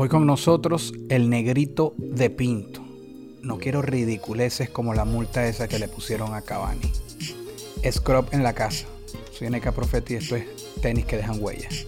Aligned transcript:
Hoy 0.00 0.08
con 0.08 0.26
nosotros 0.26 0.94
el 1.08 1.28
negrito 1.28 1.92
de 1.96 2.30
Pinto. 2.30 2.80
No 3.42 3.58
quiero 3.58 3.82
ridiculeces 3.82 4.70
como 4.70 4.94
la 4.94 5.04
multa 5.04 5.48
esa 5.48 5.66
que 5.66 5.80
le 5.80 5.88
pusieron 5.88 6.34
a 6.34 6.42
Cavani. 6.42 6.88
Scrub 7.90 8.28
en 8.30 8.44
la 8.44 8.52
casa. 8.52 8.86
Soy 9.32 9.50
NK 9.50 9.72
Profeta 9.72 10.12
y 10.12 10.16
esto 10.18 10.36
es 10.36 10.44
tenis 10.80 11.04
que 11.04 11.16
dejan 11.16 11.42
huellas. 11.42 11.84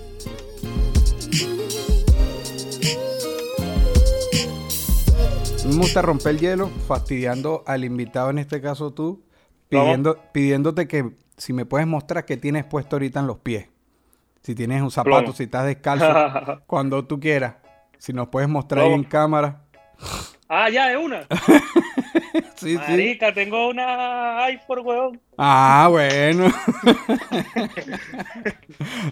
Me 5.69 5.77
gusta 5.77 6.03
romper 6.03 6.31
el 6.31 6.41
hielo, 6.41 6.69
fastidiando 6.89 7.63
al 7.65 7.85
invitado, 7.85 8.31
en 8.31 8.39
este 8.39 8.61
caso 8.61 8.93
tú, 8.93 9.23
pidiendo, 9.69 10.19
pidiéndote 10.33 10.89
que 10.89 11.13
si 11.37 11.53
me 11.53 11.65
puedes 11.65 11.87
mostrar 11.87 12.25
qué 12.25 12.37
tienes 12.37 12.65
puesto 12.65 12.97
ahorita 12.97 13.21
en 13.21 13.29
los 13.29 13.39
pies. 13.39 13.69
Si 14.43 14.57
tienes 14.57 14.83
un 14.83 14.91
zapato, 14.91 15.19
Plomo. 15.19 15.33
si 15.33 15.45
estás 15.45 15.65
descalzo, 15.65 16.61
cuando 16.67 17.05
tú 17.05 17.21
quieras. 17.21 17.60
Si 18.01 18.15
nos 18.15 18.29
puedes 18.29 18.49
mostrar 18.49 18.87
ahí 18.87 18.95
en 18.95 19.05
cámara. 19.05 19.61
Ah, 20.49 20.71
ya, 20.71 20.89
de 20.89 20.97
una. 20.97 21.27
Sí, 22.57 22.77
sí. 22.77 22.91
Marica, 22.91 23.33
tengo 23.33 23.69
una 23.71 24.45
iPhone, 24.45 24.81
weón. 24.85 25.21
Ah, 25.39 25.89
bueno. 25.91 26.53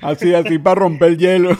así, 0.02 0.34
así 0.34 0.58
para 0.58 0.74
romper 0.74 1.08
el 1.08 1.18
hielo. 1.18 1.58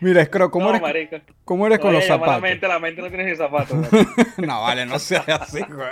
Mira, 0.00 0.24
Scro, 0.24 0.50
¿cómo 0.50 0.72
no, 0.72 0.86
eres. 0.88 1.22
¿cómo 1.44 1.66
eres 1.66 1.78
con 1.78 1.92
No, 1.92 1.98
los 1.98 2.08
ya, 2.08 2.14
llama 2.14 2.26
zapatos? 2.26 2.42
La 2.42 2.48
mente, 2.48 2.68
la 2.68 2.78
mente 2.80 3.02
no 3.02 3.08
tiene 3.08 3.24
ni 3.30 3.36
zapatos. 3.36 3.92
weón. 3.92 4.08
no, 4.38 4.62
vale, 4.62 4.84
no 4.84 4.98
seas 4.98 5.28
así, 5.28 5.62
güey. 5.62 5.88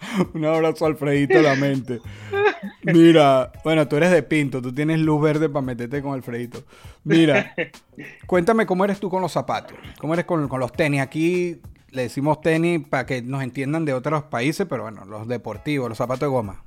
Un 0.34 0.44
abrazo 0.44 0.86
Alfredito 0.86 1.40
la 1.40 1.54
mente. 1.54 2.00
Mira, 2.82 3.52
bueno, 3.64 3.86
tú 3.88 3.96
eres 3.96 4.10
de 4.10 4.22
Pinto, 4.22 4.60
tú 4.60 4.74
tienes 4.74 4.98
luz 4.98 5.20
verde 5.20 5.48
para 5.48 5.64
meterte 5.64 6.02
con 6.02 6.14
Alfredito. 6.14 6.64
Mira, 7.04 7.54
cuéntame 8.26 8.66
cómo 8.66 8.84
eres 8.84 9.00
tú 9.00 9.08
con 9.10 9.22
los 9.22 9.32
zapatos, 9.32 9.76
cómo 9.98 10.14
eres 10.14 10.26
con, 10.26 10.48
con 10.48 10.60
los 10.60 10.72
tenis. 10.72 11.00
Aquí 11.00 11.60
le 11.90 12.02
decimos 12.02 12.40
tenis 12.40 12.86
para 12.88 13.06
que 13.06 13.22
nos 13.22 13.42
entiendan 13.42 13.84
de 13.84 13.94
otros 13.94 14.24
países, 14.24 14.66
pero 14.68 14.82
bueno, 14.82 15.04
los 15.04 15.28
deportivos, 15.28 15.88
los 15.88 15.98
zapatos 15.98 16.20
de 16.20 16.26
goma. 16.26 16.64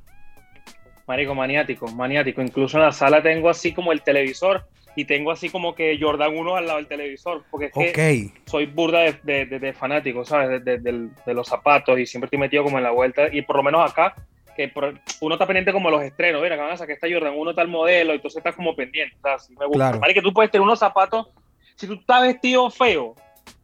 Marico, 1.08 1.36
maniático, 1.36 1.88
maniático. 1.88 2.42
Incluso 2.42 2.78
en 2.78 2.84
la 2.84 2.92
sala 2.92 3.22
tengo 3.22 3.50
así 3.50 3.74
como 3.74 3.92
el 3.92 4.02
televisor 4.02 4.66
y 4.96 5.06
tengo 5.06 5.32
así 5.32 5.50
como 5.50 5.74
que 5.76 5.98
Jordan 6.00 6.36
1 6.38 6.56
al 6.56 6.68
lado 6.68 6.78
del 6.78 6.88
televisor. 6.88 7.44
Porque 7.50 7.68
es 7.68 7.72
que 7.74 8.30
Ok, 8.30 8.46
soy 8.46 8.66
burda 8.68 9.00
de, 9.02 9.14
de- 9.24 9.46
de- 9.46 9.60
de 9.60 9.74
fanático, 9.74 10.24
¿sabes? 10.26 10.64
De, 10.64 11.10
los 11.34 11.48
zapatos 11.48 11.98
y 12.00 12.06
siempre 12.06 12.28
estoy 12.28 12.40
metido 12.40 12.64
como 12.64 12.78
en 12.78 12.84
la 12.84 12.92
vuelta. 12.92 13.28
Y 13.32 13.42
por 13.42 13.56
lo 13.58 13.64
menos 13.64 13.90
acá, 13.90 14.16
que 14.56 14.68
por- 14.68 15.00
uno 15.20 15.36
está 15.36 15.48
pendiente 15.48 15.72
como 15.74 15.90
los 15.90 16.04
estrenos. 16.04 16.42
Mira, 16.42 16.56
que 16.56 16.62
van 16.62 16.72
a 16.72 16.78
sacar 16.78 16.94
esta 16.96 17.08
Jordan 17.12 17.34
1 17.36 17.56
tal 17.56 17.68
modelo, 17.70 18.14
entonces 18.14 18.38
estás 18.38 18.56
como 18.56 18.76
pendiente. 18.76 19.16
O 19.18 19.22
sea, 19.22 19.38
me 19.58 19.66
gusta. 19.66 19.78
Claro. 19.78 20.00
Marico, 20.00 20.20
que 20.22 20.28
tú 20.28 20.34
puedes 20.34 20.52
tener 20.52 20.64
unos 20.64 20.80
zapatos, 20.80 21.28
si 21.76 21.88
tú 21.88 21.94
estás 21.94 22.22
vestido 22.22 22.70
feo 22.70 23.16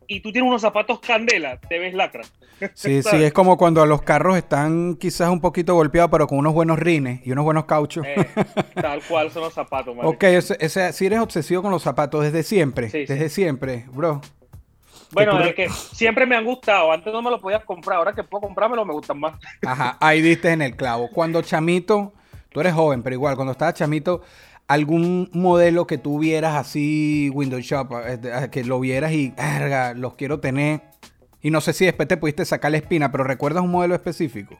y 0.09 0.19
tú 0.19 0.31
tienes 0.33 0.49
unos 0.49 0.61
zapatos 0.61 0.99
candela, 0.99 1.57
te 1.61 1.79
ves 1.79 1.93
lacra. 1.93 2.23
sí, 2.73 3.01
sí, 3.03 3.23
es 3.23 3.31
como 3.31 3.57
cuando 3.57 3.85
los 3.85 4.01
carros 4.01 4.35
están 4.35 4.95
quizás 4.95 5.29
un 5.29 5.39
poquito 5.39 5.75
golpeados, 5.75 6.11
pero 6.11 6.27
con 6.27 6.39
unos 6.39 6.53
buenos 6.53 6.77
rines 6.79 7.21
y 7.25 7.31
unos 7.31 7.45
buenos 7.45 7.65
cauchos. 7.65 8.05
Eh, 8.05 8.27
tal 8.75 9.01
cual 9.07 9.31
son 9.31 9.43
los 9.43 9.53
zapatos, 9.53 9.95
marico. 9.95 10.09
Ok, 10.15 10.23
ese, 10.23 10.57
ese- 10.59 10.91
si 10.91 11.05
eres 11.05 11.19
obsesivo 11.19 11.61
con 11.61 11.71
los 11.71 11.83
zapatos 11.83 12.23
desde 12.23 12.43
siempre, 12.43 12.89
Sí, 12.89 13.05
sí. 13.07 13.13
desde 13.13 13.29
siempre, 13.29 13.85
bro. 13.93 14.19
Bueno, 15.11 15.37
tú 15.37 15.43
es 15.43 15.55
que 15.55 15.69
siempre 15.69 16.25
me 16.27 16.35
han 16.35 16.45
gustado. 16.45 16.91
Antes 16.91 17.11
no 17.11 17.21
me 17.21 17.31
los 17.31 17.39
podías 17.41 17.63
comprar. 17.65 17.97
Ahora 17.97 18.13
que 18.13 18.23
puedo 18.23 18.41
comprármelo, 18.41 18.85
me 18.85 18.93
gustan 18.93 19.19
más. 19.19 19.33
Ajá, 19.65 19.97
ahí 19.99 20.21
diste 20.21 20.51
en 20.51 20.61
el 20.61 20.75
clavo. 20.75 21.09
Cuando 21.11 21.41
chamito, 21.41 22.13
tú 22.51 22.59
eres 22.59 22.73
joven, 22.73 23.01
pero 23.01 23.15
igual, 23.15 23.35
cuando 23.35 23.53
estabas 23.53 23.73
chamito, 23.73 24.21
algún 24.69 25.29
modelo 25.33 25.85
que 25.87 25.97
tú 25.97 26.19
vieras 26.19 26.55
así, 26.55 27.29
Windows 27.33 27.63
Shop, 27.65 27.91
eh, 28.07 28.47
que 28.51 28.63
lo 28.63 28.79
vieras 28.79 29.11
y, 29.11 29.31
verga, 29.31 29.93
los 29.93 30.13
quiero 30.13 30.39
tener. 30.39 30.81
Y 31.41 31.51
no 31.51 31.59
sé 31.59 31.73
si 31.73 31.85
después 31.85 32.07
te 32.07 32.15
pudiste 32.17 32.45
sacar 32.45 32.71
la 32.71 32.77
espina, 32.77 33.11
pero 33.11 33.23
¿recuerdas 33.25 33.63
un 33.63 33.71
modelo 33.71 33.95
específico? 33.95 34.57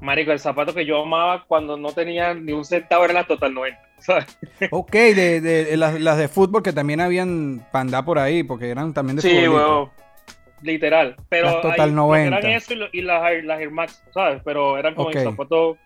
Marico, 0.00 0.32
el 0.32 0.40
zapato 0.40 0.74
que 0.74 0.84
yo 0.84 1.02
amaba 1.02 1.44
cuando 1.46 1.76
no 1.76 1.92
tenía 1.92 2.34
ni 2.34 2.52
un 2.52 2.64
centavo 2.64 3.04
era 3.04 3.14
la 3.14 3.24
Total 3.26 3.54
90. 3.54 3.80
¿sabes? 4.00 4.26
Ok, 4.70 4.90
de, 4.92 5.40
de- 5.40 5.64
de 5.64 5.76
las, 5.76 5.98
las 6.00 6.18
de 6.18 6.28
fútbol 6.28 6.62
que 6.62 6.72
también 6.72 7.00
habían 7.00 7.64
panda 7.72 8.04
por 8.04 8.18
ahí, 8.18 8.42
porque 8.42 8.68
eran 8.70 8.92
también 8.92 9.16
de 9.16 9.22
Sí, 9.22 9.28
futbolito. 9.30 9.54
weón. 9.54 9.90
Literal. 10.62 11.16
Pero 11.28 11.46
Las 11.46 11.62
Total 11.62 11.88
ahí, 11.90 11.94
90. 11.94 12.38
Eran 12.38 12.50
eso 12.50 12.72
y, 12.72 12.76
lo- 12.76 12.86
y 12.92 13.02
las, 13.02 13.22
Air- 13.22 13.44
las 13.44 13.60
Air 13.60 13.70
Max, 13.70 14.02
¿sabes? 14.12 14.42
Pero 14.44 14.76
eran 14.78 14.94
como 14.94 15.08
Ok. 15.08 15.14
el 15.16 15.22
zapato. 15.24 15.76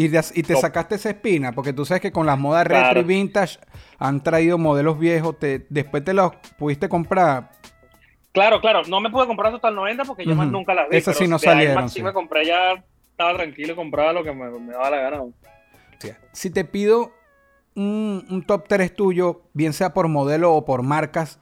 Y, 0.00 0.08
de- 0.08 0.24
y 0.34 0.42
te 0.42 0.56
sacaste 0.56 0.94
esa 0.94 1.10
espina, 1.10 1.52
porque 1.52 1.74
tú 1.74 1.84
sabes 1.84 2.00
que 2.00 2.10
con 2.10 2.24
las 2.24 2.38
modas 2.38 2.64
Claro. 2.66 2.86
retro 2.94 3.00
y 3.02 3.04
vintage 3.04 3.58
han 3.98 4.22
traído 4.22 4.56
modelos 4.56 4.98
viejos, 4.98 5.38
te, 5.38 5.66
después 5.68 6.02
te 6.02 6.14
los 6.14 6.32
pudiste 6.58 6.88
comprar. 6.88 7.50
Claro, 8.32 8.62
claro. 8.62 8.80
No 8.88 9.00
me 9.00 9.10
pude 9.10 9.26
comprar 9.26 9.52
Total 9.52 9.74
90 9.74 10.04
porque 10.06 10.24
yo 10.24 10.34
más 10.34 10.48
nunca 10.48 10.72
las 10.72 10.88
vi. 10.88 10.96
Esas 10.96 11.18
sí 11.18 11.28
no 11.28 11.38
salieron, 11.38 11.88
sí 11.90 11.96
sí. 11.96 12.02
me 12.02 12.14
compré 12.14 12.46
ya. 12.46 12.82
Estaba 13.10 13.34
tranquilo 13.34 13.74
y 13.74 13.76
compraba 13.76 14.14
lo 14.14 14.24
que 14.24 14.32
me, 14.32 14.48
me 14.58 14.72
daba 14.72 14.88
la 14.90 14.96
gana. 15.02 15.22
Si 16.32 16.48
te 16.48 16.64
pido 16.64 17.12
un, 17.74 18.24
un 18.30 18.42
top 18.46 18.68
3 18.68 18.96
tuyo, 18.96 19.42
bien 19.52 19.74
sea 19.74 19.92
por 19.92 20.08
modelo 20.08 20.54
o 20.54 20.64
por 20.64 20.82
marcas, 20.82 21.40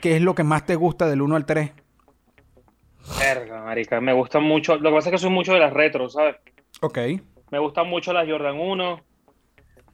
¿qué 0.00 0.16
es 0.16 0.22
lo 0.22 0.34
que 0.34 0.42
más 0.42 0.66
te 0.66 0.74
gusta 0.74 1.06
del 1.08 1.22
1 1.22 1.36
al 1.36 1.46
3? 1.46 1.70
Verga, 3.20 3.62
marica. 3.62 4.00
Me 4.00 4.12
gustan 4.12 4.42
mucho. 4.42 4.76
Lo 4.78 4.90
que 4.90 4.96
pasa 4.96 5.08
es 5.10 5.12
que 5.12 5.18
soy 5.18 5.30
mucho 5.30 5.52
de 5.52 5.60
las 5.60 5.72
retro, 5.72 6.08
¿sabes? 6.08 6.34
Ok. 6.80 6.98
Me 7.54 7.60
gustan 7.60 7.88
mucho 7.88 8.12
las 8.12 8.28
Jordan 8.28 8.58
1. 8.58 9.00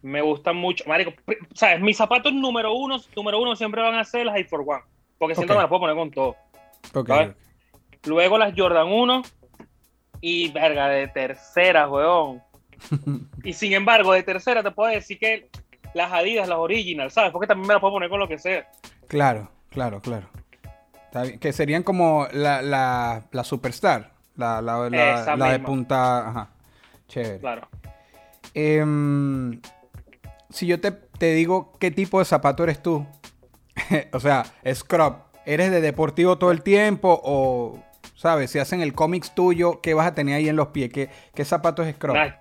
Me 0.00 0.22
gustan 0.22 0.56
mucho. 0.56 0.82
Marico, 0.86 1.12
¿sabes? 1.52 1.78
Mis 1.82 1.94
zapatos 1.98 2.32
número 2.32 2.72
uno, 2.72 2.96
número 3.14 3.38
uno 3.38 3.54
siempre 3.54 3.82
van 3.82 3.96
a 3.96 4.04
ser 4.04 4.24
las 4.24 4.36
Air 4.36 4.48
Force 4.48 4.66
One. 4.66 4.82
Porque 5.18 5.34
siento 5.34 5.52
Ok. 5.52 5.56
que 5.56 5.58
me 5.58 5.62
las 5.64 5.68
puedo 5.68 5.80
poner 5.80 5.96
con 5.96 6.10
todo. 6.10 6.36
Ok. 6.94 7.08
¿sabes? 7.08 7.36
Luego 8.06 8.38
las 8.38 8.54
Jordan 8.56 8.88
1. 8.90 9.22
Y 10.22 10.50
verga, 10.52 10.88
de 10.88 11.08
tercera, 11.08 11.86
weón. 11.86 12.42
y 13.44 13.52
sin 13.52 13.74
embargo, 13.74 14.14
de 14.14 14.22
tercera 14.22 14.62
te 14.62 14.70
puedo 14.70 14.90
decir 14.90 15.18
que 15.18 15.50
las 15.92 16.10
Adidas, 16.12 16.48
las 16.48 16.56
Original, 16.56 17.10
¿sabes? 17.10 17.30
Porque 17.30 17.46
también 17.46 17.68
me 17.68 17.74
las 17.74 17.80
puedo 17.82 17.92
poner 17.92 18.08
con 18.08 18.20
lo 18.20 18.26
que 18.26 18.38
sea. 18.38 18.70
Claro, 19.06 19.50
claro, 19.68 20.00
claro. 20.00 20.30
Que 21.40 21.52
serían 21.52 21.82
como 21.82 22.26
la, 22.32 22.62
la, 22.62 23.24
la 23.32 23.44
Superstar. 23.44 24.12
La, 24.36 24.62
la, 24.62 24.88
la- 24.88 25.36
la 25.36 25.52
de 25.52 25.58
punta. 25.58 26.28
Ajá. 26.30 26.48
Chévere. 27.10 27.38
Claro. 27.40 27.68
Em, 28.54 29.60
si 30.48 30.66
yo 30.66 30.80
te, 30.80 30.92
te 30.92 31.32
digo 31.34 31.72
qué 31.78 31.90
tipo 31.90 32.18
de 32.18 32.24
zapato 32.24 32.64
eres 32.64 32.82
tú, 32.82 33.06
o 34.12 34.20
sea, 34.20 34.44
scrub, 34.72 35.16
¿eres 35.44 35.70
de 35.70 35.80
deportivo 35.80 36.38
todo 36.38 36.50
el 36.52 36.62
tiempo 36.62 37.20
o, 37.22 37.82
sabes, 38.14 38.50
si 38.50 38.58
hacen 38.58 38.80
el 38.80 38.92
cómics 38.94 39.34
tuyo, 39.34 39.80
qué 39.80 39.94
vas 39.94 40.06
a 40.06 40.14
tener 40.14 40.36
ahí 40.36 40.48
en 40.48 40.56
los 40.56 40.68
pies? 40.68 40.90
¿Qué, 40.92 41.08
qué 41.34 41.44
zapato 41.44 41.82
es 41.82 41.94
scrub? 41.96 42.12
Una- 42.14 42.40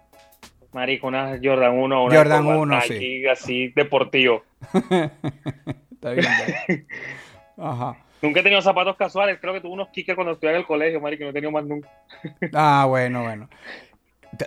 marico, 0.72 1.08
una 1.08 1.40
Jordan 1.44 1.78
1, 1.78 2.04
una 2.06 2.16
Jordan 2.16 2.44
Combat 2.44 2.60
1, 2.60 2.76
Nike, 2.76 3.00
sí. 3.00 3.28
así 3.28 3.68
deportivo. 3.70 4.44
Está 5.92 6.12
bien. 6.12 6.28
Ajá. 7.58 7.98
Nunca 8.22 8.42
he 8.42 8.44
tenido 8.44 8.62
zapatos 8.62 8.96
casuales. 8.98 9.38
Creo 9.40 9.54
que 9.54 9.62
tuve 9.62 9.72
unos 9.72 9.90
kickers 9.90 10.16
cuando 10.16 10.34
estuve 10.34 10.52
en 10.52 10.58
el 10.58 10.66
colegio, 10.66 11.00
marico, 11.00 11.24
no 11.24 11.30
he 11.30 11.34
tenido 11.34 11.52
más 11.52 11.66
nunca. 11.66 11.90
Ah, 12.54 12.86
bueno, 12.88 13.24
bueno. 13.24 13.50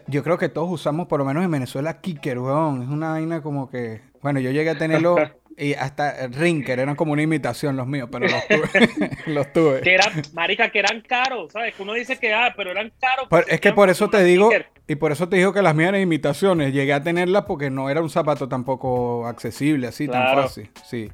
Yo 0.06 0.22
creo 0.22 0.38
que 0.38 0.48
todos 0.48 0.70
usamos, 0.70 1.08
por 1.08 1.18
lo 1.18 1.24
menos 1.24 1.44
en 1.44 1.50
Venezuela, 1.50 2.00
kicker, 2.00 2.38
weón. 2.38 2.82
Es 2.82 2.88
una 2.88 3.10
vaina 3.10 3.42
como 3.42 3.68
que. 3.68 4.00
Bueno, 4.22 4.40
yo 4.40 4.50
llegué 4.50 4.70
a 4.70 4.78
tenerlo 4.78 5.16
y 5.58 5.74
hasta 5.74 6.28
rinker, 6.28 6.78
eran 6.78 6.94
como 6.94 7.12
una 7.12 7.22
imitación 7.22 7.76
los 7.76 7.86
míos, 7.86 8.08
pero 8.10 8.26
los 8.28 8.46
tuve. 8.48 9.10
los 9.26 9.52
tuve. 9.52 9.80
Que 9.80 9.94
eran, 9.94 10.22
marica, 10.32 10.70
que 10.70 10.78
eran 10.78 11.00
caros, 11.02 11.52
¿sabes? 11.52 11.74
Que 11.74 11.82
uno 11.82 11.92
dice 11.94 12.18
que, 12.18 12.32
ah, 12.32 12.54
pero 12.56 12.70
eran 12.70 12.92
caros. 13.00 13.26
Por- 13.28 13.44
es 13.48 13.60
que 13.60 13.72
por 13.72 13.90
eso 13.90 14.08
te 14.08 14.22
digo, 14.22 14.48
kicker. 14.48 14.66
y 14.86 14.94
por 14.94 15.12
eso 15.12 15.28
te 15.28 15.36
digo 15.36 15.52
que 15.52 15.62
las 15.62 15.74
mías 15.74 15.90
eran 15.90 16.00
imitaciones. 16.00 16.72
Llegué 16.72 16.92
a 16.92 17.02
tenerlas 17.02 17.44
porque 17.44 17.68
no 17.70 17.90
era 17.90 18.00
un 18.00 18.10
zapato 18.10 18.48
tampoco 18.48 19.26
accesible, 19.26 19.88
así 19.88 20.06
tan 20.08 20.34
fácil. 20.34 20.70
Sí. 20.84 21.10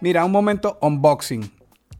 Mira, 0.00 0.24
un 0.24 0.32
momento 0.32 0.78
unboxing. 0.80 1.52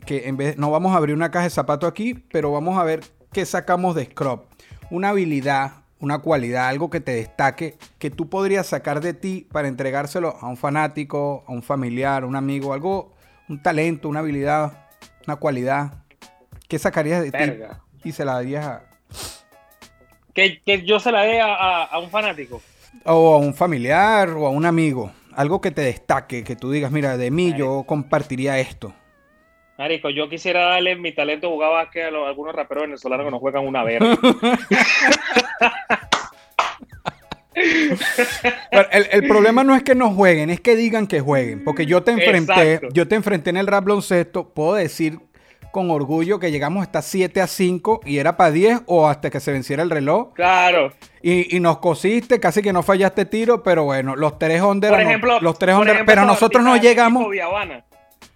Que 0.07 0.27
en 0.27 0.39
vez, 0.39 0.57
no 0.57 0.71
vamos 0.71 0.95
a 0.95 0.97
abrir 0.97 1.15
una 1.15 1.31
caja 1.31 1.45
de 1.45 1.51
zapatos 1.51 1.91
aquí, 1.91 2.15
pero 2.15 2.51
vamos 2.51 2.79
a 2.79 2.85
ver 2.85 3.01
qué 3.31 3.45
sacamos 3.45 3.95
de 3.95 4.07
Scrub. 4.07 4.45
Una 4.91 5.11
habilidad 5.11 5.73
una 6.01 6.19
cualidad, 6.21 6.69
algo 6.69 6.91
que 6.91 7.01
te 7.01 7.13
destaque, 7.13 7.77
que 7.99 8.11
tú 8.11 8.29
podrías 8.29 8.67
sacar 8.67 9.01
de 9.01 9.15
ti 9.15 9.49
para 9.51 9.69
entregárselo 9.69 10.37
a 10.41 10.47
un 10.49 10.57
fanático, 10.57 11.45
a 11.47 11.53
un 11.53 11.63
familiar, 11.63 12.23
a 12.23 12.27
un 12.27 12.37
amigo, 12.37 12.73
algo, 12.73 13.15
un 13.49 13.63
talento, 13.63 14.09
una 14.09 14.21
habilidad, 14.21 14.87
una 15.27 15.37
cualidad. 15.37 15.95
¿Qué 16.69 16.79
sacarías 16.79 17.23
de 17.23 17.31
Verga. 17.31 17.81
ti 18.03 18.11
y 18.11 18.13
se 18.13 18.25
la 18.25 18.35
darías 18.35 18.65
a, 18.67 18.83
Que, 20.35 20.61
que 20.63 20.85
yo 20.85 21.01
se 21.01 21.11
la 21.11 21.23
dé 21.23 21.41
a, 21.41 21.55
a- 21.55 21.85
a 21.85 21.99
un 21.99 22.11
fanático. 22.11 22.63
o 23.05 23.35
a 23.35 23.39
un 23.39 23.55
familiar 23.55 24.31
o 24.31 24.47
a 24.47 24.51
un 24.51 24.67
amigo? 24.67 25.11
Algo 25.35 25.61
que 25.61 25.71
te 25.71 25.83
destaque, 25.83 26.43
que 26.45 26.57
tú 26.57 26.71
digas, 26.71 26.91
mira, 26.91 27.17
de 27.17 27.31
mí 27.31 27.55
yo 27.57 27.85
compartiría 27.87 28.59
esto. 28.59 28.93
Marico, 29.79 30.11
yo 30.11 30.29
quisiera 30.29 30.63
darle 30.71 30.97
mi 30.97 31.13
talento 31.13 31.47
a 31.47 31.51
jugar 31.51 31.71
básquet 31.71 32.07
a, 32.07 32.11
los- 32.11 32.27
a 32.27 32.29
algunos 32.29 32.53
raperos 32.55 32.83
venezolanos 32.85 33.25
que 33.27 33.31
no 33.31 33.39
juegan 33.39 33.65
una 33.67 33.85
verga. 33.85 34.19
El, 38.93 39.07
el 39.11 39.27
problema 39.27 39.65
no 39.65 39.75
es 39.75 39.83
que 39.83 39.97
no 39.97 40.11
jueguen, 40.13 40.49
es 40.49 40.61
que 40.61 40.77
digan 40.77 41.09
que 41.09 41.21
jueguen. 41.21 41.65
Porque 41.65 41.87
yo 41.87 42.05
te 42.05 42.13
enfrenté, 42.13 42.75
Exacto. 42.75 42.89
yo 42.95 43.09
te 43.09 43.17
enfrenté 43.17 43.51
en 43.51 43.57
el 43.57 43.67
rap 43.67 43.85
baloncesto, 43.85 44.51
puedo 44.55 44.75
decir 44.75 45.19
con 45.73 45.91
orgullo 45.91 46.39
que 46.39 46.51
llegamos 46.53 46.83
hasta 46.83 47.03
7 47.03 47.41
a 47.41 47.47
5 47.49 48.01
y 48.07 48.19
era 48.19 48.37
para 48.37 48.53
10 48.53 48.83
o 48.87 49.09
hasta 49.09 49.29
que 49.31 49.41
se 49.41 49.51
venciera 49.53 49.83
el 49.83 49.91
reloj. 49.91 50.33
Claro. 50.35 50.93
Y, 51.21 51.57
y 51.57 51.59
nos 51.61 51.79
cosiste, 51.79 52.39
casi 52.39 52.63
que 52.63 52.73
no 52.73 52.83
fallaste 52.85 53.25
tiro, 53.25 53.63
pero 53.65 53.83
bueno, 53.85 54.15
los 54.15 54.39
tres 54.39 54.63
under, 54.63 54.91
Por 54.91 55.01
ejemplo, 55.01 55.41
los 55.41 55.59
tres 55.59 55.75
ejemplo, 55.75 56.05
pero 56.07 56.25
nosotros 56.25 56.63
no 56.63 56.77
llegamos. 56.77 57.27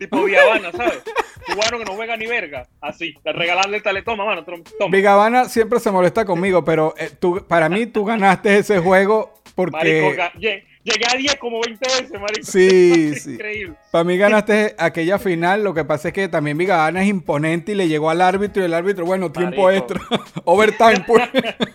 Tipo 0.02 0.24
Viavana, 0.24 0.72
¿sabes? 0.72 1.00
Cubano 1.46 1.78
que 1.78 1.84
no 1.84 1.92
juega 1.94 2.16
ni 2.16 2.26
verga. 2.26 2.66
Así. 2.80 3.14
Regalarle 3.24 3.76
el 3.76 3.82
talento. 3.84 4.10
Toma, 4.10 4.24
mano, 4.24 4.44
toma. 4.44 4.62
Vigavana 4.90 5.44
siempre 5.44 5.78
se 5.78 5.92
molesta 5.92 6.24
conmigo, 6.24 6.64
pero 6.64 6.92
eh, 6.98 7.10
tú, 7.20 7.44
para 7.46 7.68
mí 7.68 7.86
tú 7.86 8.04
ganaste 8.04 8.58
ese 8.58 8.80
juego 8.80 9.32
porque 9.54 10.02
Marico, 10.02 10.62
llegué 10.82 11.04
a 11.12 11.16
10 11.16 11.36
como 11.36 11.60
20 11.60 11.88
veces, 11.88 12.20
marico. 12.20 12.46
Sí, 12.46 13.14
sí. 13.20 13.34
Increíble. 13.34 13.74
para 13.92 14.02
mí 14.02 14.16
ganaste 14.16 14.74
aquella 14.76 15.20
final. 15.20 15.62
Lo 15.62 15.72
que 15.72 15.84
pasa 15.84 16.08
es 16.08 16.14
que 16.14 16.28
también 16.28 16.58
Vigavana 16.58 17.02
es 17.02 17.08
imponente 17.08 17.72
y 17.72 17.74
le 17.76 17.86
llegó 17.86 18.10
al 18.10 18.22
árbitro 18.22 18.62
y 18.62 18.66
el 18.66 18.74
árbitro, 18.74 19.04
bueno, 19.04 19.30
tiempo 19.30 19.64
Marico. 19.64 19.94
extra, 19.94 20.00
overtime, 20.44 21.04
pues. 21.06 21.28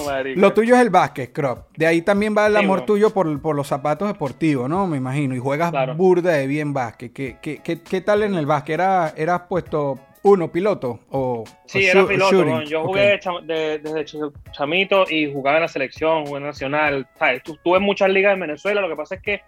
No, 0.00 0.04
marico. 0.04 0.40
Lo 0.40 0.52
tuyo 0.52 0.74
es 0.74 0.80
el 0.80 0.90
básquet, 0.90 1.32
Crop. 1.32 1.68
De 1.76 1.86
ahí 1.86 2.02
también 2.02 2.34
va 2.36 2.46
el 2.46 2.54
Sí, 2.54 2.58
amor 2.58 2.84
tuyo 2.86 3.10
por, 3.10 3.40
por 3.40 3.54
los 3.56 3.66
zapatos 3.66 4.08
deportivos, 4.08 4.68
¿no? 4.68 4.86
Me 4.86 4.96
imagino. 4.96 5.34
Y 5.34 5.38
juegas 5.38 5.70
Claro. 5.70 5.94
burda 5.94 6.32
de 6.32 6.46
bien 6.46 6.72
básquet. 6.72 7.12
¿Qué, 7.12 7.36
qué, 7.42 7.58
qué, 7.62 7.80
qué 7.82 8.00
tal 8.00 8.22
en 8.22 8.34
el 8.34 8.46
básquet? 8.46 8.74
¿Era, 8.74 9.12
¿Eras 9.16 9.42
puesto 9.48 9.98
uno, 10.24 10.52
piloto? 10.52 11.00
O, 11.10 11.44
Sí, 11.66 11.86
o 11.86 11.90
era 11.90 12.06
piloto. 12.06 12.62
Yo 12.62 12.84
jugué 12.84 13.18
cham- 13.20 13.44
de- 13.44 13.78
desde 13.80 14.04
ch- 14.04 14.32
chamito 14.52 15.04
y 15.08 15.32
jugaba 15.32 15.56
en 15.58 15.62
la 15.62 15.68
selección, 15.68 16.26
jugué 16.26 16.38
en 16.38 16.46
nacional. 16.46 17.06
¿sabes? 17.18 17.42
Tu- 17.42 17.56
Tuve 17.56 17.78
muchas 17.80 18.08
ligas 18.10 18.34
en 18.34 18.40
Venezuela. 18.40 18.80
Lo 18.80 18.88
que 18.88 18.96
pasa 18.96 19.16
es 19.16 19.22
que, 19.22 19.40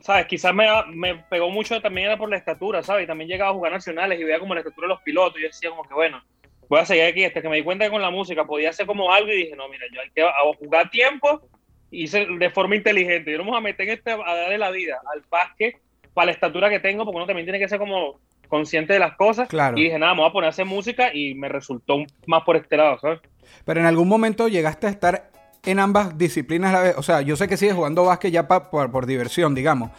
¿sabes? 0.00 0.26
Quizás 0.26 0.54
me, 0.54 0.66
me 0.94 1.14
pegó 1.28 1.50
mucho 1.50 1.80
también 1.80 2.06
era 2.06 2.16
por 2.16 2.30
la 2.30 2.36
estatura, 2.38 2.82
¿sabes? 2.82 3.04
Y 3.04 3.06
también 3.06 3.28
llegaba 3.28 3.50
a 3.50 3.54
jugar 3.54 3.72
nacionales 3.72 4.18
y 4.18 4.24
veía 4.24 4.38
como 4.38 4.54
la 4.54 4.60
estatura 4.60 4.86
de 4.86 4.94
los 4.94 5.02
pilotos. 5.02 5.38
Y 5.38 5.42
yo 5.42 5.48
decía, 5.48 5.70
como 5.70 5.86
que 5.86 5.92
bueno, 5.94 6.22
voy 6.70 6.80
a 6.80 6.86
seguir 6.86 7.04
aquí. 7.04 7.24
Hasta 7.24 7.42
que 7.42 7.48
me 7.50 7.56
di 7.56 7.62
cuenta 7.62 7.84
que 7.84 7.90
con 7.90 8.00
la 8.00 8.10
música 8.10 8.44
podía 8.46 8.70
hacer 8.70 8.86
como 8.86 9.12
algo 9.12 9.30
y 9.30 9.36
dije, 9.36 9.56
no, 9.56 9.68
mira, 9.68 9.84
yo 9.92 10.00
hay 10.00 10.08
que 10.14 10.24
jugar 10.64 10.88
tiempo 10.88 11.42
y 11.90 12.06
de 12.08 12.50
forma 12.50 12.76
inteligente. 12.76 13.30
Yo 13.32 13.36
no 13.38 13.44
me 13.44 13.50
voy 13.50 13.58
a 13.58 13.62
meter 13.62 13.86
en 13.88 13.94
este, 13.98 14.12
a 14.12 14.16
darle 14.34 14.56
la 14.56 14.70
vida 14.70 14.98
al 15.12 15.22
básquet 15.28 15.76
para 16.14 16.26
la 16.26 16.32
estatura 16.32 16.70
que 16.70 16.80
tengo, 16.80 17.04
porque 17.04 17.16
uno 17.16 17.26
también 17.26 17.44
tiene 17.44 17.58
que 17.58 17.68
ser 17.68 17.78
como 17.78 18.18
consciente 18.48 18.92
de 18.94 18.98
las 18.98 19.14
cosas. 19.16 19.48
Claro. 19.48 19.76
Y 19.78 19.84
dije, 19.84 19.98
nada, 19.98 20.14
me 20.14 20.20
voy 20.22 20.30
a 20.30 20.32
poner 20.32 20.46
a 20.46 20.50
hacer 20.50 20.64
música 20.64 21.10
y 21.14 21.34
me 21.34 21.48
resultó 21.48 21.98
más 22.26 22.42
por 22.44 22.56
este 22.56 22.76
lado, 22.76 22.98
¿sabes? 23.00 23.20
Pero 23.64 23.80
en 23.80 23.86
algún 23.86 24.08
momento 24.08 24.48
llegaste 24.48 24.86
a 24.86 24.90
estar 24.90 25.30
en 25.64 25.78
ambas 25.78 26.16
disciplinas 26.16 26.70
a 26.70 26.78
la 26.78 26.82
vez. 26.82 26.94
O 26.96 27.02
sea, 27.02 27.20
yo 27.20 27.36
sé 27.36 27.46
que 27.48 27.56
sigues 27.56 27.74
jugando 27.74 28.04
básquet 28.04 28.32
ya 28.32 28.48
pa- 28.48 28.70
por, 28.70 28.90
por 28.90 29.06
diversión, 29.06 29.54
digamos. 29.54 29.90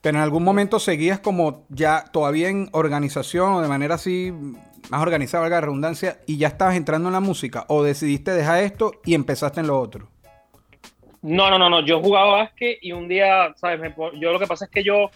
Pero 0.00 0.18
en 0.18 0.22
algún 0.22 0.44
momento 0.44 0.78
seguías 0.78 1.20
como 1.20 1.66
ya 1.68 2.04
todavía 2.12 2.48
en 2.48 2.68
organización 2.72 3.52
o 3.52 3.62
de 3.62 3.68
manera 3.68 3.96
así 3.96 4.32
más 4.88 5.02
organizada, 5.02 5.42
valga 5.42 5.56
la 5.56 5.60
redundancia, 5.62 6.18
y 6.26 6.38
ya 6.38 6.48
estabas 6.48 6.76
entrando 6.76 7.08
en 7.08 7.12
la 7.12 7.20
música. 7.20 7.64
O 7.68 7.82
decidiste 7.82 8.32
dejar 8.32 8.62
esto 8.62 8.92
y 9.04 9.14
empezaste 9.14 9.60
en 9.60 9.66
lo 9.66 9.78
otro. 9.78 10.08
No, 11.22 11.50
no, 11.50 11.58
no, 11.58 11.68
no. 11.68 11.84
Yo 11.84 12.00
jugaba 12.00 12.32
básquet 12.32 12.78
y 12.80 12.92
un 12.92 13.06
día, 13.06 13.52
¿sabes? 13.56 13.78
Me 13.78 13.94
yo 14.18 14.32
lo 14.32 14.38
que 14.38 14.46
pasa 14.46 14.64
es 14.64 14.70
que 14.70 14.82
yo 14.82 15.10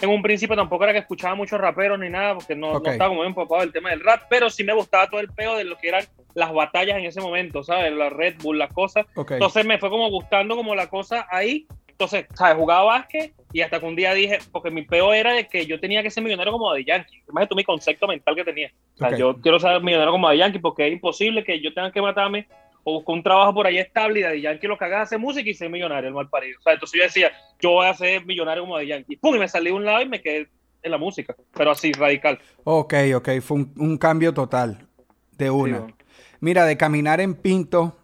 en 0.00 0.10
un 0.10 0.22
principio 0.22 0.54
tampoco 0.54 0.84
era 0.84 0.92
que 0.92 0.98
escuchaba 0.98 1.34
muchos 1.34 1.58
raperos 1.58 1.98
ni 1.98 2.10
nada, 2.10 2.34
porque 2.34 2.54
no, 2.54 2.78
no 2.78 2.90
estaba 2.90 3.08
como 3.08 3.20
muy 3.20 3.28
empapado 3.28 3.62
del 3.62 3.72
tema 3.72 3.90
del 3.90 4.00
rap, 4.00 4.24
pero 4.28 4.50
sí 4.50 4.62
me 4.62 4.74
gustaba 4.74 5.08
todo 5.08 5.20
el 5.20 5.28
peo 5.28 5.56
de 5.56 5.64
lo 5.64 5.78
que 5.78 5.88
eran 5.88 6.04
las 6.34 6.52
batallas 6.52 6.98
en 6.98 7.06
ese 7.06 7.20
momento, 7.22 7.62
¿sabes? 7.62 7.92
La 7.92 8.10
Red 8.10 8.36
Bull, 8.42 8.58
las 8.58 8.72
cosas. 8.72 9.06
Entonces 9.16 9.64
me 9.64 9.78
fue 9.78 9.88
como 9.88 10.10
gustando 10.10 10.54
como 10.54 10.74
la 10.74 10.88
cosa 10.88 11.26
ahí. 11.30 11.66
Entonces, 11.96 12.26
¿sabes? 12.34 12.56
Jugaba 12.56 12.84
básquet 12.84 13.32
y 13.54 13.62
hasta 13.62 13.80
que 13.80 13.86
un 13.86 13.96
día 13.96 14.12
dije, 14.12 14.38
porque 14.52 14.70
mi 14.70 14.82
peo 14.82 15.14
era 15.14 15.32
de 15.32 15.48
que 15.48 15.64
yo 15.64 15.80
tenía 15.80 16.02
que 16.02 16.10
ser 16.10 16.22
millonario 16.22 16.52
como 16.52 16.74
de 16.74 16.84
Yankee. 16.84 17.22
Imagínate 17.26 17.48
tú 17.48 17.56
mi 17.56 17.64
concepto 17.64 18.06
mental 18.06 18.34
que 18.34 18.44
tenía. 18.44 18.70
O 18.94 18.98
sea, 18.98 19.16
yo 19.16 19.40
quiero 19.40 19.58
ser 19.58 19.82
millonario 19.82 20.12
como 20.12 20.28
de 20.28 20.36
Yankee 20.36 20.58
porque 20.58 20.86
es 20.86 20.92
imposible 20.92 21.42
que 21.42 21.58
yo 21.60 21.72
tenga 21.72 21.90
que 21.90 22.02
matarme 22.02 22.48
o 22.84 22.92
buscar 22.92 23.14
un 23.14 23.22
trabajo 23.22 23.54
por 23.54 23.66
ahí 23.66 23.78
estable 23.78 24.20
y 24.20 24.22
de 24.24 24.40
Yankee 24.42 24.66
lo 24.66 24.76
que 24.76 24.84
haga 24.84 24.98
es 24.98 25.02
hacer 25.04 25.18
música 25.18 25.48
y 25.48 25.54
ser 25.54 25.70
millonario, 25.70 26.08
el 26.08 26.14
mal 26.14 26.28
parido. 26.28 26.58
O 26.58 26.62
sea, 26.62 26.74
entonces 26.74 26.98
yo 26.98 27.04
decía, 27.04 27.32
yo 27.60 27.70
voy 27.70 27.86
a 27.86 27.94
ser 27.94 28.26
millonario 28.26 28.64
como 28.64 28.76
de 28.76 28.88
Yankee. 28.88 29.16
Pum, 29.16 29.34
y 29.34 29.38
me 29.38 29.48
salí 29.48 29.70
de 29.70 29.72
un 29.72 29.86
lado 29.86 30.02
y 30.02 30.08
me 30.08 30.20
quedé 30.20 30.48
en 30.82 30.90
la 30.90 30.98
música, 30.98 31.34
pero 31.56 31.70
así, 31.70 31.92
radical. 31.92 32.38
Ok, 32.64 32.94
ok. 33.14 33.40
Fue 33.40 33.56
un, 33.56 33.72
un 33.78 33.96
cambio 33.96 34.34
total. 34.34 34.86
De 35.32 35.50
una. 35.50 35.78
bueno. 35.78 35.96
Mira, 36.40 36.66
de 36.66 36.76
caminar 36.76 37.20
en 37.20 37.34
Pinto 37.34 37.96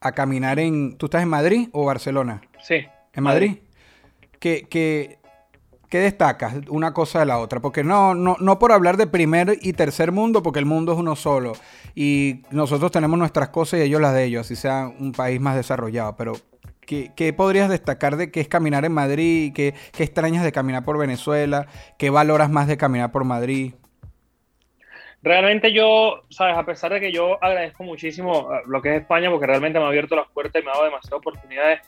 a 0.00 0.12
caminar 0.12 0.58
en. 0.58 0.96
¿Tú 0.96 1.06
estás 1.06 1.22
en 1.22 1.28
Madrid 1.28 1.68
o 1.72 1.84
Barcelona? 1.84 2.40
Sí. 2.62 2.86
¿En 3.12 3.24
Madrid? 3.24 3.58
¿Qué, 4.38 4.66
qué, 4.68 5.18
qué 5.88 5.98
destacas 5.98 6.54
una 6.68 6.94
cosa 6.94 7.20
de 7.20 7.26
la 7.26 7.38
otra? 7.38 7.60
Porque 7.60 7.84
no, 7.84 8.14
no, 8.14 8.36
no 8.40 8.58
por 8.58 8.72
hablar 8.72 8.96
de 8.96 9.06
primer 9.06 9.58
y 9.60 9.72
tercer 9.72 10.12
mundo, 10.12 10.42
porque 10.42 10.58
el 10.58 10.66
mundo 10.66 10.92
es 10.92 10.98
uno 10.98 11.16
solo. 11.16 11.52
Y 11.94 12.42
nosotros 12.50 12.90
tenemos 12.90 13.18
nuestras 13.18 13.48
cosas 13.48 13.80
y 13.80 13.82
ellos 13.82 14.00
las 14.00 14.14
de 14.14 14.24
ellos, 14.24 14.46
así 14.46 14.56
sea 14.56 14.88
un 14.88 15.12
país 15.12 15.40
más 15.40 15.56
desarrollado. 15.56 16.16
Pero, 16.16 16.32
¿qué, 16.80 17.12
qué 17.16 17.32
podrías 17.32 17.68
destacar 17.68 18.16
de 18.16 18.30
qué 18.30 18.40
es 18.40 18.48
caminar 18.48 18.84
en 18.84 18.92
Madrid? 18.92 19.52
¿Qué, 19.54 19.74
¿Qué 19.92 20.04
extrañas 20.04 20.44
de 20.44 20.52
caminar 20.52 20.84
por 20.84 20.98
Venezuela? 20.98 21.66
¿Qué 21.98 22.10
valoras 22.10 22.50
más 22.50 22.68
de 22.68 22.76
caminar 22.76 23.10
por 23.10 23.24
Madrid? 23.24 23.74
Realmente 25.22 25.72
yo, 25.72 26.22
sabes, 26.30 26.56
a 26.56 26.64
pesar 26.64 26.94
de 26.94 27.00
que 27.00 27.12
yo 27.12 27.42
agradezco 27.44 27.84
muchísimo 27.84 28.48
eh, 28.54 28.62
lo 28.66 28.80
que 28.80 28.96
es 28.96 29.02
España, 29.02 29.30
porque 29.30 29.46
realmente 29.46 29.78
me 29.78 29.84
ha 29.84 29.88
abierto 29.88 30.16
las 30.16 30.28
puertas 30.30 30.62
y 30.62 30.64
me 30.64 30.70
ha 30.70 30.74
dado 30.74 30.86
demasiadas 30.86 31.18
oportunidades, 31.18 31.80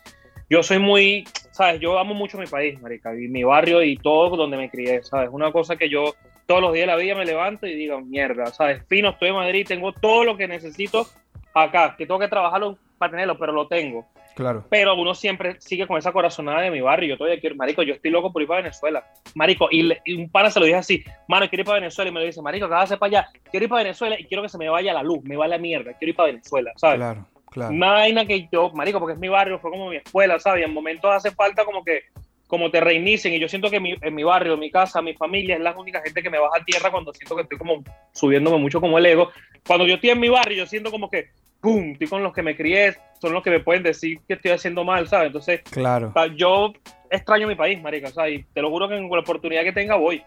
yo 0.52 0.62
soy 0.62 0.78
muy, 0.78 1.25
sabes, 1.50 1.81
yo 1.81 1.99
amo 1.99 2.12
mucho 2.12 2.37
mi 2.37 2.46
país, 2.46 2.78
marica, 2.82 3.14
y 3.14 3.26
mi 3.28 3.43
barrio 3.43 3.82
y 3.82 3.96
todo 3.96 4.37
donde 4.37 4.58
me 4.58 4.69
crié, 4.69 5.02
sabes, 5.02 5.31
una 5.32 5.50
cosa 5.50 5.76
que 5.76 5.88
yo 5.88 6.14
todos 6.47 6.61
los 6.61 6.75
días 6.75 6.82
de 6.82 6.92
la 6.92 6.97
vida 6.97 7.14
me 7.14 7.25
levanto 7.25 7.66
y 7.66 7.75
digo, 7.75 8.02
mierda, 8.02 8.44
sabes, 8.49 8.82
fino, 8.87 9.09
estoy 9.09 9.30
en 9.30 9.37
Madrid, 9.37 9.64
tengo 9.66 9.94
todo 9.94 10.25
lo 10.25 10.37
que 10.37 10.47
necesito 10.47 11.06
acá, 11.54 11.94
que 11.97 12.04
tengo 12.04 12.21
que 12.21 12.28
trabajarlo 12.28 12.76
para 12.99 13.12
tenerlo, 13.12 13.38
pero 13.38 13.52
lo 13.52 13.66
tengo. 13.66 14.06
Claro. 14.35 14.66
Pero 14.68 14.94
uno 14.94 15.14
siempre 15.14 15.56
sigue 15.59 15.87
con 15.87 15.97
esa 15.97 16.12
corazonada 16.12 16.61
de 16.61 16.71
mi 16.71 16.80
barrio. 16.82 17.11
Yo 17.11 17.16
todavía 17.18 17.40
quiero, 17.40 17.56
marico, 17.56 17.82
yo 17.82 17.94
estoy 17.94 18.11
loco 18.11 18.30
por 18.30 18.42
ir 18.42 18.49
para 18.49 18.61
Venezuela. 18.62 19.04
Marico, 19.35 19.68
y, 19.71 19.82
le- 19.82 20.02
y 20.04 20.14
un 20.14 20.30
pana 20.30 20.50
se 20.50 20.59
lo 20.61 20.66
dije 20.66 20.78
así, 20.78 21.04
mano, 21.28 21.49
quiero 21.49 21.61
ir 21.62 21.66
para 21.66 21.80
Venezuela. 21.80 22.11
Y 22.11 22.14
me 22.14 22.21
lo 22.21 22.26
dice, 22.26 22.40
marico, 22.42 22.66
acá 22.66 22.97
para 22.99 23.06
allá. 23.21 23.28
Quiero 23.50 23.64
ir 23.64 23.71
para 23.71 23.82
Venezuela 23.82 24.18
y 24.18 24.25
quiero 24.25 24.42
que 24.42 24.49
se 24.49 24.56
me 24.59 24.68
vaya 24.71 24.92
la 24.94 25.02
luz, 25.02 25.23
me 25.25 25.37
va 25.37 25.47
la 25.49 25.59
mierda. 25.59 25.92
Quiero 25.99 26.11
ir 26.11 26.16
para 26.16 26.28
Venezuela, 26.32 26.73
¿sabes? 26.76 26.97
Claro, 26.97 27.26
claro. 27.52 27.73
Una 27.75 27.92
vaina 27.92 28.25
que 28.26 28.49
yo, 28.50 28.71
marico, 28.73 28.99
porque 28.99 29.14
es 29.14 29.18
mi 29.21 29.28
barrio, 29.28 29.59
fue 29.61 29.71
como 29.71 29.88
mi 29.90 29.97
escuela, 29.97 30.38
¿sabes? 30.38 30.62
Y 30.62 30.64
en 30.64 30.73
momentos 30.75 31.11
hace 31.12 31.30
falta 31.30 31.64
como 31.64 31.85
que 31.85 32.02
como 32.49 32.71
te 32.71 32.80
reinicien 32.80 33.32
y 33.32 33.38
yo 33.38 33.49
siento 33.49 33.71
que 33.71 33.80
mi- 33.80 33.97
en 34.00 34.14
mi 34.14 34.25
barrio, 34.25 34.59
mi 34.59 34.71
casa, 34.71 35.00
mi 35.00 35.14
familia 35.14 35.54
es 35.54 35.61
la 35.62 35.73
única 35.78 36.02
gente 36.02 36.23
que 36.23 36.28
me 36.28 36.38
baja 36.38 36.59
a 36.61 36.64
tierra 36.64 36.90
cuando 36.90 37.12
siento 37.14 37.35
que 37.35 37.42
estoy 37.42 37.56
como 37.56 37.82
subiéndome 38.12 38.59
mucho 38.59 38.78
como 38.80 38.99
el 38.99 39.06
ego. 39.06 39.30
Cuando 39.66 39.87
yo 39.87 39.94
estoy 39.94 40.11
en 40.11 40.21
mi 40.21 40.28
barrio, 40.28 40.59
yo 40.59 40.66
siento 40.66 40.90
como 40.90 41.09
que, 41.09 41.28
¡pum!, 41.62 41.92
estoy 41.92 42.09
con 42.09 42.23
los 42.23 42.35
que 42.35 42.42
me 42.42 42.54
crié, 42.54 42.94
son 43.23 43.32
los 43.32 43.42
que 43.42 43.49
me 43.50 43.61
pueden 43.61 43.82
decir 43.82 44.18
que 44.28 44.35
estoy 44.35 44.50
haciendo 44.50 44.85
mal, 44.85 45.09
¿sabes? 45.09 45.28
Entonces, 45.28 45.62
Claro. 45.71 46.09
o 46.09 46.12
sea, 46.12 46.26
yo 46.37 46.75
extraño 47.11 47.47
mi 47.49 47.54
país, 47.54 47.80
marica, 47.80 48.11
¿sabes? 48.11 48.40
Y 48.40 48.44
te 48.52 48.61
lo 48.61 48.68
juro 48.68 48.87
que 48.87 48.97
en 48.97 49.09
la 49.09 49.21
oportunidad 49.21 49.62
que 49.62 49.73
tenga 49.73 49.97
voy. 49.97 50.23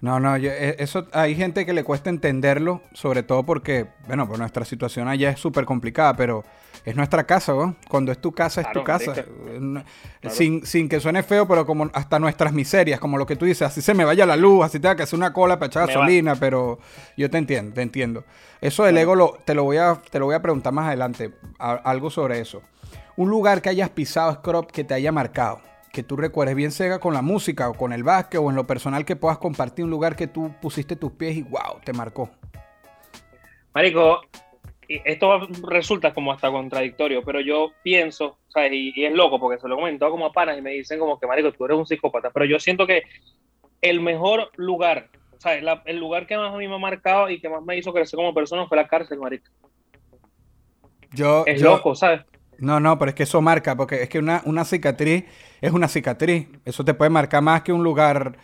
No, 0.00 0.18
no, 0.18 0.36
yo- 0.38 0.50
eh, 0.50 0.76
eso 0.78 1.06
hay 1.12 1.34
gente 1.34 1.66
que 1.66 1.72
le 1.74 1.84
cuesta 1.84 2.08
entenderlo, 2.08 2.80
sobre 2.94 3.22
todo 3.22 3.44
porque, 3.44 3.86
bueno, 4.06 4.26
pues 4.26 4.38
nuestra 4.38 4.64
situación 4.64 5.08
allá 5.08 5.30
es 5.30 5.38
súper 5.38 5.66
complicada, 5.66 6.14
pero 6.16 6.42
es 6.86 6.96
nuestra 6.96 7.24
casa, 7.24 7.52
¿no? 7.52 7.76
Cuando 7.88 8.10
es 8.10 8.18
tu 8.18 8.32
casa, 8.32 8.62
es 8.62 8.72
tu 8.72 8.82
casa. 8.82 9.12
Eh, 9.16 9.84
Claro. 10.20 10.34
Sin, 10.36 10.64
sin 10.66 10.88
que 10.88 11.00
suene 11.00 11.22
feo, 11.22 11.46
pero 11.46 11.64
como 11.66 11.90
hasta 11.92 12.18
nuestras 12.18 12.52
miserias, 12.52 12.98
como 13.00 13.18
lo 13.18 13.26
que 13.26 13.36
tú 13.36 13.44
dices, 13.44 13.62
así 13.62 13.80
se 13.82 13.92
me 13.94 14.04
vaya 14.04 14.24
la 14.26 14.36
luz, 14.36 14.64
así 14.64 14.78
tenga 14.80 14.96
que 14.96 15.02
hacer 15.02 15.18
una 15.18 15.32
cola 15.32 15.58
para 15.58 15.66
echar 15.68 15.86
Me 15.86 15.94
va. 15.94 16.00
gasolina, 16.00 16.34
pero 16.36 16.78
yo 17.16 17.28
te 17.30 17.36
entiendo, 17.38 17.74
te 17.74 17.82
entiendo. 17.82 18.24
Eso 18.62 18.84
del 18.84 18.96
ego 18.98 19.14
lo, 19.14 19.38
te, 19.44 19.54
lo 19.54 19.64
voy 19.64 19.76
a, 19.78 20.00
te 20.10 20.18
lo 20.18 20.26
voy 20.26 20.34
a 20.34 20.40
preguntar 20.42 20.72
más 20.72 20.86
adelante, 20.88 21.32
a- 21.58 21.72
algo 21.74 22.10
sobre 22.10 22.40
eso. 22.40 22.62
Un 23.16 23.28
lugar 23.30 23.60
que 23.62 23.68
hayas 23.70 23.90
pisado, 23.90 24.32
Scrop, 24.34 24.70
que 24.70 24.84
te 24.84 24.94
haya 24.94 25.12
marcado, 25.12 25.60
que 25.92 26.02
tú 26.02 26.16
recuerdes 26.16 26.54
bien 26.54 26.70
sea 26.70 26.98
con 27.00 27.14
la 27.14 27.22
música 27.22 27.68
o 27.68 27.74
con 27.74 27.92
el 27.92 28.02
básquet 28.04 28.40
o 28.40 28.48
en 28.50 28.56
lo 28.56 28.66
personal 28.66 29.04
que 29.04 29.16
puedas 29.16 29.38
compartir 29.38 29.84
un 29.84 29.90
lugar 29.90 30.16
que 30.16 30.26
tú 30.26 30.52
pusiste 30.60 30.96
tus 30.96 31.12
pies 31.12 31.36
y 31.36 31.42
wow, 31.42 31.80
te 31.84 31.92
marcó. 31.92 32.30
Marico, 33.74 34.20
esto 34.88 35.46
resulta 35.68 36.12
como 36.12 36.32
hasta 36.32 36.50
contradictorio, 36.50 37.22
pero 37.24 37.40
yo 37.40 37.70
pienso, 37.82 38.38
¿sabes? 38.48 38.72
Y, 38.72 38.92
y 38.94 39.04
es 39.04 39.12
loco 39.12 39.38
porque 39.38 39.60
se 39.60 39.68
lo 39.68 39.74
he 39.74 39.78
comentado 39.78 40.10
como 40.10 40.26
a 40.26 40.32
panas 40.32 40.58
y 40.58 40.62
me 40.62 40.70
dicen 40.72 40.98
como 40.98 41.18
que, 41.18 41.26
marico, 41.26 41.52
tú 41.52 41.64
eres 41.64 41.76
un 41.78 41.86
psicópata, 41.86 42.30
pero 42.30 42.44
yo 42.44 42.58
siento 42.58 42.86
que 42.86 43.02
el 43.80 44.00
mejor 44.00 44.50
lugar, 44.56 45.08
¿sabes? 45.38 45.62
La- 45.62 45.82
el 45.86 45.98
lugar 45.98 46.26
que 46.26 46.36
más 46.36 46.52
a 46.52 46.56
mí 46.58 46.66
me 46.68 46.74
ha 46.74 46.78
marcado 46.78 47.30
y 47.30 47.40
que 47.40 47.48
más 47.48 47.62
me 47.62 47.76
hizo 47.76 47.92
crecer 47.92 48.16
como 48.16 48.34
persona 48.34 48.66
fue 48.66 48.76
la 48.76 48.88
cárcel, 48.88 49.18
marico. 49.18 49.50
Yo, 51.12 51.44
Es 51.46 51.60
yo- 51.60 51.70
loco, 51.76 51.94
¿sabes? 51.94 52.22
No, 52.60 52.78
no, 52.80 52.98
pero 52.98 53.08
es 53.10 53.14
que 53.14 53.22
eso 53.24 53.40
marca, 53.40 53.76
porque 53.76 54.02
es 54.02 54.08
que 54.08 54.18
una, 54.18 54.42
una 54.44 54.64
cicatriz 54.64 55.24
es 55.60 55.72
una 55.72 55.88
cicatriz. 55.88 56.48
Eso 56.64 56.84
te 56.84 56.94
puede 56.94 57.10
marcar 57.10 57.42
más 57.42 57.62
que 57.62 57.72
un 57.72 57.82
lugar 57.82 58.36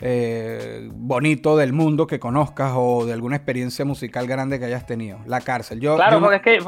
eh, 0.00 0.88
bonito 0.92 1.56
del 1.56 1.72
mundo 1.72 2.06
que 2.06 2.18
conozcas 2.18 2.72
o 2.76 3.06
de 3.06 3.12
alguna 3.12 3.36
experiencia 3.36 3.84
musical 3.84 4.26
grande 4.26 4.58
que 4.58 4.66
hayas 4.66 4.86
tenido. 4.86 5.18
La 5.26 5.40
cárcel. 5.40 5.80
Yo, 5.80 5.96
Claro, 5.96 6.18
yo 6.18 6.20
porque 6.22 6.36
es 6.36 6.42
que 6.42 6.66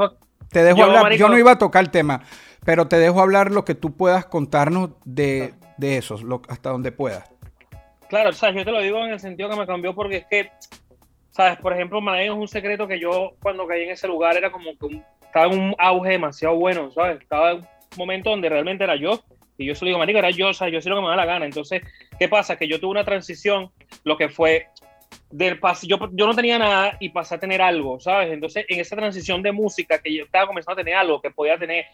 te 0.50 0.62
dejo 0.62 0.78
yo, 0.78 0.84
hablar, 0.84 1.02
marico- 1.04 1.18
yo 1.18 1.28
no 1.28 1.38
iba 1.38 1.52
a 1.52 1.58
tocar 1.58 1.84
el 1.84 1.90
tema, 1.90 2.22
pero 2.64 2.88
te 2.88 2.96
dejo 2.98 3.20
hablar 3.20 3.50
lo 3.50 3.64
que 3.64 3.74
tú 3.74 3.96
puedas 3.96 4.24
contarnos 4.26 4.90
de, 5.04 5.54
de 5.76 5.98
eso, 5.98 6.16
lo- 6.22 6.42
hasta 6.48 6.70
donde 6.70 6.90
puedas. 6.90 7.30
Claro, 8.08 8.32
¿sabes? 8.32 8.56
Yo 8.56 8.64
te 8.64 8.70
lo 8.72 8.80
digo 8.80 9.04
en 9.04 9.10
el 9.10 9.20
sentido 9.20 9.50
que 9.50 9.56
me 9.56 9.66
cambió 9.66 9.94
porque 9.94 10.16
es 10.18 10.26
que, 10.26 10.50
¿sabes? 11.30 11.58
Por 11.58 11.74
ejemplo, 11.74 12.00
Madrid 12.00 12.24
es 12.26 12.30
un 12.30 12.48
secreto 12.48 12.88
que 12.88 12.98
yo 12.98 13.34
cuando 13.42 13.66
caí 13.66 13.82
en 13.82 13.90
ese 13.90 14.08
lugar 14.08 14.36
era 14.38 14.50
como 14.50 14.70
que 14.78 14.86
un- 14.86 15.04
estaba 15.28 15.52
en 15.52 15.60
un 15.60 15.74
auge 15.78 16.10
demasiado 16.10 16.56
bueno, 16.56 16.90
¿sabes? 16.90 17.20
Estaba 17.20 17.52
en 17.52 17.58
un 17.58 17.66
momento 17.96 18.30
donde 18.30 18.48
realmente 18.48 18.84
era 18.84 18.96
yo. 18.96 19.22
Y 19.56 19.66
yo 19.66 19.74
solo 19.74 19.88
digo, 19.88 19.98
marico, 19.98 20.18
era 20.18 20.30
yo, 20.30 20.48
o 20.48 20.54
sea, 20.54 20.68
yo 20.68 20.80
sé 20.80 20.88
lo 20.88 20.96
que 20.96 21.02
me 21.02 21.08
da 21.08 21.16
la 21.16 21.26
gana. 21.26 21.44
Entonces, 21.44 21.82
¿qué 22.18 22.28
pasa? 22.28 22.56
Que 22.56 22.68
yo 22.68 22.80
tuve 22.80 22.92
una 22.92 23.04
transición, 23.04 23.70
lo 24.04 24.16
que 24.16 24.28
fue 24.28 24.68
del 25.30 25.58
pas 25.58 25.82
yo, 25.82 25.98
yo 26.12 26.26
no 26.26 26.34
tenía 26.34 26.58
nada 26.58 26.96
y 27.00 27.10
pasé 27.10 27.34
a 27.34 27.38
tener 27.38 27.60
algo, 27.60 28.00
¿sabes? 28.00 28.32
Entonces, 28.32 28.64
en 28.68 28.80
esa 28.80 28.96
transición 28.96 29.42
de 29.42 29.52
música 29.52 29.98
que 29.98 30.14
yo 30.14 30.24
estaba 30.24 30.46
comenzando 30.46 30.80
a 30.80 30.84
tener 30.84 30.94
algo, 30.94 31.20
que 31.20 31.30
podía 31.30 31.58
tener 31.58 31.86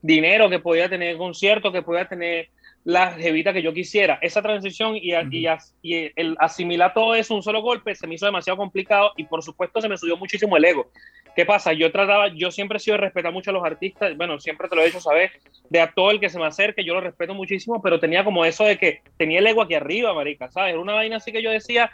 dinero, 0.00 0.50
que 0.50 0.58
podía 0.58 0.88
tener 0.88 1.16
conciertos, 1.16 1.72
que 1.72 1.82
podía 1.82 2.08
tener 2.08 2.48
la 2.84 3.12
jevita 3.12 3.52
que 3.52 3.62
yo 3.62 3.72
quisiera. 3.72 4.18
Esa 4.22 4.42
transición 4.42 4.96
y, 4.96 5.12
a- 5.12 5.26
y, 5.30 5.46
as- 5.46 5.74
y 5.82 6.10
el 6.16 6.36
asimilar 6.40 6.92
todo 6.92 7.14
eso 7.14 7.34
un 7.34 7.42
solo 7.42 7.62
golpe 7.62 7.94
se 7.94 8.06
me 8.08 8.16
hizo 8.16 8.26
demasiado 8.26 8.56
complicado 8.56 9.12
y 9.16 9.24
por 9.24 9.42
supuesto 9.42 9.80
se 9.80 9.88
me 9.88 9.96
subió 9.96 10.16
muchísimo 10.16 10.56
el 10.56 10.64
ego. 10.64 10.90
¿Qué 11.36 11.46
pasa? 11.46 11.72
Yo 11.72 11.90
trataba, 11.92 12.28
yo 12.34 12.50
siempre 12.50 12.76
he 12.76 12.80
sido 12.80 12.96
de 12.96 13.02
respetar 13.04 13.32
mucho 13.32 13.50
a 13.50 13.54
los 13.54 13.64
artistas, 13.64 14.16
bueno, 14.16 14.38
siempre 14.40 14.68
te 14.68 14.76
lo 14.76 14.82
he 14.82 14.88
hecho 14.88 15.00
saber, 15.00 15.30
de 15.70 15.80
a 15.80 15.92
todo 15.92 16.10
el 16.10 16.20
que 16.20 16.28
se 16.28 16.38
me 16.38 16.44
acerque, 16.46 16.84
yo 16.84 16.92
lo 16.94 17.00
respeto 17.00 17.34
muchísimo, 17.34 17.80
pero 17.80 17.98
tenía 18.00 18.24
como 18.24 18.44
eso 18.44 18.64
de 18.64 18.76
que 18.76 19.00
tenía 19.16 19.38
el 19.38 19.46
ego 19.46 19.62
aquí 19.62 19.74
arriba, 19.74 20.12
marica, 20.12 20.50
¿sabes? 20.50 20.72
Era 20.72 20.80
una 20.80 20.92
vaina 20.94 21.16
así 21.16 21.32
que 21.32 21.42
yo 21.42 21.50
decía, 21.50 21.90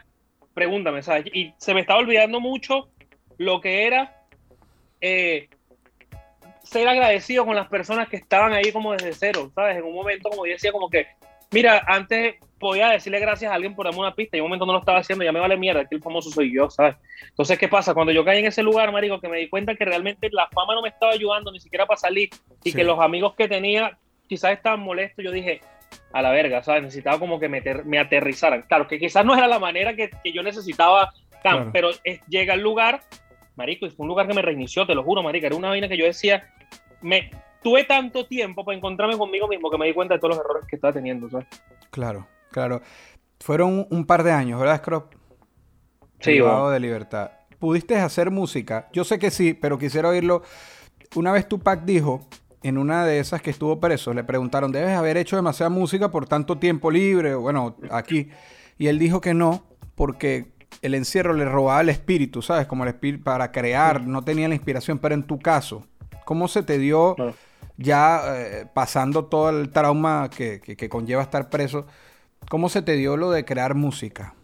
pregúntame, 0.54 1.02
¿sabes? 1.02 1.26
Y 1.32 1.52
se 1.58 1.74
me 1.74 1.80
estaba 1.82 2.00
olvidando 2.00 2.40
mucho 2.40 2.88
lo 3.36 3.60
que 3.60 3.86
era 3.86 4.16
eh, 5.00 5.48
ser 6.68 6.86
agradecido 6.88 7.44
con 7.46 7.56
las 7.56 7.68
personas 7.68 8.08
que 8.08 8.16
estaban 8.16 8.52
ahí 8.52 8.72
como 8.72 8.92
desde 8.92 9.14
cero, 9.14 9.50
¿sabes? 9.54 9.76
En 9.78 9.84
un 9.84 9.94
momento 9.94 10.28
como 10.28 10.46
yo 10.46 10.52
decía 10.52 10.70
como 10.72 10.88
que, 10.90 11.06
mira, 11.50 11.82
antes 11.86 12.36
podía 12.58 12.88
decirle 12.90 13.20
gracias 13.20 13.50
a 13.50 13.54
alguien 13.54 13.74
por 13.74 13.86
darme 13.86 14.00
una 14.00 14.14
pista 14.14 14.36
y 14.36 14.40
en 14.40 14.44
un 14.44 14.50
momento 14.50 14.66
no 14.66 14.72
lo 14.74 14.80
estaba 14.80 14.98
haciendo, 14.98 15.24
ya 15.24 15.32
me 15.32 15.40
vale 15.40 15.56
mierda, 15.56 15.84
que 15.86 15.94
el 15.94 16.02
famoso 16.02 16.30
soy 16.30 16.52
yo, 16.54 16.68
¿sabes? 16.68 16.96
Entonces, 17.28 17.58
¿qué 17.58 17.68
pasa? 17.68 17.94
Cuando 17.94 18.12
yo 18.12 18.24
caí 18.24 18.40
en 18.40 18.46
ese 18.46 18.62
lugar, 18.62 18.92
marico, 18.92 19.20
que 19.20 19.28
me 19.28 19.38
di 19.38 19.48
cuenta 19.48 19.74
que 19.76 19.84
realmente 19.84 20.28
la 20.32 20.46
fama 20.48 20.74
no 20.74 20.82
me 20.82 20.88
estaba 20.90 21.12
ayudando 21.12 21.50
ni 21.52 21.60
siquiera 21.60 21.86
para 21.86 21.96
salir 21.98 22.28
y 22.64 22.70
Sí. 22.70 22.76
que 22.76 22.84
los 22.84 22.98
amigos 23.00 23.34
que 23.34 23.48
tenía 23.48 23.96
quizás 24.28 24.52
estaban 24.52 24.80
molestos, 24.80 25.24
yo 25.24 25.30
dije, 25.30 25.60
a 26.12 26.20
la 26.20 26.30
verga, 26.32 26.62
¿sabes? 26.62 26.82
Necesitaba 26.82 27.18
como 27.18 27.40
que 27.40 27.48
me, 27.48 27.62
me 27.84 27.98
aterrizaran. 27.98 28.62
Claro, 28.62 28.86
que 28.88 28.98
quizás 28.98 29.24
no 29.24 29.34
era 29.34 29.46
la 29.46 29.58
manera 29.58 29.94
que, 29.94 30.10
que 30.22 30.32
yo 30.32 30.42
necesitaba, 30.42 31.12
Claro. 31.42 31.70
pero 31.72 31.90
es- 32.04 32.20
llega 32.28 32.52
al 32.54 32.60
lugar, 32.60 33.00
marico, 33.56 33.86
y 33.86 33.90
fue 33.90 34.04
un 34.04 34.08
lugar 34.08 34.26
que 34.26 34.34
me 34.34 34.42
reinició, 34.42 34.84
te 34.86 34.94
lo 34.94 35.02
juro, 35.04 35.22
marica, 35.22 35.46
era 35.46 35.56
una 35.56 35.68
vaina 35.70 35.88
que 35.88 35.96
yo 35.96 36.04
decía, 36.04 36.50
me 37.02 37.30
tuve 37.62 37.84
tanto 37.84 38.26
tiempo 38.26 38.64
para 38.64 38.76
encontrarme 38.76 39.16
conmigo 39.16 39.48
mismo 39.48 39.70
que 39.70 39.78
me 39.78 39.86
di 39.86 39.94
cuenta 39.94 40.14
de 40.14 40.20
todos 40.20 40.36
los 40.36 40.44
errores 40.44 40.66
que 40.68 40.76
estaba 40.76 40.92
teniendo, 40.92 41.28
¿sabes? 41.30 41.46
Claro, 41.90 42.26
claro. 42.50 42.82
Fueron 43.40 43.86
un 43.90 44.04
par 44.04 44.22
de 44.22 44.32
años, 44.32 44.60
¿verdad, 44.60 44.78
Scrop? 44.78 45.12
Sí, 46.20 46.32
Privado 46.32 46.54
bueno. 46.54 46.70
de 46.70 46.80
libertad. 46.80 47.30
¿Pudiste 47.58 47.96
hacer 47.96 48.30
música? 48.30 48.88
Yo 48.92 49.04
sé 49.04 49.18
que 49.18 49.30
sí, 49.30 49.54
pero 49.54 49.78
quisiera 49.78 50.08
oírlo. 50.08 50.42
Una 51.14 51.32
vez 51.32 51.48
Tupac 51.48 51.84
dijo, 51.84 52.26
en 52.62 52.78
una 52.78 53.04
de 53.04 53.20
esas 53.20 53.40
que 53.42 53.50
estuvo 53.50 53.80
preso, 53.80 54.12
le 54.14 54.24
preguntaron, 54.24 54.72
¿debes 54.72 54.96
haber 54.96 55.16
hecho 55.16 55.36
demasiada 55.36 55.70
música 55.70 56.10
por 56.10 56.26
tanto 56.26 56.58
tiempo 56.58 56.90
libre? 56.90 57.34
Bueno, 57.34 57.76
aquí. 57.90 58.30
Y 58.78 58.88
él 58.88 58.98
dijo 58.98 59.20
que 59.20 59.34
no, 59.34 59.64
porque 59.94 60.52
el 60.82 60.94
encierro 60.94 61.34
le 61.34 61.44
robaba 61.44 61.80
el 61.80 61.88
espíritu, 61.88 62.42
¿sabes? 62.42 62.66
Como 62.66 62.84
el 62.84 62.90
espíritu 62.90 63.24
para 63.24 63.50
crear, 63.52 64.06
no 64.06 64.22
tenía 64.22 64.48
la 64.48 64.54
inspiración. 64.54 64.98
Pero 64.98 65.14
en 65.14 65.24
tu 65.24 65.38
caso, 65.38 65.84
¿cómo 66.28 66.46
se 66.46 66.62
te 66.62 66.76
dio 66.78 67.14
Claro. 67.14 67.34
ya 67.78 68.20
eh, 68.36 68.66
pasando 68.74 69.24
todo 69.24 69.48
el 69.48 69.70
trauma 69.72 70.28
que, 70.28 70.60
que- 70.60 70.76
que 70.76 70.88
conlleva 70.90 71.22
estar 71.22 71.48
preso? 71.48 71.86
¿Cómo 72.50 72.68
se 72.68 72.82
te 72.82 72.92
dio 72.96 73.16
lo 73.16 73.30
de 73.30 73.46
crear 73.46 73.74
música? 73.74 74.34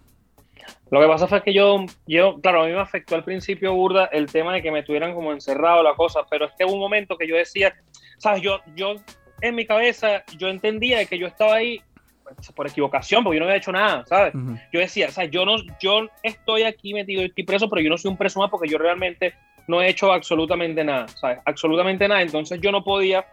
Lo 0.91 0.99
que 0.99 1.07
pasa 1.07 1.27
fue 1.27 1.43
que 1.43 1.53
yo, 1.53 1.85
yo, 2.07 2.41
claro, 2.41 2.63
a 2.63 2.67
mí 2.67 2.73
me 2.73 2.81
afectó 2.81 3.17
al 3.17 3.23
principio 3.25 3.75
burda 3.75 4.07
el 4.07 4.27
tema 4.33 4.55
de 4.55 4.63
que 4.63 4.71
me 4.71 4.83
tuvieran 4.83 5.13
como 5.15 5.31
encerrado 5.31 5.83
la 5.83 5.95
cosa, 5.95 6.21
pero 6.31 6.47
es 6.47 6.53
que 6.57 6.65
hubo 6.65 6.73
un 6.73 6.81
momento 6.81 7.19
que 7.19 7.29
yo 7.29 7.37
decía, 7.37 7.75
sabes, 8.17 8.41
yo, 8.41 8.61
yo 8.75 8.95
en 9.43 9.55
mi 9.55 9.67
cabeza, 9.67 10.25
yo 10.39 10.49
entendía 10.49 10.97
de 10.99 11.07
que 11.07 11.19
yo 11.19 11.27
estaba 11.27 11.57
ahí 11.57 11.83
pues, 12.23 12.51
por 12.53 12.67
equivocación, 12.67 13.23
porque 13.23 13.37
yo 13.37 13.41
no 13.41 13.47
había 13.47 13.59
hecho 13.59 13.73
nada, 13.73 14.07
¿sabes? 14.07 14.33
Yo 14.73 14.81
decía, 14.81 15.09
o 15.09 15.13
sea, 15.13 15.25
yo 15.27 15.45
no, 15.45 15.57
yo 15.83 16.09
estoy 16.23 16.63
aquí 16.63 16.95
metido, 16.95 17.21
estoy 17.23 17.45
preso, 17.45 17.69
pero 17.69 17.83
yo 17.83 17.91
no 17.91 17.99
soy 17.99 18.11
un 18.11 18.17
preso 18.17 18.41
más 18.41 18.49
porque 18.49 18.71
yo 18.71 18.79
realmente 18.79 19.35
no 19.67 19.81
he 19.83 19.89
hecho 19.89 20.13
absolutamente 20.13 20.85
nada, 20.85 21.09
¿sabes? 21.09 21.39
Absolutamente 21.45 22.07
nada. 22.09 22.23
Entonces 22.23 22.61
yo 22.61 22.71
no 22.73 22.83
podía 22.85 23.27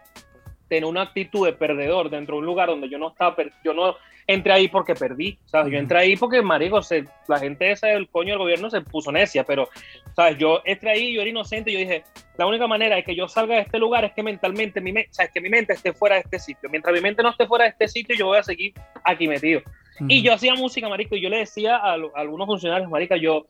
tener 0.68 0.84
una 0.86 1.02
actitud 1.02 1.44
de 1.46 1.52
perdedor 1.52 2.08
dentro 2.08 2.36
de 2.36 2.40
un 2.40 2.46
lugar 2.46 2.68
donde 2.68 2.88
yo 2.88 2.98
no 2.98 3.08
estaba, 3.08 3.36
yo 3.62 3.74
no 3.74 3.96
entré 4.26 4.52
ahí 4.52 4.68
porque 4.68 4.94
perdí, 4.94 5.38
¿sabes? 5.44 5.70
Yo 5.72 5.78
entré 5.78 5.98
ahí 5.98 6.16
porque, 6.16 6.40
marico, 6.40 6.80
se, 6.80 7.04
la 7.28 7.38
gente 7.38 7.70
esa 7.72 7.88
del 7.88 8.08
coño 8.08 8.30
del 8.30 8.38
gobierno 8.38 8.70
se 8.70 8.80
puso 8.80 9.12
necia, 9.12 9.44
pero, 9.44 9.68
¿sabes? 10.16 10.38
Yo 10.38 10.62
entré 10.64 10.92
ahí, 10.92 11.12
yo 11.12 11.20
era 11.20 11.28
inocente, 11.28 11.70
yo 11.72 11.78
dije, 11.78 12.04
la 12.38 12.46
única 12.46 12.66
manera 12.66 12.96
de 12.96 13.04
que 13.04 13.14
yo 13.14 13.28
salga 13.28 13.56
de 13.56 13.62
este 13.62 13.78
lugar 13.78 14.04
es 14.06 14.12
que 14.14 14.22
mentalmente, 14.22 14.80
mi 14.80 14.92
me- 14.92 15.02
o 15.10 15.12
sea, 15.12 15.26
es 15.26 15.32
que 15.32 15.40
mi 15.42 15.50
mente 15.50 15.74
esté 15.74 15.92
fuera 15.92 16.14
de 16.14 16.22
este 16.22 16.38
sitio. 16.38 16.70
Mientras 16.70 16.94
mi 16.94 17.00
mente 17.02 17.22
no 17.22 17.30
esté 17.30 17.46
fuera 17.46 17.64
de 17.64 17.70
este 17.70 17.88
sitio, 17.88 18.16
yo 18.16 18.26
voy 18.26 18.38
a 18.38 18.42
seguir 18.42 18.72
aquí 19.04 19.28
metido. 19.28 19.60
Y 20.08 20.22
yo 20.22 20.32
hacía 20.32 20.54
música, 20.54 20.88
marico, 20.88 21.16
y 21.16 21.20
yo 21.20 21.28
le 21.28 21.38
decía 21.38 21.76
a, 21.76 21.92
a 21.92 21.96
algunos 22.14 22.46
funcionarios, 22.46 22.88
marica, 22.88 23.16
yo, 23.16 23.46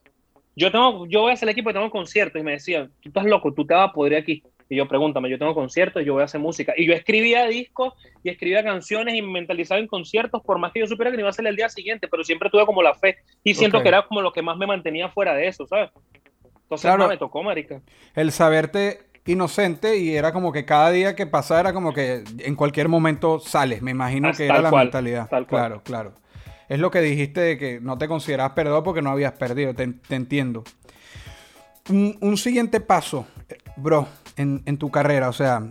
yo 0.56 0.70
tengo, 0.70 1.06
yo 1.06 1.22
voy 1.22 1.30
a 1.30 1.34
hacer 1.34 1.48
el 1.48 1.52
equipo 1.52 1.70
y 1.70 1.72
tengo 1.72 1.90
conciertos, 1.90 2.40
y 2.40 2.44
me 2.44 2.52
decían, 2.52 2.90
tú 3.00 3.08
estás 3.08 3.24
loco, 3.24 3.52
tú 3.54 3.64
te 3.66 3.74
vas 3.74 3.90
a 3.90 3.92
poder 3.92 4.16
aquí. 4.16 4.42
Y 4.68 4.76
yo, 4.76 4.88
pregúntame, 4.88 5.28
yo 5.28 5.38
tengo 5.38 5.54
conciertos 5.54 6.00
y 6.02 6.06
yo 6.06 6.14
voy 6.14 6.22
a 6.22 6.24
hacer 6.24 6.40
música. 6.40 6.72
Y 6.76 6.86
yo 6.86 6.94
escribía 6.94 7.46
discos 7.46 7.92
y 8.22 8.30
escribía 8.30 8.64
canciones 8.64 9.14
y 9.14 9.20
me 9.20 9.30
mentalizaba 9.30 9.78
en 9.80 9.86
conciertos, 9.86 10.40
por 10.42 10.58
más 10.58 10.72
que 10.72 10.80
yo 10.80 10.86
supiera 10.86 11.10
que 11.10 11.16
no 11.18 11.22
iba 11.22 11.28
a 11.30 11.34
ser 11.34 11.46
el 11.46 11.56
día 11.56 11.68
siguiente, 11.68 12.08
pero 12.08 12.24
siempre 12.24 12.48
tuve 12.48 12.64
como 12.64 12.82
la 12.82 12.94
fe. 12.94 13.16
Y 13.44 13.52
siento 13.54 13.82
que 13.82 13.88
era 13.88 14.06
como 14.06 14.22
lo 14.22 14.32
que 14.32 14.40
más 14.40 14.56
me 14.56 14.66
mantenía 14.66 15.10
fuera 15.10 15.34
de 15.34 15.46
eso, 15.48 15.66
¿sabes? 15.66 15.90
Entonces, 16.62 16.82
Claro. 16.88 16.98
nada, 17.00 17.10
me 17.10 17.18
tocó, 17.18 17.42
marica. 17.42 17.82
el 18.14 18.32
saberte 18.32 19.00
inocente 19.26 19.98
y 19.98 20.16
era 20.16 20.32
como 20.32 20.52
que 20.52 20.64
cada 20.64 20.90
día 20.90 21.14
que 21.14 21.26
pasaba 21.26 21.60
era 21.60 21.72
como 21.74 21.92
que 21.92 22.24
en 22.38 22.56
cualquier 22.56 22.88
momento 22.88 23.40
sales. 23.40 23.82
Me 23.82 23.90
imagino 23.90 24.28
Ah, 24.28 24.32
que 24.34 24.46
era 24.46 24.62
la 24.62 24.70
cual, 24.70 24.86
mentalidad. 24.86 25.28
tal 25.28 25.46
cual. 25.46 25.60
Claro, 25.60 25.82
claro. 25.84 26.14
Es 26.68 26.78
lo 26.78 26.90
que 26.90 27.00
dijiste 27.00 27.40
de 27.40 27.58
que 27.58 27.80
no 27.80 27.98
te 27.98 28.08
considerabas 28.08 28.52
perdedor 28.52 28.82
porque 28.82 29.02
no 29.02 29.10
habías 29.10 29.32
perdido. 29.32 29.74
Te, 29.74 29.86
te 29.88 30.14
entiendo. 30.14 30.64
Un, 31.90 32.16
un 32.20 32.36
siguiente 32.36 32.80
paso, 32.80 33.26
bro, 33.76 34.06
en, 34.36 34.62
en 34.66 34.78
tu 34.78 34.90
carrera, 34.90 35.28
o 35.28 35.32
sea, 35.32 35.62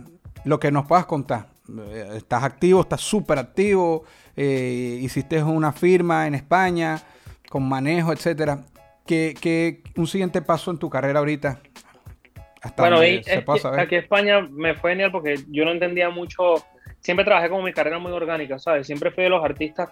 lo 0.44 0.60
que 0.60 0.70
nos 0.70 0.86
puedas 0.86 1.06
contar. 1.06 1.46
Eh, 1.88 2.10
Estás 2.16 2.44
activo, 2.44 2.82
estás 2.82 3.00
súper 3.00 3.38
activo, 3.38 4.04
eh, 4.36 4.98
hiciste 5.00 5.42
una 5.42 5.72
firma 5.72 6.26
en 6.26 6.34
España 6.34 7.00
con 7.48 7.66
manejo, 7.68 8.12
etcétera. 8.12 8.64
¿Qué, 9.06 9.34
qué- 9.40 9.82
un 9.96 10.06
siguiente 10.06 10.42
paso 10.42 10.70
en 10.70 10.78
tu 10.78 10.90
carrera 10.90 11.20
ahorita? 11.20 11.60
Hasta 12.60 12.82
Bueno, 12.82 13.02
y 13.04 13.24
se 13.24 13.34
es 13.38 13.44
pueda 13.44 13.56
que 13.56 13.62
saber. 13.62 13.80
aquí 13.80 13.94
en 13.96 14.02
España 14.02 14.40
me 14.50 14.74
fue 14.74 14.90
genial 14.92 15.10
porque 15.10 15.34
yo 15.48 15.64
no 15.64 15.72
entendía 15.72 16.10
mucho, 16.10 16.62
siempre 17.00 17.24
trabajé 17.24 17.48
como 17.48 17.62
mi 17.62 17.72
carrera 17.72 17.98
muy 17.98 18.12
orgánica, 18.12 18.58
¿sabes? 18.58 18.86
Siempre 18.86 19.10
fui 19.10 19.24
de 19.24 19.30
los 19.30 19.42
artistas 19.44 19.88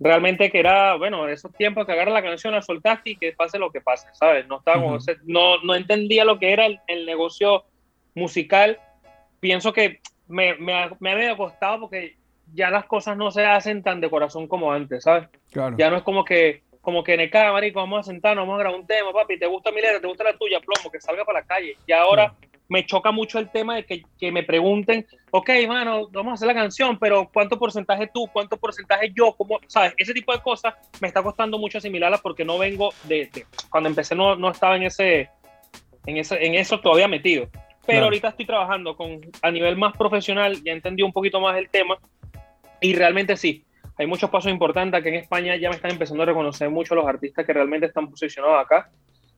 realmente 0.00 0.50
que 0.50 0.58
era, 0.58 0.94
bueno, 0.96 1.28
esos 1.28 1.52
tiempos 1.54 1.84
que 1.86 1.92
agarra 1.92 2.10
la 2.10 2.22
canción, 2.22 2.54
la 2.54 2.62
soltaste 2.62 3.10
y 3.10 3.16
que 3.16 3.32
pase 3.32 3.58
lo 3.58 3.70
que 3.70 3.80
pase, 3.82 4.08
¿sabes? 4.14 4.46
No, 4.48 4.58
estaba 4.58 4.78
ese- 4.96 5.18
no, 5.24 5.58
no 5.62 5.74
entendía 5.74 6.24
lo 6.24 6.38
que 6.38 6.52
era 6.52 6.66
el, 6.66 6.80
el 6.86 7.04
negocio 7.06 7.64
musical. 8.14 8.78
Pienso 9.40 9.72
que 9.72 10.00
me, 10.26 10.54
me, 10.54 10.90
me 11.00 11.12
ha 11.12 11.16
medio 11.16 11.36
costado 11.36 11.80
porque 11.80 12.16
ya 12.52 12.70
las 12.70 12.86
cosas 12.86 13.16
no 13.16 13.30
se 13.30 13.44
hacen 13.44 13.82
tan 13.82 14.00
de 14.00 14.10
corazón 14.10 14.48
como 14.48 14.72
antes, 14.72 15.04
¿sabes? 15.04 15.28
Claro. 15.52 15.76
Ya 15.78 15.90
no 15.90 15.96
es 15.98 16.02
como 16.02 16.24
que, 16.24 16.62
como 16.80 17.04
que 17.04 17.14
en 17.14 17.20
el 17.20 17.30
cara, 17.30 17.52
marico, 17.52 17.78
vamos 17.80 18.00
a 18.00 18.10
sentarnos, 18.10 18.42
vamos 18.46 18.56
a 18.58 18.62
grabar 18.62 18.80
un 18.80 18.86
tema, 18.86 19.12
papi, 19.12 19.38
te 19.38 19.46
gusta 19.46 19.70
mi 19.70 19.80
letra, 19.80 20.00
te 20.00 20.06
gusta 20.06 20.24
la 20.24 20.36
tuya, 20.36 20.60
plomo, 20.60 20.90
que 20.90 21.00
salga 21.00 21.24
para 21.24 21.40
la 21.40 21.46
calle. 21.46 21.76
Y 21.86 21.92
ahora 21.92 22.34
me 22.70 22.86
choca 22.86 23.10
mucho 23.10 23.38
el 23.40 23.50
tema 23.50 23.74
de 23.74 23.84
que, 23.84 24.02
que 24.18 24.30
me 24.32 24.44
pregunten, 24.44 25.04
ok, 25.32 25.50
mano, 25.66 26.08
vamos 26.12 26.30
a 26.30 26.34
hacer 26.34 26.46
la 26.46 26.54
canción, 26.54 26.98
pero 26.98 27.28
¿cuánto 27.32 27.58
porcentaje 27.58 28.08
tú? 28.14 28.28
¿Cuánto 28.32 28.56
porcentaje 28.56 29.12
yo? 29.14 29.34
¿Cómo? 29.36 29.58
¿Sabes? 29.66 29.92
Ese 29.98 30.14
tipo 30.14 30.32
de 30.32 30.40
cosas 30.40 30.74
me 31.00 31.08
está 31.08 31.20
costando 31.22 31.58
mucho 31.58 31.78
asimilarlas 31.78 32.20
porque 32.20 32.44
no 32.44 32.56
vengo 32.58 32.90
de, 33.02 33.28
de- 33.34 33.44
cuando 33.68 33.88
empecé 33.90 34.14
no, 34.14 34.36
no 34.36 34.50
estaba 34.52 34.76
en 34.76 34.84
ese, 34.84 35.28
en, 36.06 36.16
ese- 36.16 36.46
en 36.46 36.54
eso 36.54 36.80
todavía 36.80 37.08
metido. 37.08 37.48
Pero 37.52 37.82
Claro. 37.86 38.04
ahorita 38.04 38.28
estoy 38.28 38.46
trabajando 38.46 38.96
con, 38.96 39.20
a 39.42 39.50
nivel 39.50 39.76
más 39.76 39.96
profesional, 39.96 40.56
ya 40.64 40.72
entendí 40.72 41.02
un 41.02 41.12
poquito 41.12 41.40
más 41.40 41.56
el 41.58 41.68
tema 41.70 41.98
y 42.80 42.94
realmente 42.94 43.36
sí, 43.36 43.64
hay 43.98 44.06
muchos 44.06 44.30
pasos 44.30 44.52
importantes. 44.52 45.02
que 45.02 45.08
en 45.08 45.16
España 45.16 45.56
ya 45.56 45.70
me 45.70 45.74
están 45.76 45.90
empezando 45.90 46.22
a 46.22 46.26
reconocer 46.26 46.70
mucho 46.70 46.94
los 46.94 47.04
artistas 47.06 47.44
que 47.44 47.52
realmente 47.52 47.86
están 47.86 48.08
posicionados 48.08 48.62
acá. 48.64 48.88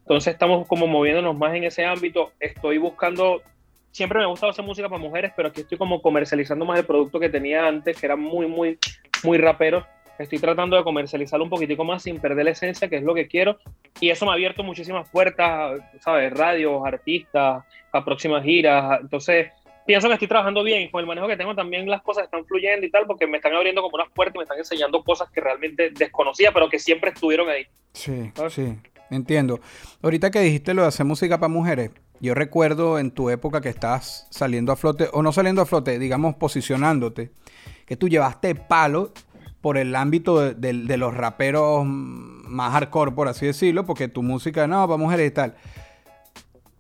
Entonces 0.03 0.35
estamos 0.35 0.67
como 0.67 0.87
moviéndonos 0.87 1.37
más 1.37 1.55
en 1.55 1.65
ese 1.65 1.85
ámbito. 1.85 2.33
Estoy 2.41 2.79
buscando, 2.79 3.43
siempre 3.91 4.19
me 4.19 4.25
ha 4.25 4.29
gustado 4.29 4.51
hacer 4.51 4.65
música 4.65 4.89
para 4.89 5.01
mujeres, 5.01 5.33
pero 5.37 5.49
aquí 5.49 5.63
estoy 5.63 5.79
como 5.79 6.03
comercializando 6.03 6.65
más 6.65 6.79
el 6.79 6.87
producto 6.87 7.19
que 7.19 7.29
tenía 7.29 7.67
antes, 7.67 7.99
que 7.99 8.07
era 8.07 8.17
muy, 8.17 8.47
muy, 8.47 8.79
muy 9.23 9.39
rapero. 9.39 9.87
Estoy 10.19 10.39
tratando 10.39 10.77
de 10.77 10.85
comercializarlo 10.85 11.45
un 11.45 11.51
poquitico 11.51 11.85
más 11.85 12.03
sin 12.03 12.21
perder 12.21 12.45
la 12.45 12.51
esencia, 12.51 12.89
que 12.89 12.97
es 12.97 13.03
lo 13.03 13.15
que 13.15 13.27
quiero. 13.27 13.59
Y 14.01 14.11
eso 14.11 14.25
me 14.25 14.33
ha 14.33 14.35
abierto 14.35 14.63
muchísimas 14.63 15.09
puertas, 15.09 15.81
¿sabes? 16.01 16.33
Radios, 16.33 16.83
artistas, 16.85 17.65
a 17.93 18.05
próximas 18.05 18.45
giras. 18.45 19.01
Entonces, 19.01 19.51
pienso 19.87 20.09
que 20.09 20.15
estoy 20.15 20.29
trabajando 20.29 20.63
bien. 20.63 20.91
Con 20.91 21.01
el 21.01 21.07
manejo 21.07 21.29
que 21.29 21.37
tengo 21.37 21.55
también 21.55 21.89
las 21.89 22.03
cosas 22.03 22.25
están 22.25 22.45
fluyendo 22.45 22.87
y 22.87 22.91
tal, 22.91 23.07
porque 23.07 23.27
me 23.27 23.39
están 23.39 23.55
abriendo 23.55 23.83
como 23.83 23.97
unas 23.97 24.11
puertas 24.11 24.35
y 24.35 24.39
me 24.39 24.45
están 24.45 24.59
enseñando 24.59 25.03
cosas 25.03 25.31
que 25.31 25.41
realmente 25.41 25.91
desconocía, 25.91 26.53
pero 26.53 26.69
que 26.69 26.79
siempre 26.79 27.11
estuvieron 27.11 27.49
ahí. 27.49 27.67
Sí, 27.93 28.31
¿Sabes? 28.35 28.53
sí, 28.53 28.77
entiendo. 29.13 29.61
Ahorita 30.03 30.31
que 30.31 30.41
dijiste 30.41 30.75
lo 30.75 30.83
de 30.83 30.89
hacer 30.89 31.07
música 31.07 31.39
para 31.39 31.53
mujeres, 31.53 31.91
yo 32.21 32.35
recuerdo 32.35 32.99
en 32.99 33.11
tu 33.11 33.31
época 33.31 33.61
que 33.61 33.69
estabas 33.69 34.27
saliendo 34.31 34.73
a 34.73 34.77
flote, 34.77 35.09
o 35.13 35.23
no 35.23 35.33
saliendo 35.33 35.63
a 35.63 35.67
flote, 35.67 35.99
digamos 35.99 36.35
posicionándote, 36.37 37.33
que 37.87 37.97
tú 37.97 38.09
llevaste 38.09 38.55
palo 38.55 39.13
por 39.61 39.77
el 39.77 39.95
ámbito 39.95 40.41
de, 40.41 40.55
de- 40.55 40.97
los 40.97 41.15
raperos 41.15 41.85
más 41.87 42.73
hardcore, 42.73 43.13
por 43.13 43.29
así 43.29 43.47
decirlo, 43.47 43.87
porque 43.87 44.09
tu 44.09 44.23
música, 44.23 44.67
no, 44.67 44.87
para 44.87 44.97
mujeres 44.99 45.29
y 45.29 45.35
tal. 45.35 45.55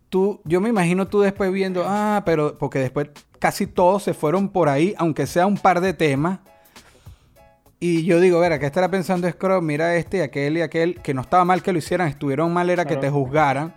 Tú, 0.08 0.40
yo 0.44 0.60
me 0.60 0.68
imagino 0.68 1.06
tú 1.08 1.20
después 1.20 1.50
viendo, 1.52 1.84
ah, 1.86 2.22
pero 2.26 2.58
porque 2.58 2.78
después 2.80 3.08
casi 3.38 3.66
todos 3.66 4.02
se 4.02 4.14
fueron 4.14 4.48
por 4.50 4.68
ahí, 4.68 4.94
aunque 4.98 5.26
sea 5.26 5.46
un 5.46 5.56
par 5.56 5.80
de 5.80 5.94
temas. 5.94 6.40
Y 7.84 8.04
yo 8.04 8.20
digo, 8.20 8.38
ver, 8.38 8.60
¿qué 8.60 8.66
estará 8.66 8.88
pensando 8.88 9.28
Scrub? 9.28 9.60
Mira 9.60 9.96
este 9.96 10.18
y 10.18 10.20
aquel 10.20 10.56
y 10.56 10.60
aquel, 10.60 11.00
que 11.02 11.14
no 11.14 11.22
estaba 11.22 11.44
mal 11.44 11.64
que 11.64 11.72
lo 11.72 11.78
hicieran, 11.78 12.06
estuvieron 12.06 12.52
mal 12.52 12.70
era 12.70 12.84
que 12.84 12.96
te 12.96 13.10
juzgaran. 13.10 13.74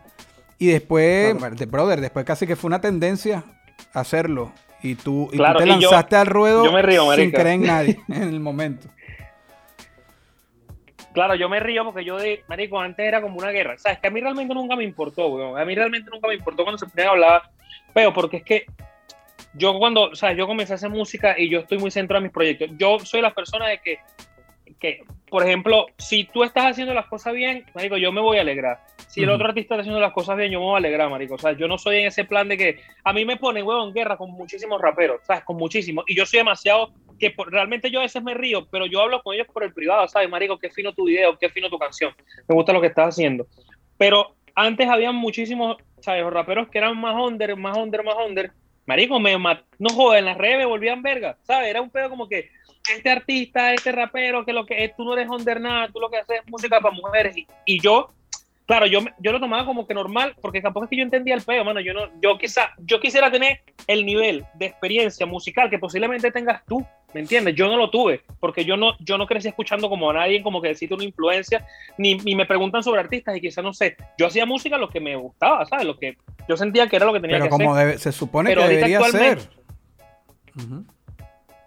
Y 0.60 0.68
después, 0.68 1.34
Claro. 1.36 1.56
de- 1.56 1.66
brother, 1.66 2.02
después 2.02 2.24
casi 2.24 2.46
que 2.46 2.56
fue 2.56 2.68
una 2.68 2.80
tendencia 2.80 3.44
hacerlo. 3.94 4.52
Y 4.84 4.94
tú, 4.94 5.24
y 5.30 5.32
tú 5.32 5.38
Claro, 5.38 5.58
te 5.58 5.66
y 5.66 5.68
yo- 5.70 5.90
lanzaste 5.90 6.18
al 6.18 6.28
ruedo 6.28 6.64
yo 6.66 6.72
me 6.72 6.84
río, 6.84 7.12
sin 7.16 7.32
creer 7.32 7.48
en 7.48 7.62
nadie 7.66 8.00
en 8.10 8.22
el 8.30 8.40
momento. 8.40 8.88
Claro, 11.14 11.34
yo 11.34 11.50
me 11.50 11.60
río 11.60 11.84
porque 11.86 12.06
yo 12.06 12.18
de, 12.18 12.44
marico, 12.48 12.80
antes 12.80 13.08
era 13.08 13.22
como 13.24 13.38
una 13.40 13.50
guerra. 13.50 13.76
Sabes 13.80 13.98
que 14.00 14.08
a 14.08 14.12
mí 14.12 14.22
realmente 14.22 14.54
nunca 14.54 14.76
me 14.76 14.84
importó, 14.84 15.30
weón. 15.30 15.58
A 15.58 15.66
mí 15.66 15.74
realmente 15.74 16.12
nunca 16.12 16.28
me 16.28 16.36
importó 16.36 16.64
cuando 16.64 16.78
se 16.78 16.86
ponían 16.86 17.08
a 17.08 17.12
hablar. 17.14 17.42
Pero 17.94 18.14
porque 18.14 18.38
es 18.38 18.44
que 18.44 18.66
yo 19.58 19.78
cuando, 19.78 20.04
o 20.10 20.16
sea, 20.16 20.34
yo 20.34 20.48
comencé 20.48 20.74
a 20.74 20.76
hacer 20.76 20.90
música 20.90 21.36
y 21.38 21.50
yo 21.50 21.60
estoy 21.60 21.78
muy 21.78 21.92
centrado 21.92 22.20
en 22.20 22.24
mis 22.24 22.34
proyectos. 22.34 22.70
Yo 22.78 23.00
soy 23.00 23.22
la 23.22 23.34
persona 23.34 23.68
de 23.68 23.80
que, 23.80 24.00
que, 24.80 25.00
por 25.30 25.44
ejemplo, 25.44 25.86
si 25.98 26.26
tú 26.26 26.44
estás 26.44 26.66
haciendo 26.66 26.94
las 26.94 27.08
cosas 27.08 27.34
bien, 27.34 27.66
marico, 27.74 27.98
yo 27.98 28.12
me 28.12 28.22
voy 28.22 28.38
a 28.38 28.42
alegrar. 28.42 28.80
Si 29.08 29.22
el 29.22 29.30
Ujú. 29.30 29.36
otro 29.36 29.48
artista 29.50 29.76
está 29.76 29.82
haciendo 29.82 30.02
las 30.02 30.12
cosas 30.12 30.36
bien, 30.36 30.52
yo 30.52 30.60
me 30.60 30.66
voy 30.66 30.76
a 30.76 30.78
alegrar, 30.78 31.10
marico. 31.10 31.36
O 31.36 31.38
sea, 31.38 31.54
yo 31.54 31.68
no 31.68 31.78
soy 31.78 31.98
en 32.00 32.08
ese 32.08 32.26
plan 32.26 32.48
de 32.50 32.58
que 32.58 32.80
a 33.04 33.14
mí 33.14 33.24
me 33.24 33.38
ponen, 33.38 33.66
huevo, 33.66 33.86
en 33.88 33.94
guerra 33.94 34.18
con 34.18 34.32
muchísimos 34.32 34.82
raperos, 34.82 35.22
¿sabes? 35.24 35.44
Con 35.46 35.56
muchísimos. 35.58 36.04
Y 36.08 36.16
yo 36.16 36.26
soy 36.26 36.40
demasiado 36.40 36.92
que 37.18 37.32
por- 37.32 37.50
realmente 37.50 37.90
yo 37.90 38.00
a 38.00 38.04
veces 38.04 38.22
me 38.22 38.34
río, 38.34 38.68
pero 38.70 38.86
yo 38.88 39.00
hablo 39.02 39.22
con 39.22 39.36
ellos 39.36 39.48
por 39.54 39.64
el 39.64 39.72
privado, 39.74 40.06
¿sabes? 40.10 40.28
Marico, 40.30 40.58
qué 40.60 40.70
fino 40.70 40.92
tu 40.94 41.06
video, 41.06 41.38
qué 41.38 41.50
fino 41.50 41.70
tu 41.70 41.78
canción. 41.80 42.14
Me 42.48 42.56
gusta 42.56 42.74
lo 42.74 42.82
que 42.82 42.88
estás 42.88 43.10
haciendo. 43.10 43.48
Pero 43.98 44.36
antes 44.54 44.90
había 44.90 45.14
muchísimos, 45.14 45.78
¿sabes? 46.02 46.26
Raperos 46.26 46.68
que 46.70 46.80
eran 46.80 47.00
más 47.00 47.16
under, 47.16 47.56
más 47.56 47.78
under, 47.78 48.04
más 48.04 48.16
under. 48.28 48.52
Marico, 48.86 49.20
me 49.20 49.38
ma- 49.38 49.64
no 49.80 49.90
joder, 49.90 50.20
en 50.20 50.26
las 50.26 50.38
redes 50.38 50.58
me 50.60 50.66
volvían 50.66 51.02
verga, 51.02 51.38
¿sabes? 51.44 51.70
Era 51.70 51.82
un 51.82 51.90
pedo 51.90 52.10
como 52.10 52.30
que 52.30 52.50
este 52.94 53.10
artista, 53.10 53.74
este 53.74 53.92
rapero, 53.92 54.46
que 54.46 54.54
lo 54.54 54.66
que 54.66 54.84
es, 54.84 54.96
tú 54.96 55.04
no 55.04 55.14
eres 55.14 55.28
under 55.28 55.60
nada, 55.60 55.90
tú 55.92 56.00
lo 56.00 56.10
que 56.10 56.18
haces 56.18 56.42
es 56.44 56.52
música 56.52 56.80
para 56.80 56.94
mujeres. 56.94 57.36
Y, 57.36 57.48
y 57.66 57.82
yo, 57.82 58.12
claro, 58.68 58.86
yo, 58.86 59.00
yo 59.18 59.32
lo 59.32 59.40
tomaba 59.40 59.66
como 59.66 59.88
que 59.88 59.96
normal, 59.96 60.36
porque 60.40 60.62
tampoco 60.62 60.84
es 60.84 60.90
que 60.92 60.98
yo 60.98 61.04
entendía 61.04 61.34
el 61.34 61.42
pedo, 61.42 61.64
mano. 61.66 61.80
Yo 61.80 61.94
no, 61.96 62.10
yo 62.22 62.38
quizá, 62.38 62.74
yo 62.78 63.00
quisiera 63.00 63.32
tener 63.32 63.62
el 63.88 64.06
nivel 64.06 64.46
de 64.54 64.68
experiencia 64.68 65.26
musical 65.26 65.70
que 65.70 65.80
posiblemente 65.80 66.32
tengas 66.32 66.64
tú, 66.68 66.86
¿me 67.14 67.22
entiendes? 67.22 67.56
Yo 67.56 67.68
no 67.68 67.78
lo 67.78 67.90
tuve, 67.90 68.22
porque 68.40 68.66
yo 68.66 68.78
no, 68.78 68.96
yo 69.00 69.18
no 69.18 69.26
crecí 69.26 69.48
escuchando 69.48 69.90
como 69.90 70.12
a 70.12 70.14
nadie, 70.14 70.44
como 70.44 70.62
que 70.62 70.68
decirte 70.70 70.94
una 70.94 71.06
influencia, 71.06 71.66
ni, 71.98 72.16
ni 72.16 72.36
me 72.36 72.46
preguntan 72.46 72.84
sobre 72.84 73.02
artistas 73.02 73.36
y 73.36 73.42
quizá 73.42 73.64
no 73.64 73.74
sé. 73.74 73.98
Yo 74.18 74.28
hacía 74.28 74.46
música 74.46 74.78
lo 74.78 74.90
que 74.90 75.00
me 75.00 75.16
gustaba, 75.16 75.66
¿sabes? 75.66 75.86
Lo 75.88 75.98
que 75.98 76.18
yo 76.48 76.58
sentía 76.58 76.88
que 76.88 76.96
era 76.96 77.06
lo 77.06 77.14
que 77.14 77.20
tenía 77.20 77.36
Pero 77.38 77.46
que 77.46 77.50
como 77.50 77.74
hacer. 77.76 77.88
debe- 77.88 77.98
se 77.98 78.12
supone 78.12 78.50
Pero 78.50 78.62
que 78.64 78.68
debería 78.70 79.02
ser. 79.04 79.40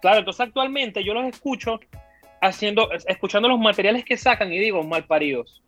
Claro, 0.01 0.19
entonces 0.19 0.39
actualmente 0.41 1.03
yo 1.03 1.13
los 1.13 1.25
escucho 1.25 1.79
haciendo, 2.41 2.89
escuchando 3.07 3.49
los 3.49 3.59
materiales 3.59 4.05
que 4.05 4.17
sacan 4.17 4.51
y 4.53 4.59
digo, 4.59 4.81
mal 4.83 5.03
paridos. 5.05 5.61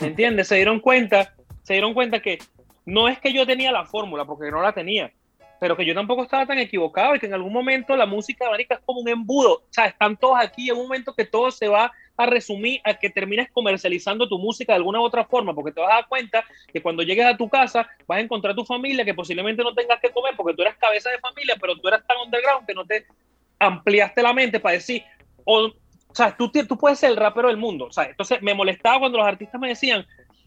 ¿Me 0.00 0.08
entiendes? 0.08 0.48
Se 0.48 0.56
dieron 0.56 0.80
cuenta, 0.80 1.34
se 1.62 1.74
dieron 1.74 1.94
cuenta 1.94 2.20
que 2.20 2.38
no 2.84 3.08
es 3.08 3.18
que 3.20 3.32
yo 3.32 3.46
tenía 3.46 3.70
la 3.72 3.84
fórmula, 3.86 4.24
porque 4.24 4.50
no 4.50 4.60
la 4.60 4.72
tenía, 4.72 5.12
pero 5.60 5.76
que 5.76 5.84
yo 5.84 5.94
tampoco 5.94 6.22
estaba 6.22 6.46
tan 6.46 6.58
equivocado 6.58 7.14
y 7.14 7.20
que 7.20 7.26
en 7.26 7.34
algún 7.34 7.52
momento 7.52 7.96
la 7.96 8.06
música 8.06 8.48
marica 8.50 8.74
es 8.74 8.80
como 8.84 9.00
un 9.00 9.08
embudo. 9.08 9.54
O 9.54 9.66
sea, 9.70 9.86
están 9.86 10.16
todos 10.16 10.38
aquí 10.40 10.68
en 10.68 10.76
un 10.76 10.84
momento 10.84 11.14
que 11.14 11.24
todo 11.24 11.50
se 11.50 11.68
va 11.68 11.92
a 12.16 12.26
resumir 12.26 12.80
a 12.84 12.94
que 12.94 13.10
termines 13.10 13.50
comercializando 13.50 14.28
tu 14.28 14.38
música 14.38 14.72
de 14.72 14.78
alguna 14.78 15.00
u 15.00 15.04
otra 15.04 15.24
forma, 15.24 15.54
porque 15.54 15.72
te 15.72 15.80
vas 15.80 15.90
a 15.90 15.94
dar 15.96 16.08
cuenta 16.08 16.44
que 16.72 16.80
cuando 16.80 17.02
llegues 17.02 17.26
a 17.26 17.36
tu 17.36 17.48
casa 17.48 17.88
vas 18.06 18.18
a 18.18 18.20
encontrar 18.20 18.54
tu 18.54 18.64
familia 18.64 19.04
que 19.04 19.14
posiblemente 19.14 19.62
no 19.62 19.74
tengas 19.74 20.00
que 20.00 20.10
comer 20.10 20.34
porque 20.36 20.54
tú 20.54 20.62
eras 20.62 20.76
cabeza 20.76 21.10
de 21.10 21.18
familia, 21.18 21.56
pero 21.60 21.76
tú 21.76 21.88
eras 21.88 22.06
tan 22.06 22.16
underground 22.24 22.66
que 22.66 22.74
no 22.74 22.86
te 22.86 23.06
ampliaste 23.58 24.22
la 24.22 24.32
mente 24.32 24.60
para 24.60 24.74
decir, 24.74 25.02
o, 25.44 25.66
o 25.66 26.14
sea, 26.14 26.34
tú, 26.36 26.50
tú 26.50 26.78
puedes 26.78 26.98
ser 26.98 27.10
el 27.10 27.16
rapero 27.16 27.48
del 27.48 27.56
mundo, 27.56 27.86
o 27.86 27.92
sea, 27.92 28.04
entonces 28.04 28.40
me 28.42 28.54
molestaba 28.54 29.00
cuando 29.00 29.18
los 29.18 29.26
artistas 29.26 29.60
me 29.60 29.68
decían 29.68 30.06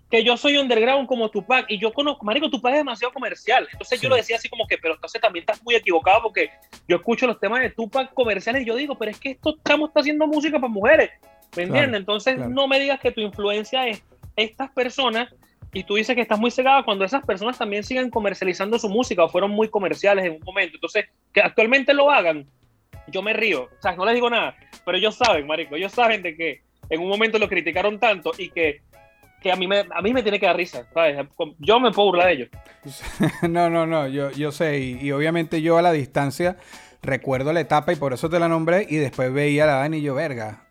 que 0.09 0.23
yo 0.23 0.37
soy 0.37 0.57
underground 0.57 1.07
como 1.07 1.29
Tupac 1.29 1.65
y 1.69 1.77
yo 1.77 1.93
conozco, 1.93 2.25
marico, 2.25 2.49
Tupac 2.49 2.71
es 2.73 2.79
demasiado 2.79 3.13
comercial, 3.13 3.67
entonces 3.71 3.99
Sí. 3.99 4.03
yo 4.03 4.09
lo 4.09 4.15
decía 4.15 4.37
así 4.37 4.49
como 4.49 4.65
que, 4.67 4.77
pero 4.77 4.95
entonces 4.95 5.21
también 5.21 5.43
estás 5.43 5.63
muy 5.63 5.75
equivocado 5.75 6.23
porque 6.23 6.49
yo 6.87 6.97
escucho 6.97 7.27
los 7.27 7.39
temas 7.39 7.61
de 7.61 7.69
Tupac 7.69 8.13
comerciales 8.13 8.63
y 8.63 8.65
yo 8.65 8.75
digo, 8.75 8.97
pero 8.97 9.11
es 9.11 9.19
que 9.19 9.31
esto 9.31 9.55
estamos 9.57 9.89
está 9.89 9.99
haciendo 9.99 10.25
música 10.25 10.59
para 10.59 10.71
mujeres, 10.71 11.11
¿me 11.55 11.63
entiendes? 11.63 11.81
Claro, 11.81 11.97
entonces 11.97 12.35
claro. 12.35 12.49
no 12.49 12.67
me 12.67 12.79
digas 12.79 12.99
que 12.99 13.11
tu 13.11 13.21
influencia 13.21 13.87
es 13.87 14.03
estas 14.35 14.71
personas 14.71 15.29
y 15.73 15.83
tú 15.83 15.95
dices 15.95 16.15
que 16.15 16.21
estás 16.21 16.39
muy 16.39 16.49
cegada 16.49 16.83
cuando 16.83 17.05
esas 17.05 17.23
personas 17.23 17.57
también 17.57 17.83
siguen 17.83 18.09
comercializando 18.09 18.79
su 18.79 18.89
música 18.89 19.23
o 19.23 19.29
fueron 19.29 19.51
muy 19.51 19.69
comerciales 19.69 20.25
en 20.25 20.31
un 20.33 20.41
momento. 20.43 20.77
Entonces, 20.77 21.05
que 21.31 21.41
actualmente 21.41 21.93
lo 21.93 22.09
hagan, 22.09 22.47
yo 23.07 23.21
me 23.21 23.33
río. 23.33 23.63
O 23.65 23.81
sea, 23.81 23.95
no 23.95 24.05
les 24.05 24.15
digo 24.15 24.29
nada, 24.29 24.55
pero 24.83 24.97
ellos 24.97 25.15
saben, 25.15 25.45
marico, 25.45 25.75
ellos 25.75 25.91
saben 25.91 26.23
de 26.23 26.35
que 26.35 26.61
en 26.89 27.01
un 27.01 27.07
momento 27.07 27.37
lo 27.37 27.47
criticaron 27.47 27.99
tanto 27.99 28.31
y 28.37 28.49
que, 28.49 28.81
que 29.41 29.51
a, 29.51 29.55
mí 29.55 29.67
me, 29.67 29.79
a 29.79 30.01
mí 30.01 30.13
me 30.13 30.21
tiene 30.21 30.39
que 30.39 30.45
dar 30.45 30.57
risa, 30.57 30.85
¿sabes? 30.93 31.27
Yo 31.59 31.79
me 31.79 31.91
puedo 31.91 32.09
burlar 32.09 32.27
de 32.27 32.33
ellos. 32.33 32.49
No, 33.49 33.69
no, 33.69 33.85
no, 33.85 34.07
yo, 34.07 34.31
yo 34.31 34.51
sé, 34.51 34.79
y, 34.79 34.99
y 35.01 35.11
obviamente 35.11 35.61
yo 35.61 35.77
a 35.77 35.81
la 35.81 35.91
distancia 35.91 36.57
recuerdo 37.01 37.53
la 37.53 37.61
etapa 37.61 37.93
y 37.93 37.95
por 37.95 38.13
eso 38.13 38.29
te 38.29 38.39
la 38.39 38.47
nombré 38.47 38.85
y 38.89 38.97
después 38.97 39.31
veía 39.31 39.65
la 39.65 39.75
vaina 39.75 39.97
y 39.97 40.01
yo, 40.01 40.15
verga. 40.15 40.65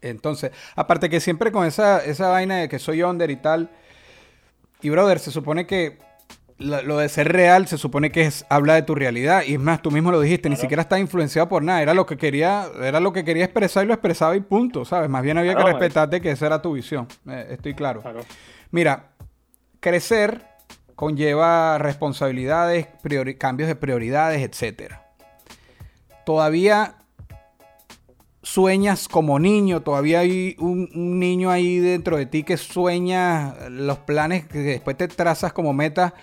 Entonces, 0.00 0.52
aparte 0.74 1.10
que 1.10 1.20
siempre 1.20 1.52
con 1.52 1.66
esa, 1.66 2.04
esa 2.04 2.28
vaina 2.28 2.58
de 2.58 2.68
que 2.68 2.78
soy 2.78 3.02
under 3.02 3.30
y 3.30 3.36
tal, 3.36 3.70
y 4.82 4.90
brother, 4.90 5.18
se 5.18 5.30
supone 5.30 5.66
que 5.66 5.98
lo, 6.58 6.82
lo 6.82 6.98
de 6.98 7.08
ser 7.08 7.30
real 7.32 7.66
se 7.66 7.76
supone 7.76 8.10
que 8.10 8.22
es 8.22 8.46
habla 8.48 8.74
de 8.74 8.82
tu 8.82 8.94
realidad 8.94 9.42
y 9.46 9.54
es 9.54 9.60
más, 9.60 9.82
tú 9.82 9.90
mismo 9.90 10.10
lo 10.10 10.20
dijiste, 10.20 10.48
ni 10.48 10.56
siquiera 10.56 10.82
está 10.82 10.98
influenciado 10.98 11.48
por 11.48 11.62
nada, 11.62 11.82
era 11.82 11.92
lo 11.94 12.06
que 12.06 12.16
quería, 12.16 12.66
era 12.82 13.00
lo 13.00 13.12
que 13.12 13.24
quería 13.24 13.44
expresar 13.44 13.84
y 13.84 13.88
lo 13.88 13.94
expresaba 13.94 14.36
y 14.36 14.40
punto, 14.40 14.84
¿sabes? 14.84 15.10
Más 15.10 15.22
bien 15.22 15.38
había 15.38 15.52
que 15.52 15.62
Claro, 15.62 15.78
respetarte 15.78 16.20
que 16.20 16.30
esa 16.30 16.46
era 16.46 16.62
tu 16.62 16.72
visión, 16.72 17.06
eh, 17.28 17.48
estoy 17.50 17.74
claro. 17.74 18.00
Claro. 18.00 18.20
Mira, 18.70 19.10
crecer 19.80 20.44
conlleva 20.94 21.76
responsabilidades, 21.78 22.88
cambios 23.38 23.68
de 23.68 23.76
prioridades, 23.76 24.42
etcétera. 24.42 25.02
Todavía 26.24 26.94
sueñas 28.42 29.08
como 29.08 29.38
niño, 29.38 29.82
todavía 29.82 30.20
hay 30.20 30.56
un, 30.58 30.88
un 30.94 31.18
niño 31.18 31.50
ahí 31.50 31.78
dentro 31.80 32.16
de 32.16 32.26
ti 32.26 32.44
que 32.44 32.56
sueña 32.56 33.54
los 33.68 33.98
planes 33.98 34.46
que 34.46 34.58
después 34.58 34.96
te 34.96 35.08
trazas 35.08 35.52
como 35.52 35.72
meta 35.72 36.14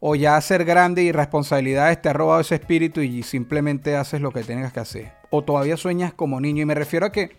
o 0.00 0.14
ya 0.14 0.40
ser 0.40 0.64
grande 0.64 1.02
y 1.02 1.12
responsabilidades 1.12 2.00
te 2.00 2.08
ha 2.08 2.12
robado 2.12 2.40
ese 2.40 2.54
espíritu 2.54 3.00
y 3.00 3.22
simplemente 3.22 3.96
haces 3.96 4.20
lo 4.20 4.30
que 4.30 4.44
tengas 4.44 4.72
que 4.72 4.80
hacer. 4.80 5.12
O 5.30 5.42
todavía 5.42 5.76
sueñas 5.76 6.14
como 6.14 6.40
niño 6.40 6.62
y 6.62 6.66
me 6.66 6.74
refiero 6.74 7.06
a 7.06 7.12
que 7.12 7.36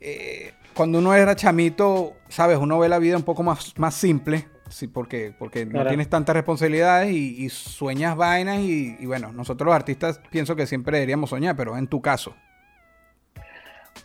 eh, 0.00 0.52
cuando 0.74 0.98
uno 0.98 1.14
era 1.14 1.36
chamito, 1.36 2.14
sabes, 2.28 2.58
uno 2.58 2.78
ve 2.78 2.88
la 2.88 2.98
vida 2.98 3.16
un 3.16 3.22
poco 3.22 3.42
más, 3.42 3.78
más 3.78 3.94
simple, 3.94 4.46
sí, 4.68 4.88
porque, 4.88 5.34
porque 5.38 5.66
no 5.66 5.86
tienes 5.86 6.08
tantas 6.08 6.34
responsabilidades 6.34 7.12
y, 7.12 7.44
y 7.44 7.50
sueñas 7.50 8.16
vainas 8.16 8.60
y, 8.60 8.96
y 8.98 9.06
bueno, 9.06 9.32
nosotros 9.32 9.66
los 9.66 9.74
artistas 9.74 10.20
pienso 10.30 10.56
que 10.56 10.66
siempre 10.66 10.96
deberíamos 10.96 11.30
soñar, 11.30 11.54
pero 11.56 11.76
en 11.76 11.86
tu 11.86 12.00
caso. 12.00 12.34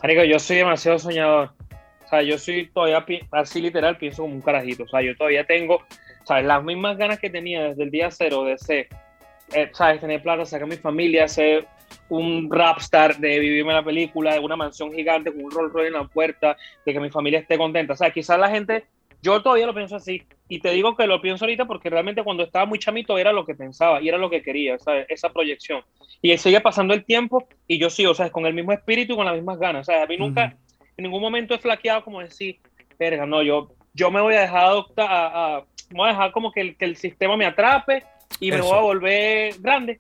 Marico, 0.02 0.24
yo 0.24 0.38
soy 0.40 0.58
demasiado 0.58 1.00
soñador. 1.00 1.52
O 2.06 2.10
sea, 2.10 2.22
yo 2.22 2.38
soy 2.38 2.70
todavía, 2.70 3.04
así 3.32 3.60
literal, 3.60 3.98
pienso 3.98 4.22
como 4.22 4.36
un 4.36 4.42
carajito. 4.42 4.84
O 4.84 4.88
sea, 4.88 5.02
yo 5.02 5.16
todavía 5.18 5.46
tengo, 5.46 5.82
¿sabes? 6.28 6.46
Las 6.46 6.62
mismas 6.64 6.98
ganas 6.98 7.20
que 7.20 7.30
tenía 7.30 7.70
desde 7.70 7.84
el 7.84 7.92
día 7.92 8.12
cero 8.12 8.44
de 8.44 8.58
ser, 8.58 8.90
eh, 9.54 9.70
¿sabes? 9.72 10.02
Tener 10.02 10.22
plata, 10.22 10.46
sacar 10.46 10.66
a 10.66 10.68
mi 10.68 10.76
familia, 10.76 11.28
ser 11.28 11.66
un 12.10 12.52
rap 12.52 12.80
star, 12.80 13.18
de 13.18 13.40
vivirme 13.40 13.72
la 13.72 13.84
película, 13.84 14.34
de 14.34 14.40
una 14.40 14.58
mansión 14.58 14.92
gigante 14.92 15.32
con 15.32 15.46
un 15.46 15.52
Rolls 15.52 15.72
Royce 15.72 15.88
en 15.88 15.94
la 15.94 16.04
puerta, 16.04 16.58
de 16.86 16.94
que 16.94 17.00
mi 17.00 17.10
familia 17.10 17.40
esté 17.40 17.58
contenta. 17.58 17.94
O 17.94 17.96
sea, 17.96 18.12
quizás 18.12 18.38
la 18.38 18.50
gente, 18.50 18.84
yo 19.22 19.42
todavía 19.42 19.66
lo 19.66 19.74
pienso 19.74 19.96
así, 19.96 20.24
y 20.50 20.60
te 20.60 20.72
digo 20.72 20.98
que 20.98 21.08
lo 21.08 21.22
pienso 21.22 21.46
ahorita 21.46 21.64
porque 21.64 21.90
realmente 21.90 22.24
cuando 22.24 22.44
estaba 22.44 22.66
muy 22.66 22.78
chamito 22.78 23.18
era 23.18 23.32
lo 23.32 23.46
que 23.46 23.56
pensaba 23.56 24.02
y 24.02 24.10
era 24.10 24.18
lo 24.18 24.30
que 24.30 24.42
quería, 24.42 24.78
¿sabes? 24.80 25.06
Esa 25.10 25.30
proyección. 25.30 25.82
Y 26.22 26.38
sigue 26.38 26.60
pasando 26.60 26.94
el 26.94 27.06
tiempo 27.06 27.48
y 27.68 27.78
yo 27.78 27.90
sigo, 27.90 28.14
¿sabes? 28.14 28.34
Con 28.34 28.46
el 28.46 28.54
mismo 28.54 28.74
espíritu 28.74 29.14
y 29.14 29.16
con 29.16 29.26
las 29.26 29.36
mismas 29.36 29.60
ganas. 29.60 29.88
O 29.88 29.92
sea, 29.92 30.04
a 30.04 30.08
mí 30.08 30.18
nunca, 30.18 30.58
en 30.98 31.04
ningún 31.04 31.22
momento 31.22 31.54
he 31.54 31.60
flaqueado 31.60 32.04
como 32.04 32.20
decir, 32.20 32.60
verga, 33.00 33.26
no, 33.26 33.44
yo, 33.44 33.72
yo 33.98 34.12
me 34.12 34.22
voy 34.22 34.36
a 34.36 34.42
dejar 34.42 34.66
adoptar, 34.66 35.08
a, 35.10 35.56
a- 35.58 35.64
me 35.90 35.98
voy 35.98 36.08
a 36.10 36.12
dejar 36.12 36.32
como 36.32 36.52
que 36.52 36.62
el, 36.62 36.76
que 36.78 36.86
el 36.86 36.96
sistema 36.96 37.36
me 37.36 37.46
atrape 37.46 38.04
y 38.40 38.52
me 38.52 38.58
Eso. 38.58 38.66
voy 38.68 38.78
a 38.78 38.82
volver 38.82 39.56
grande. 39.60 39.98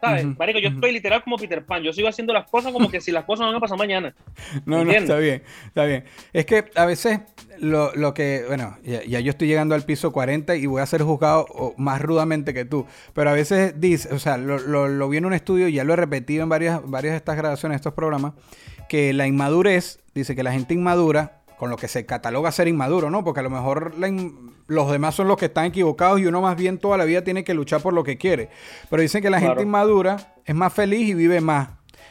¿Sabes? 0.00 0.26
Marico, 0.38 0.58
yo 0.58 0.68
estoy 0.68 0.92
literal 0.92 1.22
como 1.24 1.38
Peter 1.38 1.64
Pan. 1.64 1.82
Yo 1.82 1.90
sigo 1.94 2.08
haciendo 2.08 2.34
las 2.34 2.46
cosas 2.50 2.72
como 2.74 2.90
que 2.90 3.00
si 3.00 3.10
las 3.10 3.24
cosas 3.24 3.46
van 3.46 3.54
a 3.54 3.60
pasar 3.60 3.78
mañana. 3.78 4.14
No, 4.66 4.84
no, 4.84 4.92
está 4.92 5.16
bien, 5.16 5.42
está 5.66 5.84
bien. 5.86 6.04
Es 6.34 6.44
que 6.44 6.66
a 6.74 6.84
veces 6.84 7.20
lo, 7.58 7.90
lo 7.94 8.12
que, 8.12 8.44
bueno, 8.46 8.76
ya, 8.84 9.02
ya 9.04 9.20
yo 9.20 9.30
estoy 9.30 9.48
llegando 9.48 9.74
al 9.74 9.82
piso 9.84 10.12
40 10.12 10.56
y 10.56 10.66
voy 10.66 10.82
a 10.82 10.86
ser 10.86 11.00
juzgado 11.02 11.46
más 11.78 12.02
rudamente 12.02 12.52
que 12.52 12.66
tú, 12.66 12.86
pero 13.14 13.30
a 13.30 13.32
veces 13.32 13.80
dice, 13.80 14.12
o 14.14 14.18
sea, 14.18 14.36
lo, 14.36 14.58
lo, 14.58 14.88
lo 14.88 15.08
vi 15.08 15.16
en 15.16 15.24
un 15.24 15.32
estudio 15.32 15.68
y 15.68 15.72
ya 15.72 15.84
lo 15.84 15.94
he 15.94 15.96
repetido 15.96 16.42
en 16.42 16.50
varias, 16.50 16.80
varias 16.84 17.12
de 17.12 17.16
estas 17.16 17.36
grabaciones, 17.38 17.76
estos 17.76 17.94
programas, 17.94 18.34
que 18.90 19.14
la 19.14 19.26
inmadurez, 19.26 20.00
dice 20.14 20.36
que 20.36 20.42
la 20.42 20.52
gente 20.52 20.74
inmadura, 20.74 21.40
con 21.58 21.70
lo 21.70 21.76
que 21.76 21.88
se 21.88 22.04
cataloga 22.06 22.50
ser 22.52 22.68
inmaduro, 22.68 23.10
¿no? 23.10 23.24
Porque 23.24 23.40
a 23.40 23.42
lo 23.42 23.50
mejor 23.50 23.96
la 23.98 24.08
in- 24.08 24.52
los 24.66 24.90
demás 24.90 25.14
son 25.14 25.28
los 25.28 25.36
que 25.36 25.46
están 25.46 25.66
equivocados 25.66 26.20
y 26.20 26.26
uno 26.26 26.40
más 26.40 26.56
bien 26.56 26.78
toda 26.78 26.96
la 26.96 27.04
vida 27.04 27.22
tiene 27.22 27.44
que 27.44 27.54
luchar 27.54 27.80
por 27.82 27.92
lo 27.92 28.02
que 28.04 28.16
quiere. 28.18 28.48
Pero 28.90 29.02
dicen 29.02 29.22
que 29.22 29.30
la 29.30 29.38
Claro. 29.38 29.54
gente 29.54 29.64
inmadura 29.64 30.34
es 30.44 30.54
más 30.54 30.72
feliz 30.72 31.08
y 31.10 31.14
vive 31.14 31.40
más. 31.40 31.68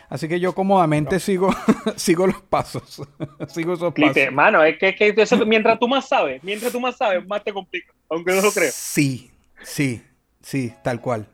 Así 0.09 0.27
que 0.27 0.39
yo 0.39 0.53
cómodamente 0.53 1.19
sigo, 1.19 1.49
sigo 1.95 2.27
los 2.27 2.41
pasos. 2.41 3.01
sigo 3.47 3.73
esos 3.73 3.93
pasos. 3.93 4.17
Hermano, 4.17 4.63
es 4.63 4.77
que, 4.77 4.89
es 4.89 4.95
que 4.95 5.13
eso- 5.21 5.45
mientras 5.45 5.79
tú 5.79 5.87
más 5.87 6.07
sabes, 6.07 6.43
mientras 6.43 6.71
tú 6.71 6.79
más 6.79 6.95
sabes, 6.95 7.25
más 7.27 7.43
te 7.43 7.51
complica. 7.51 7.91
Aunque 8.09 8.33
no 8.35 8.41
lo 8.41 8.51
creas. 8.51 8.75
Sí, 8.75 9.31
sí, 9.63 10.03
sí, 10.41 10.73
tal 10.83 11.01
cual. 11.01 11.27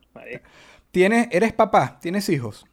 ¿Tienes, 0.91 1.27
¿Eres 1.31 1.53
papá? 1.53 1.99
¿Tienes 2.01 2.27
hijos? 2.29 2.65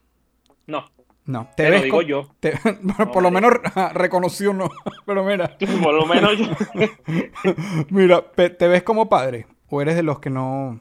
No, 0.67 0.85
No. 1.27 1.49
te 1.57 1.65
lo 1.65 1.71
ves 1.71 1.83
digo 1.83 2.03
yo. 2.03 2.29
te- 2.41 2.55
bueno, 2.83 3.11
por 3.13 3.23
lo 3.23 3.31
menos 3.31 3.53
reconoció 3.95 4.53
uno. 4.53 4.71
Pero 5.07 5.25
mira, 5.25 5.57
Por 5.83 5.95
lo 5.95 6.07
menos 6.07 6.39
yo. 6.39 6.47
mira, 7.91 8.23
¿te 8.33 8.69
ves 8.69 8.83
como 8.83 9.09
padre? 9.09 9.47
¿O 9.69 9.83
eres 9.83 9.97
de 9.97 10.03
los 10.03 10.19
que 10.21 10.31
no...? 10.31 10.81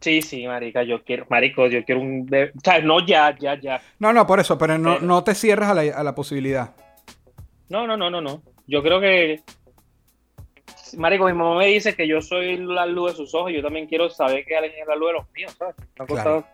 Sí, 0.00 0.20
sí, 0.20 0.46
marica, 0.46 0.82
yo 0.82 1.02
quiero, 1.02 1.24
marico, 1.30 1.66
yo 1.66 1.82
quiero 1.84 2.00
un 2.02 2.26
bebé. 2.26 2.52
O 2.56 2.60
sea, 2.62 2.78
no 2.80 3.04
ya, 3.06 3.34
ya, 3.38 3.58
ya. 3.58 3.80
No, 3.98 4.12
no, 4.12 4.26
por 4.26 4.38
eso, 4.38 4.58
pero 4.58 4.76
no, 4.76 4.94
Pero- 4.96 5.06
no 5.06 5.24
te 5.24 5.34
cierras 5.34 5.70
a 5.70 5.74
la, 5.74 5.80
a 5.96 6.04
la 6.04 6.14
posibilidad. 6.14 6.74
No, 7.70 7.86
no, 7.86 7.96
no, 7.96 8.10
no, 8.10 8.20
no. 8.20 8.42
Yo 8.66 8.82
creo 8.82 9.00
que. 9.00 9.40
Marico, 10.98 11.24
mi 11.26 11.32
mamá 11.32 11.56
me 11.56 11.66
dice 11.68 11.94
que 11.94 12.06
yo 12.06 12.20
soy 12.20 12.58
la 12.58 12.84
luz 12.84 13.12
de 13.12 13.16
sus 13.16 13.34
ojos 13.34 13.50
y 13.50 13.54
yo 13.54 13.62
también 13.62 13.86
quiero 13.86 14.10
saber 14.10 14.44
que 14.44 14.54
alguien 14.56 14.74
es 14.82 14.86
la 14.86 14.94
luz 14.94 15.08
de 15.08 15.12
los 15.14 15.32
míos, 15.32 15.54
¿sabes? 15.58 15.74
Una 15.98 16.06
cosa- 16.06 16.22
Claro. 16.22 16.44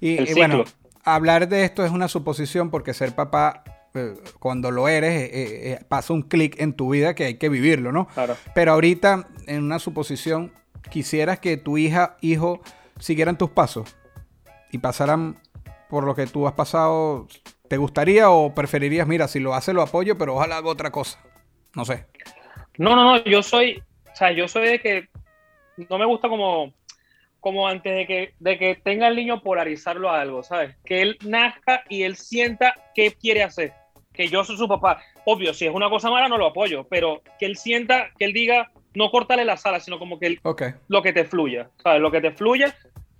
Y, 0.00 0.34
bueno. 0.34 0.64
Hablar 1.04 1.48
de 1.48 1.64
esto 1.64 1.84
es 1.84 1.90
una 1.90 2.08
suposición 2.08 2.70
porque 2.70 2.94
ser 2.94 3.14
papá, 3.14 3.64
eh, 3.94 4.14
cuando 4.38 4.70
lo 4.70 4.88
eres, 4.88 5.12
eh, 5.12 5.30
eh, 5.32 5.72
eh, 5.72 5.84
pasa 5.88 6.12
un 6.12 6.22
clic 6.22 6.60
en 6.60 6.72
tu 6.74 6.90
vida 6.90 7.14
que 7.14 7.24
hay 7.24 7.34
que 7.34 7.48
vivirlo, 7.48 7.92
¿no? 7.92 8.06
Claro. 8.08 8.36
Pero 8.54 8.72
ahorita, 8.72 9.28
en 9.46 9.64
una 9.64 9.78
suposición, 9.78 10.52
quisieras 10.90 11.38
que 11.40 11.56
tu 11.56 11.78
hija, 11.78 12.16
hijo, 12.20 12.60
siguieran 12.98 13.38
tus 13.38 13.50
pasos 13.50 13.96
y 14.70 14.78
pasaran 14.78 15.38
por 15.88 16.04
lo 16.04 16.14
que 16.14 16.26
tú 16.26 16.46
has 16.46 16.54
pasado. 16.54 17.28
¿Te 17.68 17.76
gustaría 17.76 18.30
o 18.30 18.54
preferirías, 18.54 19.06
mira, 19.06 19.28
si 19.28 19.40
lo 19.40 19.54
hace 19.54 19.72
lo 19.72 19.82
apoyo, 19.82 20.16
pero 20.18 20.34
ojalá 20.36 20.58
haga 20.58 20.68
otra 20.68 20.90
cosa? 20.90 21.18
No 21.74 21.84
sé. 21.84 22.06
No, 22.78 22.96
no, 22.96 23.04
no, 23.04 23.24
yo 23.24 23.42
soy, 23.42 23.82
o 24.10 24.16
sea, 24.16 24.32
yo 24.32 24.48
soy 24.48 24.66
de 24.66 24.80
que 24.80 25.08
no 25.88 25.98
me 25.98 26.06
gusta 26.06 26.28
como, 26.28 26.72
como 27.42 27.66
antes 27.68 27.92
de 27.94 28.06
que, 28.06 28.34
de 28.38 28.56
que 28.56 28.76
tenga 28.76 29.08
el 29.08 29.16
niño 29.16 29.42
polarizarlo 29.42 30.08
a 30.08 30.20
algo, 30.20 30.42
¿sabes? 30.44 30.76
Que 30.84 31.02
él 31.02 31.18
nazca 31.26 31.82
y 31.88 32.04
él 32.04 32.16
sienta 32.16 32.72
qué 32.94 33.10
quiere 33.12 33.42
hacer, 33.42 33.72
que 34.14 34.28
yo 34.28 34.44
soy 34.44 34.56
su 34.56 34.68
papá. 34.68 35.02
Obvio, 35.26 35.52
si 35.52 35.66
es 35.66 35.74
una 35.74 35.90
cosa 35.90 36.08
mala 36.08 36.28
no 36.28 36.38
lo 36.38 36.46
apoyo, 36.46 36.84
pero 36.88 37.20
que 37.40 37.46
él 37.46 37.56
sienta, 37.56 38.10
que 38.16 38.24
él 38.26 38.32
diga, 38.32 38.70
no 38.94 39.10
cortarle 39.10 39.44
la 39.44 39.56
sala, 39.56 39.80
sino 39.80 39.98
como 39.98 40.18
que 40.20 40.26
él, 40.28 40.40
lo 40.88 41.02
que 41.02 41.12
te 41.12 41.24
fluya, 41.24 41.68
¿sabes? 41.82 42.00
Lo 42.00 42.10
que 42.12 42.20
te 42.20 42.30
fluya, 42.30 42.74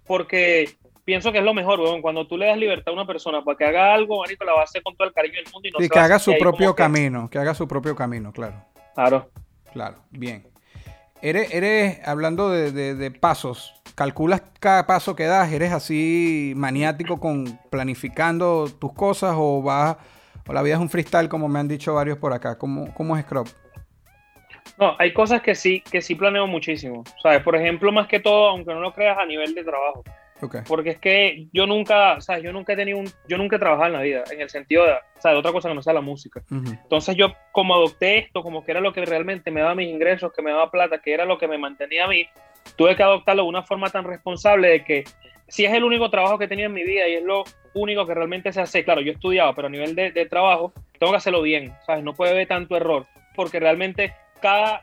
porque 0.06 0.70
pienso 1.04 1.32
que 1.32 1.38
es 1.38 1.44
lo 1.44 1.52
mejor, 1.54 1.80
weón. 1.80 2.00
Cuando 2.00 2.26
tú 2.28 2.36
le 2.38 2.46
das 2.46 2.56
libertad 2.58 2.90
a 2.92 2.94
una 2.94 3.06
persona 3.06 3.42
para 3.42 3.58
que 3.58 3.64
haga 3.64 3.92
algo, 3.92 4.20
marico, 4.20 4.44
la 4.44 4.52
va 4.52 4.60
a 4.60 4.64
hacer 4.64 4.82
con 4.84 4.96
todo 4.96 5.08
el 5.08 5.14
cariño 5.14 5.34
del 5.42 5.52
mundo 5.52 5.68
y 5.68 5.72
no 5.72 5.78
Sí, 5.78 5.84
se 5.86 5.90
que 5.90 5.98
haga 5.98 6.18
su 6.20 6.36
propio 6.38 6.74
que- 6.76 6.82
camino, 6.82 7.28
que 7.28 7.38
haga 7.38 7.54
su 7.54 7.66
propio 7.66 7.96
camino, 7.96 8.32
claro. 8.32 8.64
Claro. 8.94 9.30
Claro, 9.72 9.96
bien. 10.10 10.46
Eres, 11.22 11.52
eres 11.54 12.06
hablando 12.06 12.50
de, 12.50 12.72
de- 12.72 12.94
de 12.94 13.10
pasos, 13.10 13.74
¿calculas 13.94 14.42
cada 14.60 14.86
paso 14.86 15.14
que 15.16 15.24
das? 15.24 15.52
¿Eres 15.52 15.72
así 15.72 16.52
maniático 16.56 17.20
con 17.20 17.58
planificando 17.70 18.68
tus 18.78 18.92
cosas 18.92 19.34
o 19.36 19.62
vas, 19.62 19.96
o 20.46 20.52
la 20.52 20.62
vida 20.62 20.74
es 20.74 20.80
un 20.80 20.90
freestyle 20.90 21.28
como 21.28 21.48
me 21.48 21.58
han 21.58 21.68
dicho 21.68 21.94
varios 21.94 22.18
por 22.18 22.32
acá? 22.32 22.58
¿Cómo, 22.58 22.92
cómo 22.94 23.16
es 23.16 23.24
Scrub? 23.24 23.48
No, 24.78 24.96
hay 24.98 25.12
cosas 25.12 25.42
que 25.42 25.54
sí, 25.54 25.82
que 25.90 26.00
sí 26.00 26.14
planeo 26.14 26.46
muchísimo. 26.46 27.04
¿Sabes? 27.22 27.42
Por 27.42 27.56
ejemplo, 27.56 27.92
más 27.92 28.08
que 28.08 28.20
todo, 28.20 28.48
aunque 28.48 28.72
no 28.72 28.80
lo 28.80 28.92
creas, 28.92 29.18
a 29.18 29.26
nivel 29.26 29.54
de 29.54 29.64
trabajo. 29.64 30.02
Ok. 30.40 30.56
Porque 30.66 30.90
es 30.90 30.98
que 30.98 31.46
yo 31.52 31.66
nunca, 31.66 32.20
¿sabes? 32.20 32.42
Yo 32.42 32.52
nunca 32.52 32.72
he 32.72 32.76
tenido 32.76 32.98
un, 32.98 33.08
yo 33.28 33.38
nunca 33.38 33.56
he 33.56 33.58
trabajado 33.60 33.86
en 33.86 33.92
la 33.92 34.02
vida, 34.02 34.24
en 34.30 34.40
el 34.40 34.50
sentido 34.50 34.84
de, 34.84 34.94
de 35.22 35.36
otra 35.36 35.52
cosa 35.52 35.68
que 35.68 35.74
no 35.76 35.82
sea 35.82 35.92
la 35.92 36.00
música. 36.00 36.42
Entonces 36.50 37.14
yo 37.14 37.32
como 37.52 37.74
adopté 37.74 38.18
esto, 38.18 38.42
como 38.42 38.64
que 38.64 38.72
era 38.72 38.80
lo 38.80 38.92
que 38.92 39.04
realmente 39.04 39.52
me 39.52 39.60
daba 39.60 39.76
mis 39.76 39.88
ingresos, 39.88 40.32
que 40.32 40.42
me 40.42 40.50
daba 40.50 40.68
plata, 40.68 40.98
que 40.98 41.14
era 41.14 41.24
lo 41.24 41.38
que 41.38 41.46
me 41.46 41.58
mantenía 41.58 42.06
a 42.06 42.08
mí, 42.08 42.26
tuve 42.76 42.96
que 42.96 43.02
adoptarlo 43.02 43.42
de 43.44 43.48
una 43.48 43.62
forma 43.62 43.90
tan 43.90 44.04
responsable 44.04 44.68
de 44.68 44.84
que 44.84 45.04
si 45.48 45.64
es 45.64 45.72
el 45.72 45.84
único 45.84 46.08
trabajo 46.10 46.38
que 46.38 46.44
he 46.46 46.48
tenido 46.48 46.66
en 46.68 46.74
mi 46.74 46.82
vida 46.84 47.06
y 47.08 47.14
es 47.14 47.22
lo 47.22 47.44
único 47.74 48.06
que 48.06 48.14
realmente 48.14 48.52
se 48.52 48.60
hace, 48.60 48.84
claro, 48.84 49.00
yo 49.00 49.10
he 49.12 49.14
estudiado, 49.14 49.54
pero 49.54 49.66
a 49.68 49.70
nivel 49.70 49.94
de, 49.94 50.10
de 50.10 50.26
trabajo, 50.26 50.72
tengo 50.98 51.12
que 51.12 51.18
hacerlo 51.18 51.42
bien, 51.42 51.74
¿sabes? 51.86 52.02
No 52.04 52.14
puede 52.14 52.32
haber 52.32 52.48
tanto 52.48 52.76
error, 52.76 53.06
porque 53.34 53.60
realmente 53.60 54.14
cada... 54.40 54.82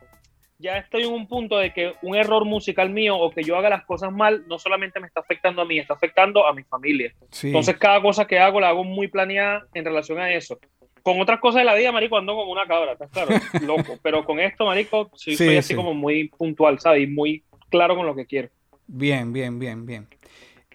Ya 0.62 0.78
estoy 0.78 1.04
en 1.04 1.14
un 1.14 1.26
punto 1.26 1.58
de 1.58 1.72
que 1.72 1.94
un 2.02 2.18
error 2.18 2.44
musical 2.44 2.90
mío 2.90 3.16
o 3.18 3.32
que 3.32 3.44
yo 3.44 3.56
haga 3.58 3.70
las 3.70 3.86
cosas 3.86 4.12
mal 4.12 4.44
no 4.50 4.60
solamente 4.60 5.00
me 5.00 5.08
está 5.08 5.22
afectando 5.22 5.62
a 5.62 5.66
mí, 5.66 5.80
está 5.80 5.94
afectando 5.94 6.46
a 6.46 6.54
mi 6.54 6.64
familia. 6.64 7.14
Sí. 7.32 7.48
Entonces, 7.48 7.78
cada 7.78 8.02
cosa 8.02 8.28
que 8.28 8.40
hago 8.40 8.60
la 8.60 8.68
hago 8.68 8.84
muy 8.84 9.08
planeada 9.08 9.66
en 9.74 9.86
relación 9.86 10.20
a 10.20 10.34
eso. 10.34 10.60
Con 11.02 11.22
otras 11.22 11.40
cosas 11.40 11.62
de 11.62 11.66
la 11.66 11.76
vida, 11.76 11.94
marico, 11.94 12.18
ando 12.18 12.36
como 12.36 12.52
una 12.52 12.66
cabra, 12.68 12.92
¿estás 12.92 13.10
claro? 13.10 13.30
Loco. 13.66 14.00
Pero 14.04 14.26
con 14.26 14.38
esto, 14.42 14.66
marico, 14.66 15.10
sí, 15.16 15.38
Sí, 15.38 15.46
soy 15.46 15.56
así 15.56 15.70
sí. 15.70 15.76
como 15.76 15.94
muy 15.94 16.28
puntual, 16.28 16.78
¿sabes? 16.78 17.04
Y 17.04 17.08
muy 17.08 17.42
claro 17.70 17.96
con 17.96 18.06
lo 18.06 18.16
que 18.16 18.26
quiero. 18.26 18.50
Bien, 18.88 19.32
bien, 19.32 19.60
bien, 19.60 19.86
bien. 19.86 20.08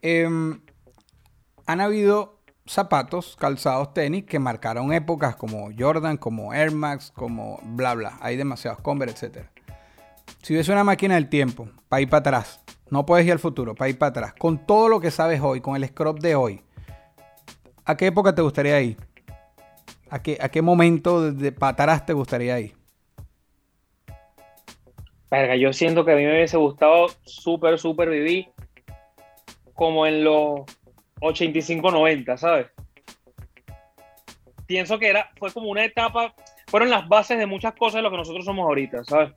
Em, 0.01 0.61
han 1.67 1.81
habido 1.81 2.41
zapatos, 2.67 3.37
calzados, 3.37 3.93
tenis 3.93 4.25
que 4.25 4.39
marcaron 4.39 4.93
épocas 4.93 5.37
como 5.37 5.69
Jordan, 5.77 6.17
como 6.17 6.55
Air 6.55 6.73
Max, 6.73 7.13
como 7.15 7.59
bla, 7.63 7.95
bla. 7.95 8.19
Hay 8.21 8.37
demasiados, 8.37 8.81
Converse, 8.81 9.27
etcétera. 9.27 9.51
Si 10.43 10.53
hubiese 10.55 10.73
una 10.73 10.85
máquina 10.85 11.15
del 11.15 11.29
tiempo 11.29 11.69
para 11.89 12.03
ir 12.03 12.09
para 12.09 12.21
atrás, 12.21 12.61
no 12.91 13.05
puedes 13.07 13.27
ir 13.27 13.33
al 13.33 13.39
futuro, 13.39 13.75
para 13.75 13.89
ir 13.89 13.99
para 13.99 14.11
atrás, 14.11 14.35
con 14.39 14.67
todo 14.67 14.89
lo 14.89 15.01
que 15.01 15.11
sabes 15.11 15.41
hoy, 15.41 15.61
con 15.61 15.77
el 15.77 15.87
scrub 15.89 16.21
de 16.21 16.35
hoy, 16.35 16.63
¿a 17.85 17.97
qué 17.97 18.07
época 18.07 18.35
te 18.35 18.43
gustaría 18.43 18.81
ir? 18.81 18.99
¿A 20.11 20.23
qué, 20.23 20.39
a 20.41 20.49
qué 20.49 20.63
momento 20.63 21.33
de 21.33 21.51
para 21.51 21.73
atrás 21.73 22.07
te 22.07 22.13
gustaría 22.13 22.61
ir? 22.61 22.77
Verga, 25.35 25.57
yo 25.57 25.73
siento 25.73 26.05
que 26.05 26.13
a 26.13 26.17
mí 26.17 26.23
me 26.23 26.33
hubiese 26.33 26.57
gustado 26.57 27.09
súper, 27.25 27.77
súper 27.81 28.09
vivir 28.09 28.47
como 29.75 30.07
en 30.07 30.23
los 30.23 30.61
85-90, 31.21 32.37
¿sabes? 32.37 32.69
Pienso 34.67 34.97
que 35.01 35.09
era, 35.09 35.31
fue 35.37 35.53
como 35.53 35.71
una 35.71 35.85
etapa, 35.85 36.35
fueron 36.69 36.89
las 36.89 37.09
bases 37.09 37.37
de 37.37 37.47
muchas 37.47 37.75
cosas 37.75 37.97
de 37.97 38.03
lo 38.03 38.13
que 38.13 38.17
nosotros 38.19 38.45
somos 38.45 38.65
ahorita, 38.65 39.03
¿sabes? 39.03 39.33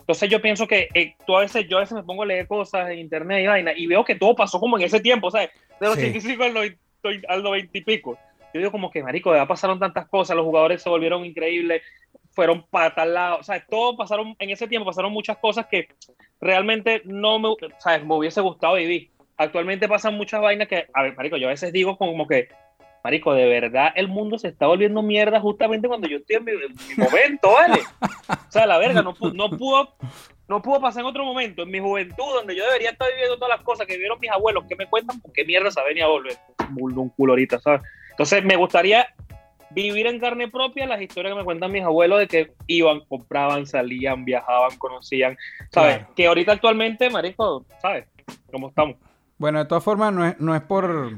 Entonces 0.00 0.30
yo 0.30 0.40
pienso 0.40 0.66
que 0.66 0.88
eh, 0.94 1.16
tú 1.26 1.36
a 1.36 1.40
veces, 1.40 1.66
yo 1.68 1.76
a 1.76 1.80
veces 1.80 1.94
me 1.94 2.02
pongo 2.04 2.22
a 2.22 2.26
leer 2.26 2.46
cosas 2.46 2.88
en 2.88 2.98
internet 2.98 3.44
y 3.44 3.46
vaina 3.46 3.72
y 3.76 3.86
veo 3.86 4.06
que 4.06 4.14
todo 4.14 4.34
pasó 4.34 4.58
como 4.58 4.78
en 4.78 4.84
ese 4.84 5.00
tiempo, 5.00 5.30
¿sabes? 5.30 5.50
Del 5.80 5.92
Sí. 5.92 5.98
85 5.98 6.44
al 6.44 6.54
90, 6.54 6.78
al 7.28 7.42
90 7.42 7.76
y 7.76 7.80
pico. 7.82 8.16
Yo 8.54 8.60
digo 8.60 8.72
como 8.72 8.90
que, 8.90 9.02
marico, 9.02 9.34
ya 9.34 9.46
pasaron 9.46 9.78
tantas 9.78 10.08
cosas, 10.08 10.34
los 10.34 10.46
jugadores 10.46 10.82
se 10.82 10.88
volvieron 10.88 11.26
increíbles, 11.26 11.82
fueron 12.36 12.66
lado, 12.70 13.38
o 13.38 13.42
sea, 13.42 13.64
todo 13.66 13.96
pasaron, 13.96 14.36
en 14.38 14.50
ese 14.50 14.68
tiempo 14.68 14.84
pasaron 14.84 15.10
muchas 15.10 15.38
cosas 15.38 15.66
que 15.66 15.88
realmente 16.38 17.00
no 17.06 17.38
me, 17.38 17.48
¿sabes? 17.78 18.04
me 18.04 18.14
hubiese 18.14 18.42
gustado 18.42 18.74
vivir. 18.74 19.10
Actualmente 19.38 19.88
pasan 19.88 20.14
muchas 20.14 20.42
vainas 20.42 20.68
que, 20.68 20.86
a 20.92 21.02
ver, 21.02 21.16
marico, 21.16 21.38
yo 21.38 21.48
a 21.48 21.50
veces 21.50 21.72
digo 21.72 21.96
como 21.96 22.28
que, 22.28 22.48
marico, 23.02 23.32
de 23.32 23.46
verdad 23.46 23.90
el 23.96 24.08
mundo 24.08 24.38
se 24.38 24.48
está 24.48 24.66
volviendo 24.66 25.02
mierda 25.02 25.40
justamente 25.40 25.88
cuando 25.88 26.08
yo 26.08 26.18
estoy 26.18 26.36
en 26.36 26.44
mi, 26.44 26.52
en 26.52 26.58
mi 26.58 27.04
momento, 27.04 27.52
¿vale? 27.52 27.80
O 28.30 28.52
sea, 28.52 28.66
la 28.66 28.76
verga, 28.76 29.00
no, 29.00 29.14
no 29.32 29.50
pudo, 29.50 29.94
no 30.46 30.60
pudo 30.60 30.80
pasar 30.82 31.00
en 31.00 31.06
otro 31.06 31.24
momento, 31.24 31.62
en 31.62 31.70
mi 31.70 31.78
juventud, 31.78 32.34
donde 32.34 32.54
yo 32.54 32.66
debería 32.66 32.90
estar 32.90 33.08
viviendo 33.10 33.36
todas 33.36 33.56
las 33.56 33.64
cosas 33.64 33.86
que 33.86 33.94
vivieron 33.94 34.20
mis 34.20 34.30
abuelos, 34.30 34.64
que 34.68 34.76
me 34.76 34.86
cuentan, 34.86 35.22
¿por 35.22 35.32
qué 35.32 35.42
mierda 35.46 35.70
sabe 35.70 35.94
ni 35.94 36.02
a 36.02 36.06
volver? 36.06 36.36
Un 36.78 37.08
culo 37.08 37.32
ahorita, 37.32 37.58
¿sabes? 37.60 37.80
Entonces, 38.10 38.44
me 38.44 38.56
gustaría 38.56 39.06
vivir 39.82 40.06
en 40.06 40.18
carne 40.18 40.48
propia 40.48 40.86
las 40.86 41.00
historias 41.00 41.34
que 41.34 41.38
me 41.38 41.44
cuentan 41.44 41.70
mis 41.70 41.84
abuelos 41.84 42.18
de 42.20 42.28
que 42.28 42.52
iban, 42.66 43.00
compraban, 43.08 43.66
salían, 43.66 44.24
viajaban, 44.24 44.76
conocían, 44.78 45.36
¿sabes? 45.70 45.98
Claro. 45.98 46.14
Que 46.16 46.26
ahorita 46.26 46.52
actualmente, 46.52 47.10
marico, 47.10 47.64
¿sabes? 47.80 48.06
¿Cómo 48.50 48.68
estamos? 48.68 48.96
Bueno, 49.38 49.58
de 49.58 49.66
todas 49.66 49.84
formas, 49.84 50.12
no 50.12 50.26
es, 50.26 50.40
no 50.40 50.54
es 50.54 50.62
por. 50.62 51.12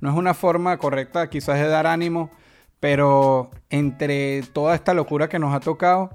No 0.00 0.10
es 0.10 0.16
una 0.16 0.34
forma 0.34 0.76
correcta, 0.76 1.28
quizás, 1.28 1.58
de 1.58 1.66
dar 1.66 1.86
ánimo, 1.86 2.30
pero 2.78 3.50
entre 3.68 4.42
toda 4.52 4.76
esta 4.76 4.94
locura 4.94 5.28
que 5.28 5.40
nos 5.40 5.52
ha 5.52 5.60
tocado, 5.60 6.10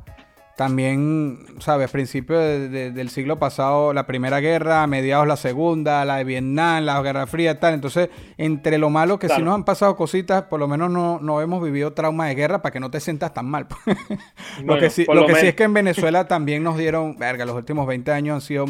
también, 0.55 1.39
¿sabes? 1.59 1.89
Principios 1.91 2.39
de- 2.39 2.69
de- 2.69 2.91
del 2.91 3.09
siglo 3.09 3.39
pasado, 3.39 3.91
la 3.93 4.05
Primera 4.05 4.39
Guerra, 4.39 4.83
a 4.83 4.87
mediados 4.87 5.27
la 5.27 5.35
Segunda, 5.35 6.05
la 6.05 6.17
de 6.17 6.23
Vietnam, 6.23 6.83
la 6.85 7.01
Guerra 7.01 7.25
Fría, 7.27 7.59
tal. 7.59 7.73
Entonces, 7.73 8.09
entre 8.37 8.77
lo 8.77 8.89
malo 8.89 9.17
que 9.19 9.27
Claro. 9.27 9.45
nos 9.45 9.55
han 9.55 9.65
pasado 9.65 9.95
cositas, 9.95 10.43
por 10.43 10.59
lo 10.59 10.67
menos 10.67 10.91
no, 10.91 11.19
no 11.19 11.41
hemos 11.41 11.63
vivido 11.63 11.93
trauma 11.93 12.27
de 12.27 12.35
guerra 12.35 12.61
para 12.61 12.71
que 12.71 12.79
no 12.79 12.91
te 12.91 12.99
sientas 12.99 13.33
tan 13.33 13.47
mal. 13.47 13.67
pues. 13.67 13.97
lo 14.63 14.77
que 14.77 14.89
sí, 14.89 15.05
lo 15.07 15.15
lo 15.15 15.25
que 15.25 15.35
sí 15.35 15.47
es 15.47 15.55
que 15.55 15.63
en 15.63 15.73
Venezuela 15.73 16.27
también 16.27 16.63
nos 16.63 16.77
dieron, 16.77 17.17
verga, 17.17 17.45
los 17.45 17.55
últimos 17.55 17.87
20 17.87 18.11
años 18.11 18.35
han 18.35 18.41
sido 18.41 18.65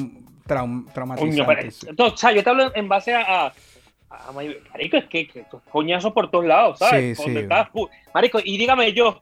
traum- 0.48 0.92
traumatizantes. 0.94 1.76
sí. 1.76 1.88
entonces, 1.90 2.14
o 2.14 2.18
sea, 2.18 2.32
yo 2.32 2.44
te 2.44 2.50
hablo 2.50 2.72
en 2.76 2.88
base 2.88 3.14
a, 3.14 3.52
marico, 4.34 4.98
es 4.98 5.06
que, 5.06 5.28
que 5.28 5.46
coñazos 5.72 6.14
por 6.14 6.30
todos 6.32 6.46
lados, 6.46 6.80
¿sabes? 6.80 7.18
Sí, 7.18 7.24
sí. 7.26 7.38
estás, 7.38 7.68
marico, 8.14 8.40
y 8.44 8.58
dígame 8.58 8.94
yo, 8.94 9.22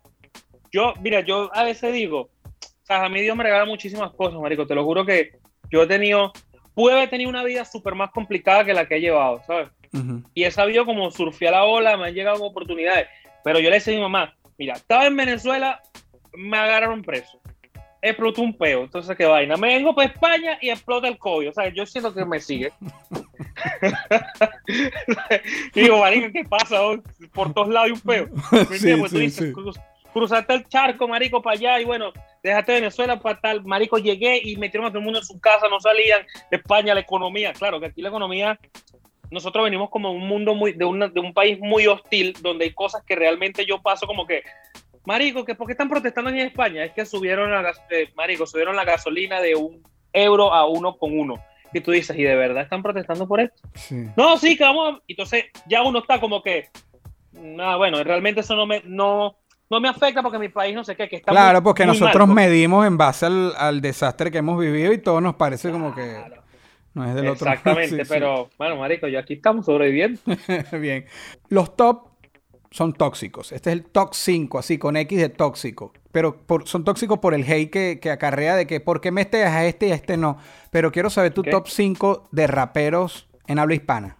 yo, 0.71 0.93
mira, 1.01 1.21
yo 1.21 1.49
a 1.55 1.63
veces 1.63 1.93
digo, 1.93 2.29
o 2.83 2.85
sea, 2.85 3.05
a 3.05 3.09
mí 3.09 3.21
Dios 3.21 3.35
me 3.35 3.43
regala 3.43 3.65
muchísimas 3.65 4.11
cosas, 4.11 4.39
marico, 4.39 4.65
te 4.67 4.75
lo 4.75 4.83
juro 4.83 5.05
que 5.05 5.39
yo 5.69 5.83
he 5.83 5.87
tenido, 5.87 6.31
pude 6.73 6.93
haber 6.93 7.09
tenido 7.09 7.29
una 7.29 7.43
vida 7.43 7.65
súper 7.65 7.95
más 7.95 8.11
complicada 8.11 8.65
que 8.65 8.73
la 8.73 8.87
que 8.87 8.95
he 8.95 9.01
llevado, 9.01 9.41
¿sabes? 9.45 9.69
Y 10.33 10.45
he 10.45 10.51
sabido 10.51 10.85
como 10.85 11.11
surfear 11.11 11.51
la 11.51 11.65
ola, 11.65 11.97
me 11.97 12.07
han 12.07 12.13
llegado 12.13 12.43
oportunidades, 12.43 13.07
pero 13.43 13.59
yo 13.59 13.69
le 13.69 13.75
decía 13.75 13.93
a 13.93 13.97
mi 13.97 14.01
mamá, 14.01 14.35
mira, 14.57 14.75
estaba 14.75 15.05
en 15.05 15.17
Venezuela, 15.17 15.81
me 16.33 16.57
agarraron 16.57 17.01
preso. 17.01 17.39
Explotó 18.01 18.41
un 18.41 18.57
peo, 18.57 18.83
entonces 18.83 19.15
qué 19.15 19.25
vaina. 19.25 19.57
Me 19.57 19.75
vengo 19.75 19.93
para 19.93 20.09
España 20.09 20.57
y 20.59 20.69
explota 20.69 21.07
el 21.07 21.19
COVID. 21.19 21.49
O 21.49 21.53
sea, 21.53 21.69
yo 21.69 21.85
siento 21.85 22.11
que 22.13 22.25
me 22.25 22.39
sigue. 22.39 22.71
digo, 25.73 25.99
marico, 25.99 26.31
¿qué 26.31 26.43
pasa? 26.45 26.79
Por 27.33 27.53
todos 27.53 27.69
lados 27.69 27.85
hay 27.85 27.91
un 27.91 28.01
peo. 28.01 28.29
¿Me 28.69 28.77
Sí? 28.77 28.95
Pues 28.95 29.11
tú 29.11 29.17
sí, 29.17 29.23
dices, 29.23 29.53
sí. 29.55 29.79
Cruz- 30.13 30.29
cruzaste 30.29 30.53
el 30.53 30.67
charco, 30.67 31.07
marico, 31.07 31.41
para 31.41 31.55
allá 31.55 31.79
y 31.79 31.85
bueno, 31.85 32.11
dejaste 32.43 32.73
Venezuela 32.73 33.19
para 33.19 33.39
tal. 33.39 33.63
Marico, 33.63 33.97
llegué 33.97 34.39
y 34.43 34.55
metieron 34.57 34.87
a 34.87 34.89
todo 34.89 34.99
el 34.99 35.05
mundo 35.05 35.19
en 35.19 35.25
su 35.25 35.39
casa, 35.39 35.67
no 35.69 35.79
salían. 35.79 36.25
España, 36.49 36.93
la 36.93 37.01
economía. 37.01 37.53
Claro 37.53 37.79
que 37.79 37.87
aquí 37.87 38.01
la 38.01 38.09
economía 38.09 38.59
nosotros 39.29 39.63
venimos 39.63 39.89
como 39.89 40.09
de 40.09 40.15
un 40.17 40.27
mundo 40.27 40.53
muy, 40.55 40.73
de, 40.73 40.83
una- 40.85 41.07
de 41.07 41.19
un 41.21 41.33
país 41.33 41.57
muy 41.59 41.87
hostil, 41.87 42.35
donde 42.41 42.65
hay 42.65 42.73
cosas 42.73 43.01
que 43.05 43.15
realmente 43.15 43.65
yo 43.65 43.81
paso 43.81 44.05
como 44.05 44.27
que, 44.27 44.43
marico, 45.05 45.45
que 45.45 45.55
¿por 45.55 45.67
qué 45.67 45.71
están 45.73 45.87
protestando 45.89 46.29
aquí 46.29 46.39
en 46.41 46.47
España? 46.47 46.83
Es 46.83 46.91
que 46.91 47.05
subieron 47.05 47.49
la, 47.49 47.71
eh, 47.89 48.09
marico, 48.15 48.45
subieron 48.45 48.75
la 48.75 48.83
gasolina 48.83 49.39
de 49.39 49.55
un 49.55 49.81
euro 50.11 50.53
a 50.53 50.65
uno 50.67 50.97
con 50.97 51.17
uno. 51.17 51.35
Y 51.73 51.79
tú 51.79 51.91
dices, 51.91 52.17
¿y 52.19 52.23
de 52.23 52.35
verdad 52.35 52.63
están 52.63 52.83
protestando 52.83 53.25
por 53.25 53.39
esto? 53.39 53.61
Sí. 53.75 53.95
No, 54.17 54.37
sí, 54.37 54.57
que 54.57 54.65
vamos. 54.65 54.95
a-". 54.95 55.01
Entonces 55.07 55.45
ya 55.65 55.81
uno 55.83 55.99
está 55.99 56.19
como 56.19 56.43
que, 56.43 56.65
nada, 57.31 57.77
bueno, 57.77 58.03
realmente 58.03 58.41
eso 58.41 58.57
no 58.57 58.65
me, 58.65 58.81
no, 58.83 59.37
no 59.71 59.79
me 59.81 59.89
afecta 59.89 60.21
porque 60.21 60.37
mi 60.37 60.49
país 60.49 60.75
no 60.75 60.83
sé 60.83 60.95
qué, 60.95 61.09
que 61.09 61.15
está 61.15 61.31
Claro, 61.31 61.59
muy- 61.59 61.63
porque 61.63 61.85
muy 61.87 61.97
nosotros 61.97 62.27
mal, 62.27 62.35
medimos 62.35 62.85
en 62.85 62.97
base 62.97 63.25
al, 63.25 63.53
al 63.57 63.81
desastre 63.81 64.29
que 64.29 64.37
hemos 64.37 64.59
vivido 64.59 64.93
y 64.93 64.99
todo 64.99 65.19
nos 65.21 65.33
parece 65.35 65.71
como 65.71 65.95
que 65.95 66.03
Claro, 66.03 66.43
no 66.93 67.05
es 67.05 67.15
del 67.15 67.27
otro. 67.29 67.47
Exactamente, 67.51 67.95
Sí, 67.95 68.03
sí. 68.03 68.07
pero 68.07 68.49
bueno, 68.59 68.75
marico, 68.75 69.07
yo 69.07 69.17
aquí 69.17 69.33
estamos 69.33 69.65
sobreviviendo. 69.65 70.19
Bien. 70.79 71.05
Los 71.49 71.75
top 71.75 72.09
son 72.69 72.93
tóxicos. 72.93 73.51
Este 73.51 73.69
es 73.69 73.73
el 73.73 73.83
top 73.85 74.13
5, 74.13 74.59
así 74.59 74.77
con 74.77 74.95
X 74.95 75.19
de 75.19 75.29
tóxico. 75.29 75.91
Pero 76.11 76.37
por- 76.45 76.67
son 76.67 76.83
tóxicos 76.83 77.19
por 77.19 77.33
el 77.33 77.43
hate 77.49 77.69
que, 77.71 77.99
que 78.01 78.11
acarrea 78.11 78.55
de 78.55 78.67
que 78.67 78.79
por 78.81 78.99
qué 79.01 79.11
metes 79.11 79.45
a 79.45 79.65
este 79.65 79.87
y 79.87 79.91
a 79.91 79.95
este 79.95 80.17
no. 80.17 80.37
Pero 80.69 80.91
quiero 80.91 81.09
saber 81.09 81.33
tu 81.33 81.43
top 81.43 81.67
5 81.67 82.27
de 82.31 82.47
raperos 82.47 83.27
en 83.47 83.59
habla 83.59 83.75
hispana. 83.75 84.17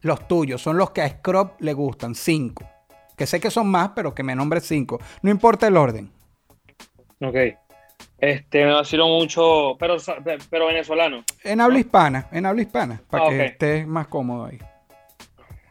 Los 0.00 0.26
tuyos, 0.28 0.62
son 0.62 0.76
los 0.78 0.90
que 0.90 1.02
a 1.02 1.08
Scrub 1.08 1.52
le 1.58 1.72
gustan, 1.74 2.14
5. 2.14 2.64
Que 3.16 3.26
sé 3.26 3.40
que 3.40 3.50
son 3.50 3.68
más, 3.68 3.90
pero 3.94 4.14
que 4.14 4.22
me 4.22 4.34
nombres 4.34 4.64
5. 4.66 5.00
No 5.22 5.30
importa 5.30 5.66
el 5.66 5.76
orden. 5.76 6.10
Ok. 7.20 7.36
Este, 8.18 8.64
me 8.64 8.72
vaciló 8.72 9.06
mucho, 9.08 9.76
pero, 9.78 9.96
pero 10.50 10.66
venezolano. 10.66 11.24
En 11.44 11.60
habla 11.60 11.78
hispana, 11.78 12.28
en 12.32 12.46
habla 12.46 12.62
hispana, 12.62 13.02
para 13.10 13.24
Ah, 13.26 13.28
que 13.28 13.34
ok. 13.36 13.40
estés 13.42 13.86
más 13.86 14.06
cómodo 14.08 14.46
ahí. 14.46 14.58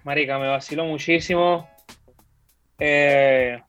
Marica, 0.03 0.37
me 0.37 0.47
vaciló 0.47 0.85
muchísimo. 0.85 1.67
Eh, 2.79 3.59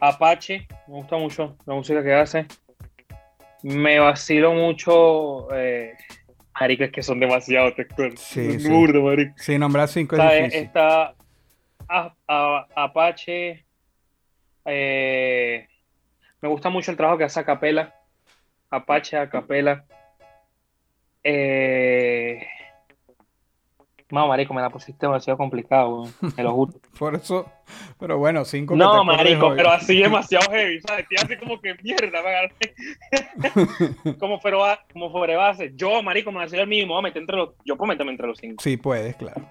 Apache, 0.00 0.66
me 0.88 0.94
gusta 0.94 1.16
mucho 1.16 1.56
la 1.66 1.74
música 1.74 2.02
que 2.02 2.14
hace. 2.14 2.46
Me 3.62 3.98
vacilo 3.98 4.52
mucho. 4.52 5.48
Eh, 5.54 5.94
marica, 6.60 6.84
es 6.86 6.92
que 6.92 7.02
son 7.02 7.18
demasiado 7.20 7.72
textuales. 7.74 8.20
Sí, 8.20 8.58
sí. 8.60 8.68
Burda, 8.68 9.00
marica. 9.00 9.34
Si 9.38 9.58
nombrar 9.58 9.88
5 9.88 10.16
es 10.16 10.22
difícil. 10.22 10.62
Está 10.64 11.14
a- 11.88 12.14
a- 12.28 12.66
Apache. 12.74 13.64
eh, 14.64 15.68
me 16.40 16.48
gusta 16.48 16.68
mucho 16.70 16.90
el 16.90 16.96
trabajo 16.96 17.18
que 17.18 17.24
hace 17.24 17.40
a 17.40 17.44
Capela. 17.44 17.94
Apache 18.70 19.16
a 19.16 19.28
Capela. 19.30 19.84
Eh, 21.22 22.46
no, 24.10 24.28
marico, 24.28 24.54
me 24.54 24.62
la 24.62 24.70
pusiste 24.70 25.04
demasiado 25.06 25.36
complicado, 25.36 26.04
te 26.36 26.42
lo 26.44 26.52
juro. 26.52 26.72
Por 26.98 27.16
eso, 27.16 27.50
pero 27.98 28.18
bueno, 28.18 28.44
5 28.44 28.76
No, 28.76 29.02
marico, 29.02 29.52
pero 29.56 29.70
así 29.70 30.00
demasiado 30.00 30.48
heavy, 30.52 30.80
¿sabes? 30.80 31.06
Estoy 31.10 31.16
así 31.34 31.36
como 31.44 31.60
que 31.60 31.74
mierda, 31.82 32.20
como, 34.20 34.38
pero, 34.40 34.62
como 34.92 35.10
sobre 35.10 35.34
base. 35.34 35.72
Yo, 35.74 36.00
marico, 36.04 36.30
me 36.30 36.38
vacilo 36.38 36.62
el 36.62 36.68
mismo, 36.68 36.92
voy 36.94 37.00
a 37.00 37.02
meter 37.02 37.22
entre 37.22 37.36
los, 37.36 37.50
yo 37.64 37.76
puedo 37.76 37.88
meterme 37.88 38.12
entre 38.12 38.28
los 38.28 38.38
cinco. 38.38 38.62
Sí, 38.62 38.76
puedes, 38.76 39.16
claro. 39.16 39.48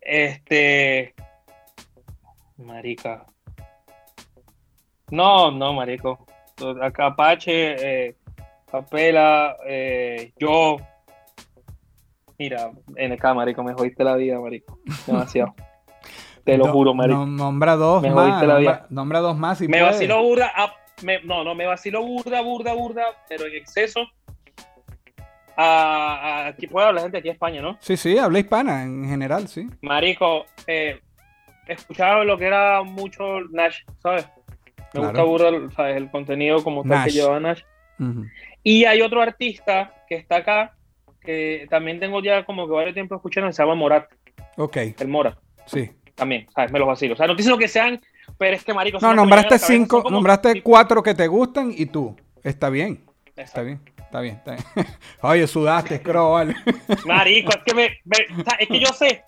Este. 0.00 1.14
Marica. 2.58 3.26
No, 5.10 5.50
no, 5.50 5.72
marico. 5.72 6.26
Acá 6.82 7.06
Apache, 7.06 8.06
eh, 8.08 8.16
Capela, 8.70 9.56
eh, 9.66 10.32
yo. 10.38 10.76
Mira, 12.38 12.70
NK, 12.96 13.34
marico, 13.34 13.62
me 13.62 13.74
jodiste 13.74 14.02
la 14.04 14.16
vida, 14.16 14.40
marico. 14.40 14.78
Demasiado. 15.06 15.54
Te 16.44 16.58
lo 16.58 16.66
No- 16.66 16.72
juro, 16.72 16.94
marico. 16.94 17.18
no- 17.20 17.26
nombra 17.26 17.76
dos 17.76 18.02
Me 18.02 18.10
más. 18.10 18.24
jodiste 18.26 18.46
la 18.46 18.54
Nombra, 18.54 18.72
vida. 18.74 18.86
nombra 18.90 19.20
dos 19.20 19.36
más 19.38 19.60
y 19.60 19.68
me 19.68 19.78
puedes. 19.78 19.94
vaciló 19.94 20.22
burda. 20.22 20.52
ah, 20.54 20.74
me- 21.02 21.22
no, 21.22 21.42
no, 21.44 21.54
me 21.54 21.66
vaciló 21.66 22.02
burda, 22.04 22.40
burda, 22.42 22.74
burda, 22.74 23.04
pero 23.28 23.46
en 23.46 23.54
exceso. 23.54 24.00
A, 25.56 25.64
a- 25.64 26.46
aquí 26.48 26.66
puede 26.66 26.86
hablar 26.88 27.04
gente 27.04 27.18
aquí 27.18 27.28
en 27.28 27.34
España, 27.34 27.62
¿no? 27.62 27.76
Sí, 27.80 27.96
sí, 27.96 28.18
habla 28.18 28.40
hispana 28.40 28.82
en 28.82 29.08
general, 29.08 29.46
sí. 29.48 29.68
Marico, 29.82 30.44
eh, 30.66 31.00
escuchaba 31.66 32.24
lo 32.24 32.36
que 32.38 32.46
era 32.46 32.82
mucho 32.82 33.40
Nash, 33.50 33.80
¿sabes? 34.02 34.26
Me 34.92 35.00
Claro. 35.00 35.08
gusta 35.08 35.22
burda, 35.24 35.70
¿sabes? 35.74 35.96
El 35.96 36.10
contenido 36.10 36.62
como 36.62 36.84
tal 36.84 37.04
que 37.04 37.10
llevaba 37.10 37.40
Nash. 37.40 37.62
Ujú. 37.98 38.26
Y 38.62 38.84
hay 38.84 39.02
otro 39.02 39.20
artista 39.22 39.92
que 40.08 40.14
está 40.16 40.36
acá, 40.36 40.74
que 41.20 41.66
también 41.70 41.98
tengo 42.00 42.22
ya 42.22 42.44
como 42.44 42.66
que 42.66 42.72
varios 42.74 42.94
tiempo 42.94 43.14
escuchando, 43.16 43.50
se 43.52 43.62
llama 43.62 43.74
Morat, 43.74 44.06
Ok, 44.56 44.76
el 44.98 45.08
Mora, 45.08 45.36
sí. 45.66 45.90
también, 46.14 46.46
¿sabes? 46.54 46.70
Me 46.70 46.78
los 46.78 46.86
vacilo. 46.86 47.14
O 47.14 47.16
sea, 47.16 47.26
no 47.26 47.34
te 47.34 47.42
lo 47.44 47.58
que 47.58 47.66
sean, 47.66 48.00
pero 48.38 48.54
es 48.54 48.62
que, 48.64 48.72
marico... 48.72 48.98
No, 49.00 49.12
nombraste 49.14 49.58
cinco, 49.58 50.02
como- 50.02 50.14
nombraste 50.14 50.62
cuatro 50.62 51.02
que 51.02 51.14
te 51.14 51.26
gustan 51.26 51.72
y 51.76 51.86
tú. 51.86 52.14
Está 52.44 52.70
bien, 52.70 53.04
está 53.26 53.42
exacto. 53.42 53.64
bien, 53.64 53.80
está 53.98 54.20
bien, 54.20 54.34
está 54.36 54.52
bien. 54.52 54.64
Oye, 55.22 55.46
sudaste, 55.48 55.98
Scro, 55.98 56.32
vale. 56.32 56.54
Marico, 57.04 57.50
es 57.50 57.62
que 57.64 57.74
me, 57.74 57.88
me- 58.04 58.44
es 58.60 58.68
que 58.68 58.78
yo 58.78 58.92
sé, 58.92 59.24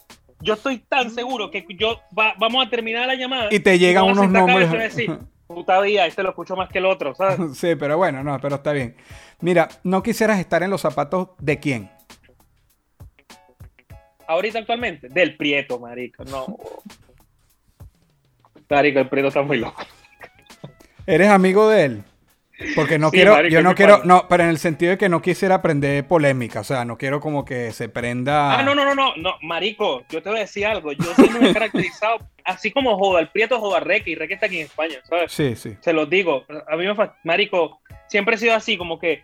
yo 0.47 0.55
estoy 0.55 0.79
tan 0.79 1.11
seguro 1.11 1.51
que 1.51 1.67
yo 1.79 2.01
va- 2.19 2.35
vamos 2.39 2.67
a 2.67 2.71
terminar 2.71 3.07
la 3.07 3.15
llamada 3.17 3.49
Y 3.51 3.61
te 3.61 3.79
llegan 3.79 4.05
unos 4.05 4.25
y 4.25 4.29
nombres. 4.29 4.73
a 4.73 4.77
decir, 4.77 5.19
puta 5.47 5.81
vida, 5.81 6.07
este 6.07 6.23
lo 6.23 6.31
escucho 6.31 6.57
más 6.57 6.69
que 6.69 6.79
el 6.79 6.87
otro, 6.87 7.15
¿sabes? 7.15 7.39
Sí, 7.59 7.75
pero 7.77 7.97
bueno, 7.97 8.23
no, 8.23 8.39
pero 8.41 8.57
está 8.57 8.73
bien. 8.73 8.97
Mira, 9.41 9.69
no 9.83 10.03
quisieras 10.03 10.39
estar 10.39 10.63
en 10.63 10.71
los 10.71 10.81
zapatos 10.81 11.29
de 11.39 11.59
quién. 11.61 11.91
Ahorita 14.29 14.59
actualmente, 14.59 15.09
del 15.09 15.37
Prieto, 15.37 15.79
marico, 15.79 16.25
no. 16.25 16.57
Marico, 18.69 18.99
el 18.99 19.09
Prieto 19.09 19.29
está 19.29 19.43
muy 19.43 19.59
loco. 19.59 19.83
¿Eres 21.07 21.29
amigo 21.29 21.69
de 21.69 21.85
él? 21.85 22.05
Porque 22.75 22.99
no 22.99 23.11
Sí, 23.11 23.17
quiero, 23.17 23.47
yo 23.49 23.63
no 23.63 23.75
quiero, 23.75 24.03
no, 24.05 24.27
pero 24.29 24.45
en 24.45 24.49
el 24.49 24.59
sentido 24.59 24.93
de 24.93 24.99
que 24.99 25.09
no 25.09 25.21
quisiera 25.21 25.57
aprender 25.57 26.07
polémica, 26.07 26.61
o 26.61 26.65
sea, 26.65 26.85
no 26.85 26.97
quiero 26.97 27.21
como 27.21 27.45
que 27.45 27.73
se 27.73 27.89
prenda. 27.89 28.59
Ah, 28.59 28.63
no, 28.63 28.75
no, 28.75 28.85
no, 28.85 28.95
no, 28.95 29.15
no, 29.17 29.35
marico, 29.43 30.05
yo 30.09 30.23
te 30.23 30.31
voy 30.31 30.39
a 30.39 30.43
decir 30.43 30.67
algo, 30.67 30.93
yo 30.93 31.15
siempre 31.15 31.39
me 31.39 31.51
he 31.51 31.53
caracterizado, 31.53 32.19
así 32.45 32.71
como 32.71 32.97
Joda, 32.97 33.21
el 33.21 33.29
Prieto 33.29 33.61
Joda 33.61 33.81
Reque, 33.81 34.13
y 34.13 34.15
Reque 34.15 34.35
está 34.35 34.47
aquí 34.47 34.61
en 34.61 34.67
España, 34.67 34.97
¿sabes? 35.05 35.33
Sí, 35.33 35.55
sí. 35.55 35.77
Se 35.81 35.93
los 35.93 36.09
digo, 36.09 36.45
a 36.67 36.77
mí 36.77 36.87
me 36.87 36.95
marico, 37.25 37.81
siempre 38.07 38.37
he 38.37 38.39
sido 38.39 38.55
así, 38.55 38.79
como 38.79 38.99
que 38.99 39.23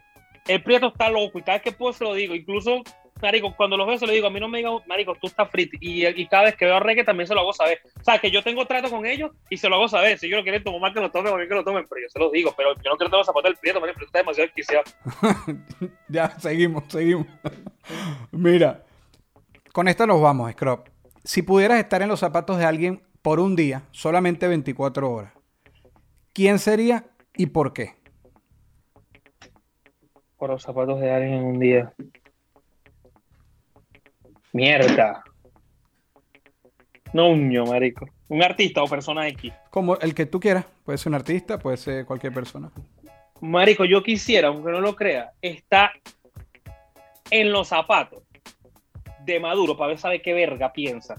el 0.48 0.62
Prieto 0.62 0.88
está 0.88 1.08
loco 1.08 1.38
y 1.38 1.42
cada 1.42 1.58
vez 1.58 1.62
que 1.62 1.72
puedo 1.72 1.92
se 1.92 2.04
lo 2.04 2.14
digo. 2.14 2.34
Incluso, 2.34 2.82
Marico, 3.22 3.54
cuando 3.56 3.76
los 3.76 3.86
veo 3.86 3.98
se 3.98 4.06
lo 4.06 4.12
digo, 4.12 4.26
a 4.26 4.30
mí 4.30 4.40
no 4.40 4.48
me 4.48 4.58
digan, 4.58 4.74
Marico, 4.86 5.14
tú 5.14 5.28
estás 5.28 5.48
frito. 5.48 5.76
Y, 5.80 6.04
y 6.04 6.26
cada 6.26 6.44
vez 6.44 6.56
que 6.56 6.64
veo 6.64 6.76
a 6.76 6.80
Reggae 6.80 7.04
también 7.04 7.26
se 7.26 7.34
lo 7.34 7.40
hago 7.40 7.52
saber. 7.52 7.78
O 8.00 8.04
sea, 8.04 8.18
que 8.18 8.30
yo 8.30 8.42
tengo 8.42 8.66
trato 8.66 8.90
con 8.90 9.06
ellos 9.06 9.30
y 9.48 9.56
se 9.56 9.68
lo 9.68 9.76
hago 9.76 9.88
saber. 9.88 10.18
Si 10.18 10.28
yo 10.28 10.36
lo 10.36 10.42
quieren 10.42 10.64
tomar, 10.64 10.92
que 10.92 11.00
lo 11.00 11.10
tomen, 11.10 11.32
o 11.32 11.36
bien 11.36 11.48
que 11.48 11.54
lo 11.54 11.64
tomen, 11.64 11.86
pero 11.88 12.02
yo 12.02 12.08
se 12.08 12.18
lo 12.18 12.30
digo. 12.30 12.52
Pero 12.56 12.74
yo 12.74 12.90
no 12.90 12.96
quiero 12.96 13.10
tomar 13.10 13.20
los 13.20 13.26
zapatos 13.26 13.50
del 13.50 13.56
Prieto, 13.56 13.80
Marico, 13.80 13.96
Prieto 13.96 14.08
está 14.08 14.18
demasiado 14.18 14.46
desquiciado. 14.48 14.84
ya, 16.08 16.30
seguimos, 16.40 16.84
seguimos. 16.88 17.26
Mira, 18.32 18.84
con 19.72 19.88
esto 19.88 20.06
nos 20.06 20.20
vamos, 20.20 20.50
Scrub. 20.52 20.84
Si 21.24 21.42
pudieras 21.42 21.78
estar 21.78 22.02
en 22.02 22.08
los 22.08 22.20
zapatos 22.20 22.58
de 22.58 22.64
alguien 22.64 23.02
por 23.22 23.38
un 23.38 23.54
día, 23.54 23.84
solamente 23.92 24.48
24 24.48 25.10
horas, 25.10 25.32
¿quién 26.32 26.58
sería 26.58 27.04
y 27.36 27.46
por 27.46 27.72
qué? 27.72 27.94
Por 30.36 30.50
los 30.50 30.62
zapatos 30.62 31.00
de 31.00 31.12
alguien 31.12 31.34
en 31.34 31.44
un 31.44 31.60
día. 31.60 31.94
Mierda. 34.52 35.24
No, 37.12 37.34
marico. 37.66 38.06
Un 38.28 38.42
artista 38.42 38.82
o 38.82 38.86
persona 38.86 39.28
X. 39.28 39.52
Como 39.70 39.98
el 39.98 40.14
que 40.14 40.26
tú 40.26 40.40
quieras. 40.40 40.64
Puede 40.84 40.98
ser 40.98 41.10
un 41.10 41.14
artista, 41.14 41.58
puede 41.58 41.76
ser 41.76 42.06
cualquier 42.06 42.32
persona. 42.32 42.70
Marico, 43.40 43.84
yo 43.84 44.02
quisiera, 44.02 44.48
aunque 44.48 44.70
no 44.70 44.80
lo 44.80 44.94
crea, 44.94 45.32
está 45.42 45.92
en 47.30 47.50
los 47.50 47.68
zapatos 47.68 48.22
de 49.24 49.40
Maduro 49.40 49.76
para 49.76 49.88
ver 49.88 49.98
sabe 49.98 50.22
qué 50.22 50.32
verga 50.32 50.72
piensa. 50.72 51.16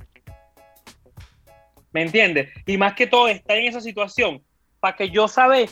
¿Me 1.92 2.02
entiendes? 2.02 2.50
Y 2.66 2.78
más 2.78 2.94
que 2.94 3.08
todo 3.08 3.28
está 3.28 3.56
en 3.56 3.66
esa 3.66 3.82
situación 3.82 4.42
para 4.80 4.96
que 4.96 5.10
yo 5.10 5.28
sabe 5.28 5.70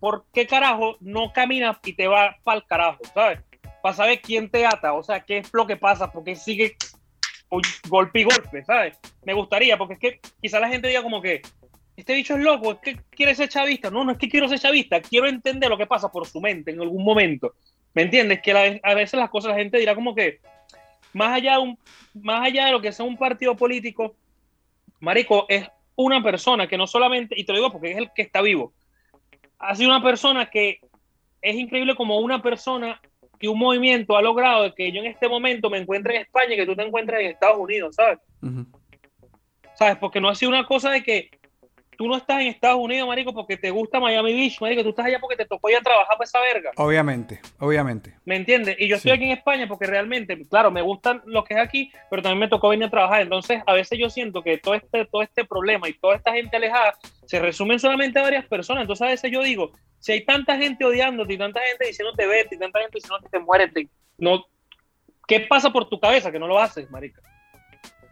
por 0.00 0.24
qué 0.32 0.46
carajo 0.46 0.96
no 1.00 1.32
caminas 1.32 1.78
y 1.84 1.92
te 1.92 2.08
va 2.08 2.36
para 2.42 2.58
el 2.58 2.66
carajo, 2.66 2.98
¿sabes? 3.14 3.40
Para 3.82 3.94
saber 3.94 4.20
quién 4.20 4.50
te 4.50 4.66
ata, 4.66 4.92
o 4.92 5.02
sea, 5.02 5.20
qué 5.20 5.38
es 5.38 5.50
lo 5.52 5.66
que 5.66 5.76
pasa, 5.76 6.10
porque 6.10 6.34
sigue 6.34 6.76
golpe 7.88 8.20
y 8.20 8.24
golpe, 8.24 8.64
¿sabes? 8.64 8.98
Me 9.24 9.34
gustaría, 9.34 9.76
porque 9.76 9.94
es 9.94 10.00
que 10.00 10.20
quizá 10.40 10.60
la 10.60 10.68
gente 10.68 10.88
diga 10.88 11.02
como 11.02 11.20
que 11.20 11.42
este 11.96 12.14
bicho 12.14 12.34
es 12.34 12.40
loco, 12.40 12.72
es 12.72 12.78
que 12.78 13.00
quiere 13.10 13.34
ser 13.34 13.48
chavista. 13.48 13.90
No, 13.90 14.04
no 14.04 14.12
es 14.12 14.18
que 14.18 14.28
quiero 14.28 14.48
ser 14.48 14.58
chavista, 14.58 15.00
quiero 15.00 15.28
entender 15.28 15.68
lo 15.68 15.76
que 15.76 15.86
pasa 15.86 16.10
por 16.10 16.26
su 16.26 16.40
mente 16.40 16.70
en 16.70 16.80
algún 16.80 17.04
momento. 17.04 17.54
¿Me 17.92 18.02
entiendes? 18.02 18.40
Que 18.40 18.80
a 18.82 18.94
veces 18.94 19.18
las 19.18 19.30
cosas 19.30 19.50
la 19.50 19.58
gente 19.58 19.78
dirá 19.78 19.94
como 19.94 20.14
que 20.14 20.40
más 21.12 21.32
allá 21.34 21.54
de, 21.54 21.58
un, 21.58 21.78
más 22.14 22.46
allá 22.46 22.66
de 22.66 22.72
lo 22.72 22.80
que 22.80 22.92
sea 22.92 23.04
un 23.04 23.16
partido 23.16 23.56
político, 23.56 24.14
Marico 25.00 25.46
es 25.48 25.66
una 25.96 26.22
persona 26.22 26.68
que 26.68 26.78
no 26.78 26.86
solamente, 26.86 27.34
y 27.38 27.44
te 27.44 27.52
lo 27.52 27.58
digo 27.58 27.72
porque 27.72 27.92
es 27.92 27.98
el 27.98 28.10
que 28.14 28.22
está 28.22 28.40
vivo, 28.40 28.72
ha 29.58 29.74
sido 29.74 29.90
una 29.90 30.02
persona 30.02 30.48
que 30.48 30.80
es 31.42 31.56
increíble 31.56 31.94
como 31.94 32.18
una 32.18 32.40
persona 32.40 33.00
que 33.40 33.48
un 33.48 33.58
movimiento 33.58 34.16
ha 34.16 34.22
logrado 34.22 34.72
que 34.74 34.92
yo 34.92 35.00
en 35.00 35.06
este 35.06 35.26
momento 35.26 35.70
me 35.70 35.78
encuentre 35.78 36.14
en 36.14 36.22
España 36.22 36.54
y 36.54 36.56
que 36.56 36.66
tú 36.66 36.76
te 36.76 36.82
encuentres 36.82 37.20
en 37.20 37.26
Estados 37.28 37.58
Unidos, 37.58 37.96
¿sabes? 37.96 38.18
¿Sabes? 39.74 39.96
Porque 39.96 40.20
no 40.20 40.28
ha 40.28 40.34
sido 40.34 40.50
una 40.50 40.66
cosa 40.66 40.90
de 40.90 41.02
que 41.02 41.30
tú 41.96 42.06
no 42.06 42.16
estás 42.16 42.42
en 42.42 42.48
Estados 42.48 42.78
Unidos, 42.78 43.08
marico, 43.08 43.32
porque 43.32 43.56
te 43.56 43.70
gusta 43.70 43.98
Miami 43.98 44.34
Beach, 44.34 44.60
marico, 44.60 44.82
tú 44.82 44.90
estás 44.90 45.06
allá 45.06 45.18
porque 45.20 45.36
te 45.36 45.46
tocó 45.46 45.70
ir 45.70 45.76
a 45.76 45.80
trabajar 45.80 46.18
para 46.18 46.24
esa 46.24 46.40
verga. 46.40 46.70
Obviamente, 46.76 47.40
obviamente. 47.58 48.14
¿Me 48.26 48.36
entiendes? 48.36 48.76
Y 48.78 48.88
yo 48.88 48.96
estoy 48.96 49.12
aquí 49.12 49.24
en 49.24 49.32
España 49.32 49.66
porque 49.66 49.86
realmente, 49.86 50.46
claro, 50.46 50.70
me 50.70 50.82
gustan 50.82 51.22
lo 51.24 51.42
que 51.44 51.54
es 51.54 51.60
aquí, 51.60 51.90
pero 52.10 52.20
también 52.20 52.40
me 52.40 52.48
tocó 52.48 52.68
venir 52.68 52.86
a 52.86 52.90
trabajar. 52.90 53.22
Entonces, 53.22 53.62
a 53.66 53.72
veces 53.72 53.98
yo 53.98 54.10
siento 54.10 54.42
que 54.42 54.58
todo 54.58 54.74
este, 54.74 55.06
todo 55.06 55.22
este 55.22 55.46
problema 55.46 55.88
y 55.88 55.94
toda 55.94 56.16
esta 56.16 56.32
gente 56.32 56.58
alejada 56.58 56.94
se 57.24 57.38
resumen 57.38 57.78
solamente 57.78 58.18
a 58.18 58.22
varias 58.22 58.44
personas. 58.46 58.82
Entonces, 58.82 59.06
a 59.06 59.10
veces 59.10 59.30
yo 59.30 59.42
digo, 59.42 59.72
si 60.00 60.12
hay 60.12 60.24
tanta 60.24 60.56
gente 60.56 60.84
odiándote 60.84 61.34
y 61.34 61.38
tanta 61.38 61.60
gente 61.60 61.86
diciéndote 61.86 62.26
vete 62.26 62.54
y 62.54 62.58
tanta 62.58 62.80
gente 62.80 62.96
diciéndote 62.96 63.28
te 63.28 63.38
mueres, 63.38 63.70
no, 64.18 64.44
¿qué 65.28 65.40
pasa 65.40 65.70
por 65.70 65.88
tu 65.88 66.00
cabeza 66.00 66.32
que 66.32 66.38
no 66.38 66.48
lo 66.48 66.58
haces, 66.58 66.90
marica? 66.90 67.22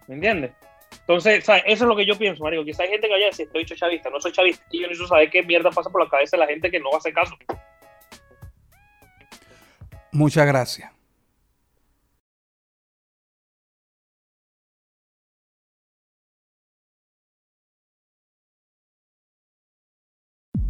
¿Me 0.06 0.14
entiendes? 0.14 0.52
Entonces, 1.00 1.44
¿sabes? 1.44 1.64
eso 1.66 1.84
es 1.84 1.88
lo 1.88 1.96
que 1.96 2.06
yo 2.06 2.16
pienso, 2.16 2.42
Mario. 2.42 2.64
Quizá 2.64 2.82
hay 2.82 2.90
gente 2.90 3.08
que 3.08 3.12
vaya 3.12 3.26
a 3.26 3.30
decir, 3.30 3.46
estoy 3.46 3.64
chavista, 3.64 4.10
no 4.10 4.20
soy 4.20 4.32
chavista. 4.32 4.64
Y 4.70 4.80
yo 4.80 4.86
necesito 4.86 5.08
saber 5.08 5.30
qué 5.30 5.42
mierda 5.42 5.70
pasa 5.70 5.90
por 5.90 6.02
la 6.02 6.10
cabeza 6.10 6.36
de 6.36 6.40
la 6.42 6.46
gente 6.46 6.70
que 6.70 6.80
no 6.80 6.90
hace 6.94 7.12
caso. 7.12 7.34
Muchas 10.12 10.46
gracias. 10.46 10.97